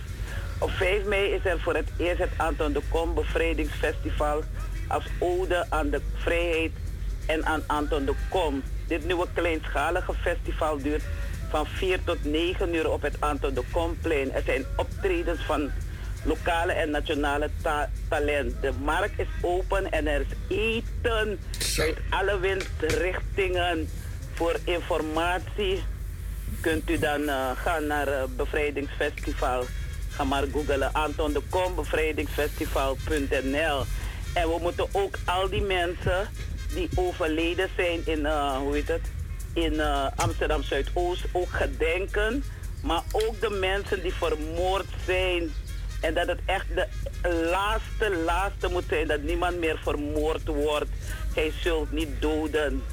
[0.57, 4.43] op 5 mei is er voor het eerst het Anton de Kom bevrijdingsfestival
[4.87, 6.71] als ode aan de vrijheid
[7.29, 8.63] en aan Anton de Kom.
[8.87, 11.03] Dit nieuwe kleinschalige festival duurt
[11.49, 14.31] van 4 tot 9 uur op het Anton de Komplein.
[14.33, 15.69] Er zijn optredens van
[16.23, 18.61] lokale en nationale ta- talent.
[18.61, 20.27] De markt is open en er is
[20.57, 21.39] eten
[21.77, 23.89] uit alle windrichtingen.
[24.33, 25.83] Voor informatie
[26.61, 29.65] kunt u dan eh, gaan naar eh, Bevrijdingsfestival.
[30.09, 33.83] Ga maar googelen Anton de Kom bevrijdingsfestival.nl.
[34.33, 36.27] En we moeten ook al die mensen
[36.73, 39.11] die overleden zijn in, eh, hoe heet het,
[39.53, 42.43] in eh, Amsterdam Zuidoost ook gedenken.
[42.81, 45.51] Maar ook de mensen die vermoord zijn.
[46.01, 46.87] En dat het echt de
[47.51, 49.07] laatste, laatste moet zijn.
[49.07, 50.89] Dat niemand meer vermoord wordt.
[51.33, 52.83] Hij zult niet doden.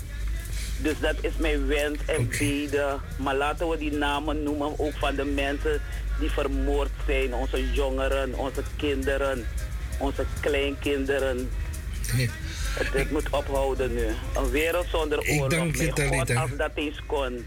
[0.78, 2.96] Dus dat is mijn wens en bede.
[3.16, 5.80] Maar laten we die namen noemen ook van de mensen
[6.18, 7.34] die vermoord zijn.
[7.34, 9.46] Onze jongeren, onze kinderen,
[9.98, 11.50] onze kleinkinderen.
[12.78, 14.06] Het, het moet ophouden nu.
[14.34, 15.48] Een wereld zonder Ik oorlog.
[15.50, 16.40] dank je, Talita.
[16.40, 17.44] als dat eens kon.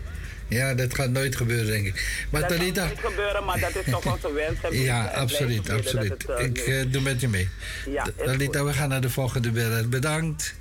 [0.48, 2.26] Ja, dat gaat nooit gebeuren, denk ik.
[2.30, 2.82] Maar dat Talita...
[2.82, 4.58] kan niet gebeuren, maar dat is toch onze wens.
[4.62, 4.74] en.
[4.82, 6.10] Ja, absoluut, bidden absoluut.
[6.12, 7.50] het, eh, Ik eh, doe met je mee.
[7.86, 9.90] Ja, Talita, we gaan naar de volgende beller.
[9.90, 10.56] Bedankt.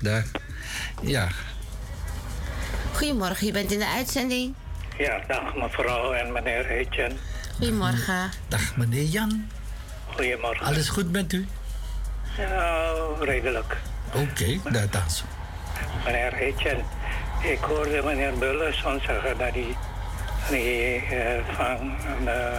[0.00, 0.24] Dag.
[1.02, 1.28] Ja,
[2.92, 4.54] Goedemorgen, je bent in de uitzending.
[4.98, 7.14] Ja, dag mevrouw en meneer Etienne.
[7.56, 8.30] Goedemorgen.
[8.48, 9.48] Dag meneer Jan.
[10.06, 10.66] Goedemorgen.
[10.66, 11.46] Alles goed met u?
[12.38, 13.76] Ja, redelijk.
[14.14, 14.60] Oké,
[14.90, 15.24] dat zo.
[16.04, 16.82] Meneer Etienne,
[17.42, 19.76] ik hoorde meneer Bullerson zeggen dat hij,
[20.40, 21.94] dat hij eh, van
[22.28, 22.58] eh,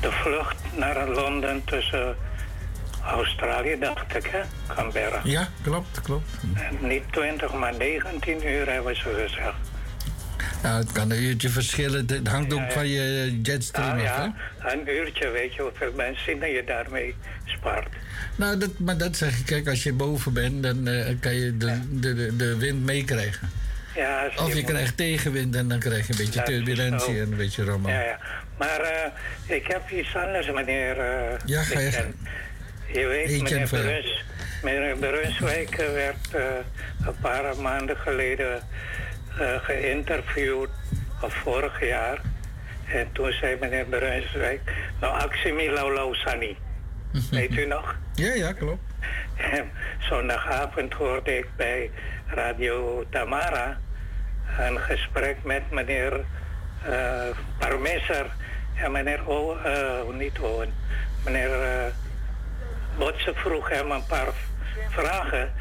[0.00, 2.16] de vlucht naar Londen tussen
[3.04, 4.40] Australië, dacht ik, hè?
[4.74, 5.20] Canberra.
[5.24, 6.30] Ja, klopt, klopt.
[6.80, 9.54] Niet 20, maar 19 uur hebben ze gezegd.
[10.62, 12.06] Nou, het kan een uurtje verschillen.
[12.12, 14.22] Het hangt ook van je jetstream Ah, af, hè?
[14.22, 14.34] ja,
[14.72, 17.14] een uurtje, weet je hoeveel benzine je daarmee
[17.44, 17.88] spaart.
[18.36, 19.46] Nou, dat, maar dat zeg ik.
[19.46, 23.50] Kijk, als je boven bent, dan eh, kan je de, de, de, de wind meekrijgen.
[23.94, 27.30] Ja, Of je moet- krijgt tegenwind en dan krijg je een beetje Dat turbulentie en
[27.30, 27.90] een beetje rommel.
[27.90, 28.18] Ja, ja.
[28.58, 30.98] Maar eh, ik heb iets anders, meneer.
[30.98, 31.90] eh, Ja, ga je.
[32.92, 34.24] Je weet, Etienne meneer Bruns,
[34.62, 36.42] meneer Brunswijk eh, werd eh,
[37.06, 38.62] een paar maanden geleden eh,
[39.38, 40.68] geïnterviewd,
[41.22, 42.20] of vorig jaar.
[42.92, 44.60] En toen zei meneer Brunswijk,
[45.00, 45.30] nou,
[45.70, 46.56] Laulau Sani.
[47.30, 47.96] Weet u nog?
[48.14, 48.82] Ja, ja, klopt.
[49.36, 51.90] En zondagavond hoorde ik bij
[52.26, 53.78] Radio Tamara
[54.58, 56.20] een gesprek met meneer
[56.88, 58.26] uh, Parmeser
[58.74, 60.72] en meneer o, eh, niet Owen,
[61.24, 61.92] meneer uh,
[62.98, 64.32] Botse vroeg hem een paar
[64.88, 65.52] vragen.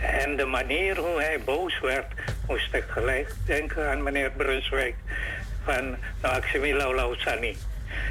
[0.00, 2.06] En de manier hoe hij boos werd,
[2.46, 4.94] moest ik gelijk denken aan meneer Brunswijk
[5.64, 5.96] van
[6.52, 7.56] Laulau Sani.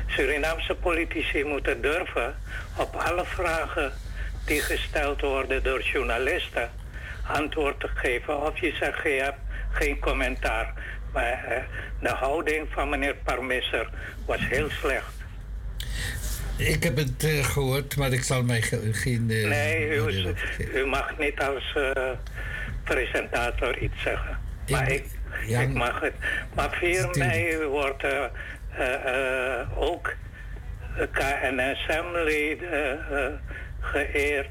[0.08, 2.36] Surinaamse politici moeten durven
[2.78, 3.92] op alle vragen
[4.46, 6.70] die gesteld worden door journalisten
[7.28, 8.42] antwoord te geven.
[8.42, 9.40] Of je zegt, je hebt
[9.72, 10.74] geen commentaar.
[11.14, 11.64] Maar eh,
[12.00, 13.90] de houding van meneer Parmesser
[14.26, 15.17] was heel slecht.
[16.58, 19.30] Ik heb het eh, gehoord, maar ik zal mij ge- geen...
[19.30, 19.90] eh, Nee,
[20.74, 22.12] u, mag niet als eh,
[22.84, 24.38] presentator iets zeggen.
[24.70, 25.06] Maar ik,
[25.48, 26.14] ja, ik mag het.
[26.56, 28.04] Maar 4 mei wordt
[29.76, 30.14] ook
[31.12, 33.00] KNSM-leden
[33.80, 34.50] geëerd.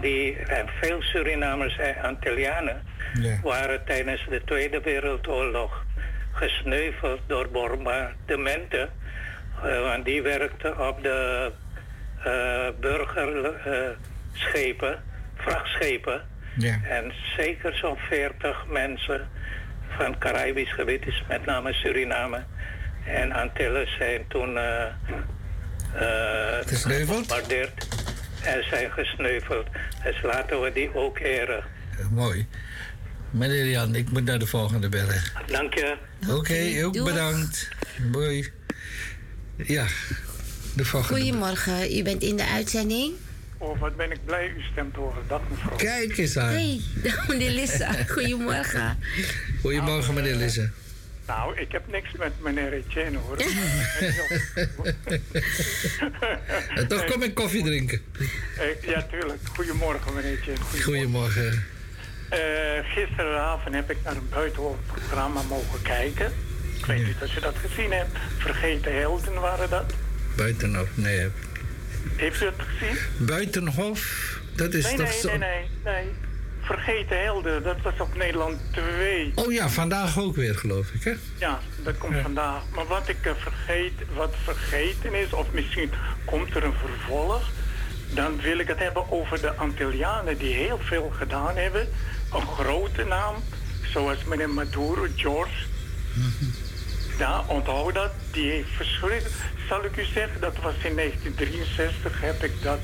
[0.00, 2.82] Die, en veel Surinamers en Antillianen
[3.20, 3.40] Ja.
[3.42, 5.84] waren tijdens de Tweede Wereldoorlog
[6.32, 8.90] gesneuveld door bombardementen.
[9.62, 11.50] Want die werkten op de
[12.24, 15.02] eh burgerschepen,
[15.36, 16.22] vrachtschepen.
[16.56, 16.78] Ja.
[16.88, 19.28] En zeker zo'n 40 mensen
[19.96, 22.44] van het Caribisch gebied, is met name Suriname
[23.06, 24.84] en Antilles, zijn toen eh
[25.94, 27.08] eh, Gesneuveld?
[27.08, 27.86] gebombardeerd
[28.42, 29.66] en zijn gesneuveld.
[30.04, 31.64] Dus laten we die ook eren.
[31.98, 32.46] Eh, mooi.
[33.30, 35.22] Meneer Jan, ik moet naar de volgende bellen.
[35.46, 35.96] Dank je.
[36.28, 37.68] Oké, ook bedankt.
[38.12, 38.52] Mooi.
[39.66, 39.86] Ja,
[40.74, 41.20] de volgende.
[41.20, 43.12] Goedemorgen, u bent in de uitzending.
[43.58, 45.76] Oh, wat ben ik blij u stemt over dat mevrouw.
[45.76, 46.48] Kijk eens aan.
[46.48, 47.92] Hey, dag meneer Lissa.
[48.14, 48.98] Goedemorgen.
[49.60, 50.70] Goedemorgen, meneer Lisse.
[51.26, 53.36] Nou, ik heb niks met meneer Etienne hoor.
[56.74, 58.00] En toch kom ik koffie drinken.
[58.58, 59.38] Eh, ja, tuurlijk.
[59.54, 60.82] Goedemorgen meneer Etienne.
[60.82, 61.64] Goedemorgen.
[62.28, 62.38] Eh,
[62.82, 66.32] gisteravond heb ik naar een buitenhof programma mogen kijken.
[66.88, 68.18] Ik weet niet of je dat gezien hebt.
[68.38, 69.94] Vergeten helden waren dat.
[70.36, 71.28] Buitenhof, nee.
[72.16, 72.98] Heeft u het gezien?
[73.26, 74.00] Buitenhof,
[74.54, 75.28] dat is nee, toch nee, zo...
[75.28, 76.04] nee, nee, nee.
[76.60, 79.32] Vergeten helden, dat was op Nederland 2.
[79.34, 81.12] Oh ja, vandaag ook weer, geloof ik, hè?
[81.38, 82.62] Ja, dat komt vandaag.
[82.74, 85.90] Maar wat ik eh, vergeet, wat vergeten is, of misschien
[86.24, 87.50] komt er een vervolg,
[88.14, 91.88] dan wil ik het hebben over de Antillianen die heel veel gedaan hebben.
[92.32, 93.34] Een grote naam,
[93.92, 95.66] zoals meneer Maduro, George.
[97.18, 98.10] Ja, onthoud dat.
[98.30, 99.34] Die heeft verschrikkelijk.
[99.68, 102.78] Zal ik u zeggen, dat was in 1963, heb ik dat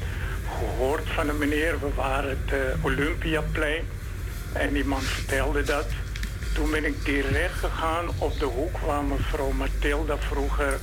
[0.58, 1.80] gehoord van een meneer.
[1.80, 3.84] We waren het eh, Olympiaplein.
[4.52, 5.86] En die man vertelde dat.
[6.54, 10.78] Toen ben ik direct gegaan op de hoek waar mevrouw Mathilda vroeger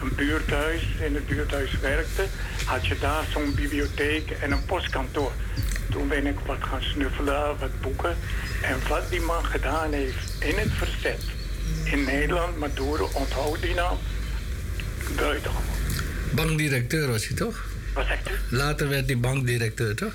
[0.00, 2.24] een buurthuis, in het buurthuis werkte.
[2.64, 5.32] Had je daar zo'n bibliotheek en een postkantoor.
[5.90, 8.16] Toen ben ik wat gaan snuffelen, wat boeken.
[8.62, 11.40] En wat die man gedaan heeft in het verzet
[11.84, 13.98] in Nederland, Maduro, onthoud die naam.
[15.16, 15.62] Buitengewoon.
[16.34, 17.64] Bankdirecteur was hij toch?
[17.94, 18.56] Wat zegt u?
[18.56, 20.12] Later werd hij bankdirecteur, toch?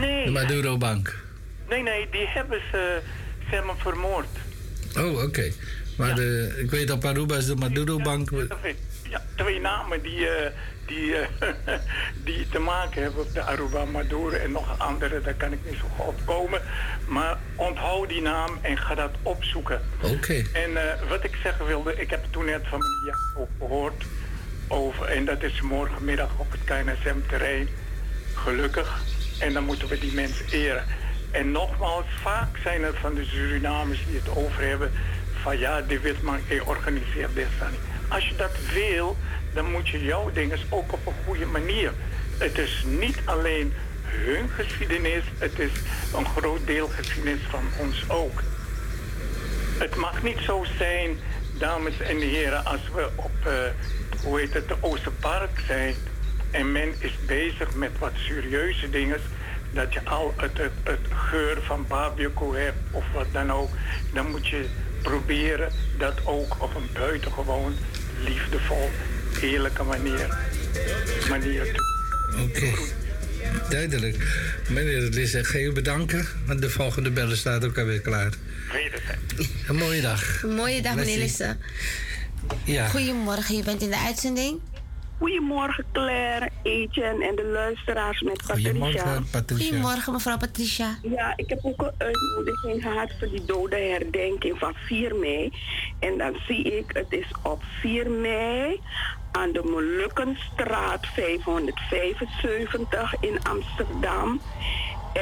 [0.00, 1.14] Nee, De Maduro Bank.
[1.68, 3.00] nee, nee, die hebben ze,
[3.44, 4.26] hem vermoord.
[4.98, 5.52] Oh, oké.
[5.96, 8.30] Maar de, ik weet op Aruba is de Maduro Bank...
[8.30, 8.46] Ja,
[9.34, 10.50] twee namen die, eh,
[10.86, 11.28] die, eh,
[12.24, 15.78] die te maken hebben op de Aruba Maduro en nog andere, daar kan ik niet
[15.78, 16.60] zo goed opkomen.
[17.06, 19.80] Maar onthoud die naam en ga dat opzoeken.
[20.02, 20.44] Oké.
[20.52, 24.04] En eh, wat ik zeggen wilde, ik heb het toen net van meneer Jacob gehoord
[24.68, 27.68] over, en dat is morgenmiddag op het KNSM-terrein.
[28.34, 28.98] Gelukkig.
[29.38, 30.84] En dan moeten we die mensen eren.
[31.30, 34.92] En nogmaals, vaak zijn er van de Surinamers die het over hebben
[35.42, 37.95] van ja, de Witman organiseert dit dan niet.
[38.08, 39.16] Als je dat wil,
[39.54, 41.92] dan moet je jouw dingen ook op een goede manier.
[42.38, 43.72] Het is niet alleen
[44.04, 45.70] hun geschiedenis, het is
[46.14, 48.42] een groot deel geschiedenis van ons ook.
[49.78, 51.18] Het mag niet zo zijn,
[51.58, 53.52] dames en heren, als we op, eh,
[54.24, 55.94] hoe heet het, de Oosterpark zijn
[56.50, 59.20] en men is bezig met wat serieuze dingen,
[59.72, 63.70] dat je al het, het, het geur van barbecue hebt of wat dan ook,
[64.12, 64.66] dan moet je
[65.02, 67.74] proberen dat ook op een buitengewoon
[68.24, 68.90] liefdevol,
[69.40, 70.38] eerlijke manier,
[71.28, 71.84] manier
[72.44, 72.72] Oké.
[73.68, 74.16] Duidelijk.
[74.68, 76.26] Meneer Lisse, ga u bedanken.
[76.46, 78.32] Want de volgende bellen staat ook alweer klaar.
[79.68, 80.42] Een mooie dag.
[80.42, 81.56] Mooie dag, meneer Lisse.
[82.64, 82.88] Ja.
[82.88, 84.60] Goedemorgen, je bent in de uitzending.
[85.18, 88.70] Goedemorgen Claire, Etienne en de luisteraars met Patricia.
[88.70, 89.66] Goedemorgen, Patricia.
[89.66, 90.98] Goedemorgen, mevrouw Patricia.
[91.02, 95.52] Ja, ik heb ook een uitnodiging gehad voor die dode herdenking van 4 mei.
[95.98, 98.80] En dan zie ik, het is op 4 mei
[99.32, 104.40] aan de Molukkenstraat 575 in Amsterdam.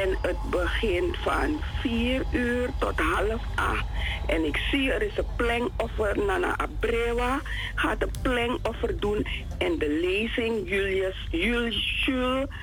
[0.03, 3.85] En het begint van 4 uur tot half 8.
[4.27, 6.19] En ik zie er is een plengoffer.
[6.27, 7.41] Nana Abrewa
[7.75, 9.27] gaat een plengoffer doen.
[9.59, 12.09] En de lezing Julius, Jules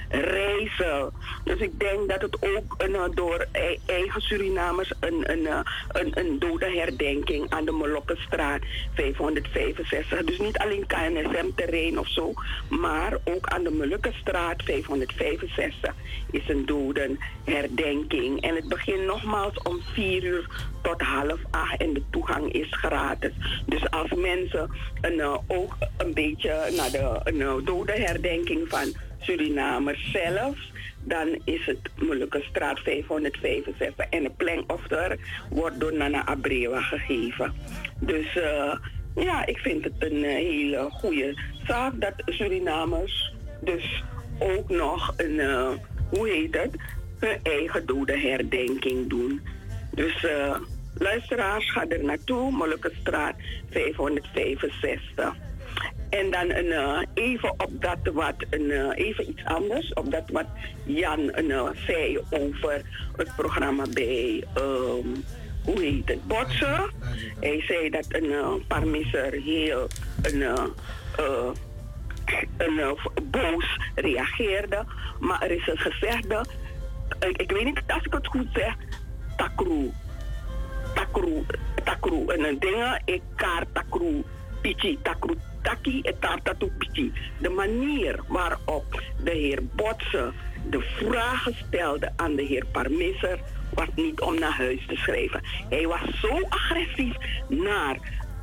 [0.10, 1.12] Rijssel.
[1.44, 5.60] Dus ik denk dat het ook een, eh, door ei- eigen Surinamers een, een, eh,
[5.88, 8.62] een, een dode herdenking aan de Molokkenstraat
[8.94, 10.24] 565.
[10.24, 12.34] Dus niet alleen KNSM-terrein of zo,
[12.70, 15.94] maar ook aan de Molukkenstraat 565
[16.32, 16.66] is een
[17.52, 18.41] dodenherdenking.
[18.41, 23.31] En het begint nogmaals om 4 uur tot half acht en de toegang is gratis.
[23.65, 24.69] Dus als mensen
[25.02, 30.57] een, eh, ook een beetje naar de eh, dodenherdenking van Surinamers zelf,
[31.03, 35.18] dan is het Molukkenstraat 565 en de plengoffer
[35.49, 37.53] wordt door Nana Abrewa gegeven.
[37.99, 38.73] Dus eh,
[39.15, 44.03] ja, ik vind het een hele goede zaak dat Surinamers dus
[44.39, 45.39] ook nog een,
[46.10, 46.76] hoe heet het,
[47.22, 49.41] hun eigen dodenherdenking doen.
[49.91, 50.56] Dus eh,
[50.93, 53.35] luisteraars, ga er naartoe, Molukkenstraat
[53.69, 55.35] 565.
[56.11, 60.23] En dan een, eh, even op dat wat, een, eh, even iets anders, op dat
[60.31, 60.45] wat
[60.84, 62.81] Jan eh, zei over
[63.15, 65.07] het programma bij, ehm,
[65.64, 66.89] hoe heet het, Botsen.
[67.39, 69.88] Hij zei dat een parmisser heel
[70.22, 70.41] een,
[72.57, 72.98] een,
[73.31, 74.85] boos reageerde.
[75.19, 76.45] Maar er is een gezegde,
[77.30, 78.76] ik, ik weet niet als ik het goed zeg,
[79.38, 79.91] takru.
[80.93, 81.45] Takru,
[81.84, 82.26] takru.
[82.26, 84.23] En een dingen, ik kaart takru,
[84.61, 86.18] pichi, takru, taki, en
[86.77, 87.14] pichi.
[87.38, 90.34] De manier waarop de heer Botsen
[90.69, 93.39] de vragen stelde aan de heer Parmisser
[93.73, 95.41] was niet om naar huis te schrijven.
[95.69, 97.15] Hij was zo agressief
[97.48, 97.98] naar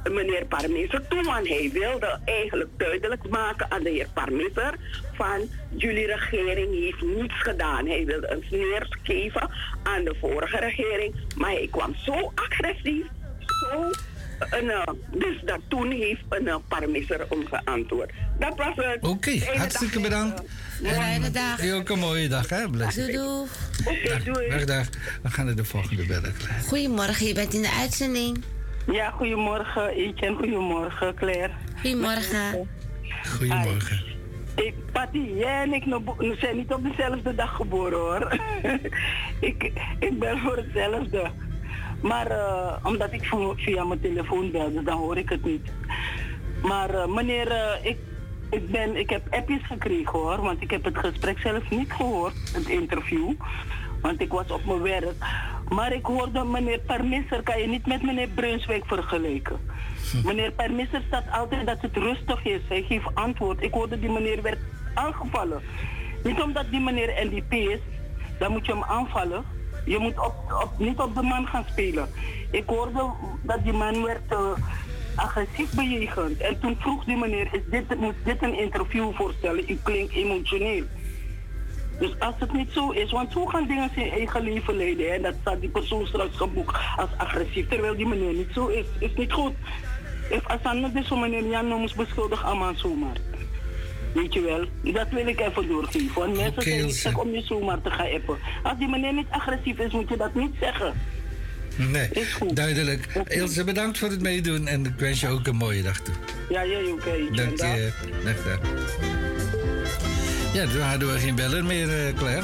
[0.04, 4.74] meneer Parmisser toe, want hij wilde eigenlijk duidelijk maken aan de heer Parmisser
[5.12, 7.86] van jullie regering heeft niets gedaan.
[7.86, 9.50] Hij wilde een sneer geven
[9.82, 13.06] aan de vorige regering, maar hij kwam zo agressief,
[13.38, 13.90] zo
[14.38, 18.10] een, eh, dus dat toen heeft een uh, Parmisser om geantwoord.
[18.38, 18.98] Dat was het.
[19.00, 20.42] Oké, hartstikke bedankt.
[20.82, 21.58] Fijne dag.
[21.58, 22.68] En ook een mooie dag, hè?
[22.68, 22.96] Bless.
[22.96, 23.46] Doei, doei.
[23.84, 24.48] Oké, doei.
[24.48, 24.88] Dag, dag.
[25.22, 26.34] We gaan naar de volgende bellen.
[26.66, 28.44] Goedemorgen, je bent in de uitzending.
[28.92, 31.50] Ja, goedemorgen Etienne, goedemorgen Claire.
[31.80, 32.68] Goedemorgen.
[33.36, 34.00] Goedemorgen.
[34.54, 38.38] Ik, Patty, jij en ik nog- we zijn niet op dezelfde dag geboren hoor.
[39.50, 41.30] ik, ik ben voor hetzelfde.
[42.02, 45.70] Maar eh, omdat ik via mijn telefoon belde, dan hoor ik het niet.
[46.62, 47.96] Maar eh, meneer, eh, ik,
[48.50, 52.34] ik, ben, ik heb appjes gekregen hoor, want ik heb het gesprek zelf niet gehoord,
[52.54, 53.32] het interview.
[54.00, 55.14] Want ik was op mijn werk.
[55.68, 59.58] Maar ik hoorde meneer Permisser, kan je niet met meneer Brunswijk vergelijken.
[60.24, 62.60] Meneer Permisser staat altijd dat het rustig is.
[62.68, 63.62] Hij geeft antwoord.
[63.62, 64.58] Ik hoorde die meneer werd
[64.94, 65.62] aangevallen.
[66.24, 67.80] Niet omdat die meneer NDP is,
[68.38, 69.44] dan moet je hem aanvallen.
[69.84, 72.08] Je moet op, op, niet op de man gaan spelen.
[72.50, 73.10] Ik hoorde
[73.42, 74.50] dat die man werd eh,
[75.14, 76.38] agressief bejegend.
[76.40, 79.64] En toen vroeg die meneer, is dit, moet dit een interview voorstellen?
[79.70, 80.84] U klinkt emotioneel.
[81.98, 85.14] Dus als het niet zo is, want zo gaan dingen zijn eigen leven leiden.
[85.14, 88.84] En dat staat die persoon straks geboekt als agressief, terwijl die meneer niet zo is.
[88.98, 89.52] Is niet goed.
[90.30, 93.16] If Asana dus zo'n meneer Jan moest beschuldigen aan zomaar.
[94.14, 96.14] Weet je wel, dat wil ik even doorgeven.
[96.14, 98.38] Want mensen Oké, zijn niet gek om je zomaar te gaan appen.
[98.62, 100.94] Als die meneer niet agressief is, moet je dat niet zeggen.
[101.76, 102.08] Nee,
[102.54, 103.06] duidelijk.
[103.28, 106.14] Ilse, bedankt voor het meedoen en ik wens je ook een mooie dag toe.
[106.48, 107.04] Ja, jij ook.
[107.34, 107.92] Dank je.
[108.24, 108.58] Dag, dag.
[110.52, 112.42] Ja, toen hadden we geen beller meer, eh, Claire.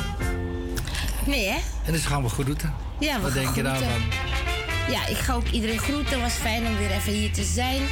[1.26, 1.58] Nee, hè?
[1.86, 2.74] En dus gaan we groeten.
[3.00, 4.02] Ja, we Wat denk je daarvan?
[4.90, 6.12] Ja, ik ga ook iedereen groeten.
[6.12, 7.82] Het was fijn om weer even hier te zijn.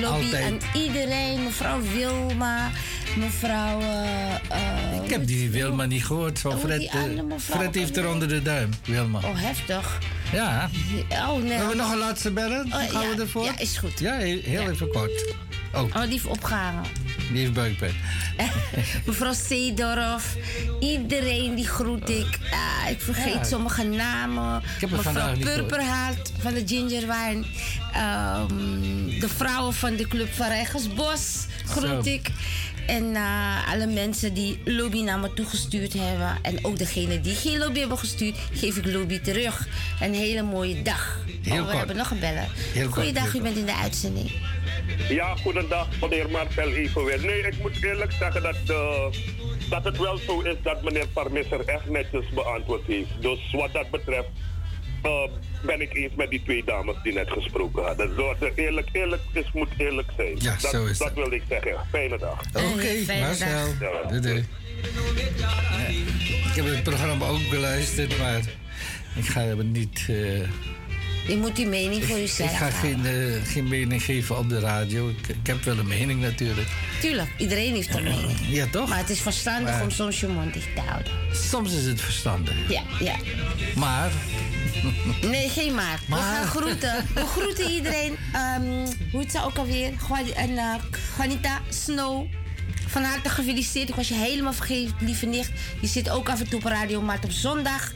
[0.00, 0.44] lobby Altijd.
[0.44, 1.42] aan iedereen.
[1.44, 2.70] Mevrouw Wilma,
[3.16, 3.80] mevrouw...
[3.80, 6.38] eh, eh, Ik heb die Wilma niet gehoord.
[6.38, 6.90] Van Fred,
[7.36, 9.18] Fred heeft er onder de duim, Wilma.
[9.18, 9.98] Oh, heftig.
[10.32, 10.70] Ja.
[11.10, 11.50] Oh, nee.
[11.52, 12.64] Hebben we nog een laatste bellen?
[12.66, 13.44] Oh, Gaan ja, we ervoor?
[13.44, 13.98] Ja, is goed.
[13.98, 15.34] Ja, heel, heel even kort.
[15.74, 16.84] Oh, Oh, die heeft opgehangen.
[17.32, 17.94] die heeft buikpijn.
[19.06, 20.36] Mevrouw Seedorf,
[20.80, 22.38] iedereen die groet ik.
[22.50, 23.44] Ah, ik vergeet Ja.
[23.44, 24.62] sommige namen.
[24.90, 25.36] Mevrouw.
[25.36, 27.44] Purperhart van de Gingerwine.
[27.92, 28.48] Ehm,
[29.20, 32.10] de vrouwen van de Club van Rijgersbos groet Zo.
[32.10, 32.30] ik.
[32.86, 36.36] En eh, alle mensen die lobby naar me toegestuurd hebben.
[36.42, 39.66] En ook degene die geen lobby hebben gestuurd, geef ik lobby terug.
[40.00, 41.18] Een hele mooie dag.
[41.42, 41.76] Heel oh, we kort.
[41.78, 42.18] hebben nog een.
[42.20, 44.30] Heel kort, Goeiedag, heel u bent in de uitzending.
[45.08, 47.22] Ja, goedendag meneer Marcel Evenwet.
[47.22, 49.04] Nee, ik moet eerlijk zeggen dat, eh,
[49.70, 53.10] dat het wel zo is dat meneer Parmisser echt netjes beantwoord heeft.
[53.20, 54.28] Dus wat dat betreft
[55.02, 55.22] eh,
[55.66, 58.08] ben ik eens met die twee dames die net gesproken hadden.
[58.08, 60.34] Dus dat er eerlijk, eerlijk is, moet eerlijk zijn.
[60.38, 61.76] Ja, dat, zo is dat wil ik zeggen.
[61.90, 62.40] Fijne dag.
[62.48, 63.66] Oké, Marcel.
[64.08, 64.44] Doei, doei.
[65.36, 65.86] Ja,
[66.50, 68.40] Ik heb het programma ook beluisterd, maar
[69.16, 70.06] ik ga er niet...
[70.08, 70.48] eh,
[71.28, 74.58] Je moet die mening voor jezelf ik ga geen, eh, geen mening geven op de
[74.60, 75.08] radio.
[75.08, 76.68] Ik, ik heb wel een mening natuurlijk.
[77.00, 78.38] Tuurlijk, iedereen heeft een mening.
[78.58, 78.88] Ja, toch?
[78.88, 81.12] Maar het is verstandig Maar- om soms je mond dicht te houden.
[81.32, 82.54] Soms is het verstandig.
[82.68, 83.16] Ja, ja.
[83.74, 84.10] Maar...
[85.20, 86.00] Nee, geen maar.
[86.08, 87.04] We gaan groeten.
[87.14, 88.16] We groeten iedereen.
[88.32, 88.62] Ehm,
[89.10, 89.92] hoe heet ze ook alweer?
[90.34, 90.74] En, eh,
[91.16, 92.26] Juanita Snow.
[92.86, 93.88] Van harte gefeliciteerd.
[93.88, 95.50] Ik was je helemaal vergeten, lieve nicht.
[95.80, 97.92] Je zit ook af en toe op radio, maar op zondag.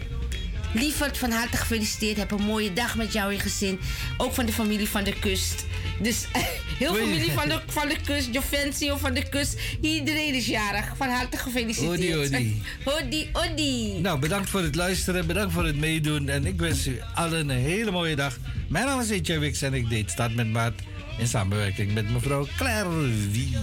[0.73, 2.17] Lieverd, van harte gefeliciteerd.
[2.17, 3.81] Heb een mooie dag met jou en gezin.
[4.17, 5.67] Ook van de familie van de kust.
[6.01, 6.27] Dus
[6.79, 9.61] heel familie van de, van de kust, Jovencio van de kust.
[9.81, 10.93] Iedereen is jarig.
[10.97, 11.99] Van harte gefeliciteerd.
[11.99, 12.63] Odi, odi.
[13.03, 13.99] Odi, odi.
[14.01, 16.29] Nou, bedankt voor het luisteren, bedankt voor het meedoen.
[16.29, 18.39] En ik wens u allen een hele mooie dag.
[18.69, 20.75] Mijn naam is Etje Wix en ik deed Start met Maat
[21.19, 23.57] in samenwerking met mevrouw Claire Wie.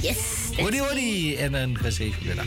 [0.00, 0.16] Yes.
[0.60, 1.36] Odi, odi.
[1.36, 2.46] En een gezegende dag.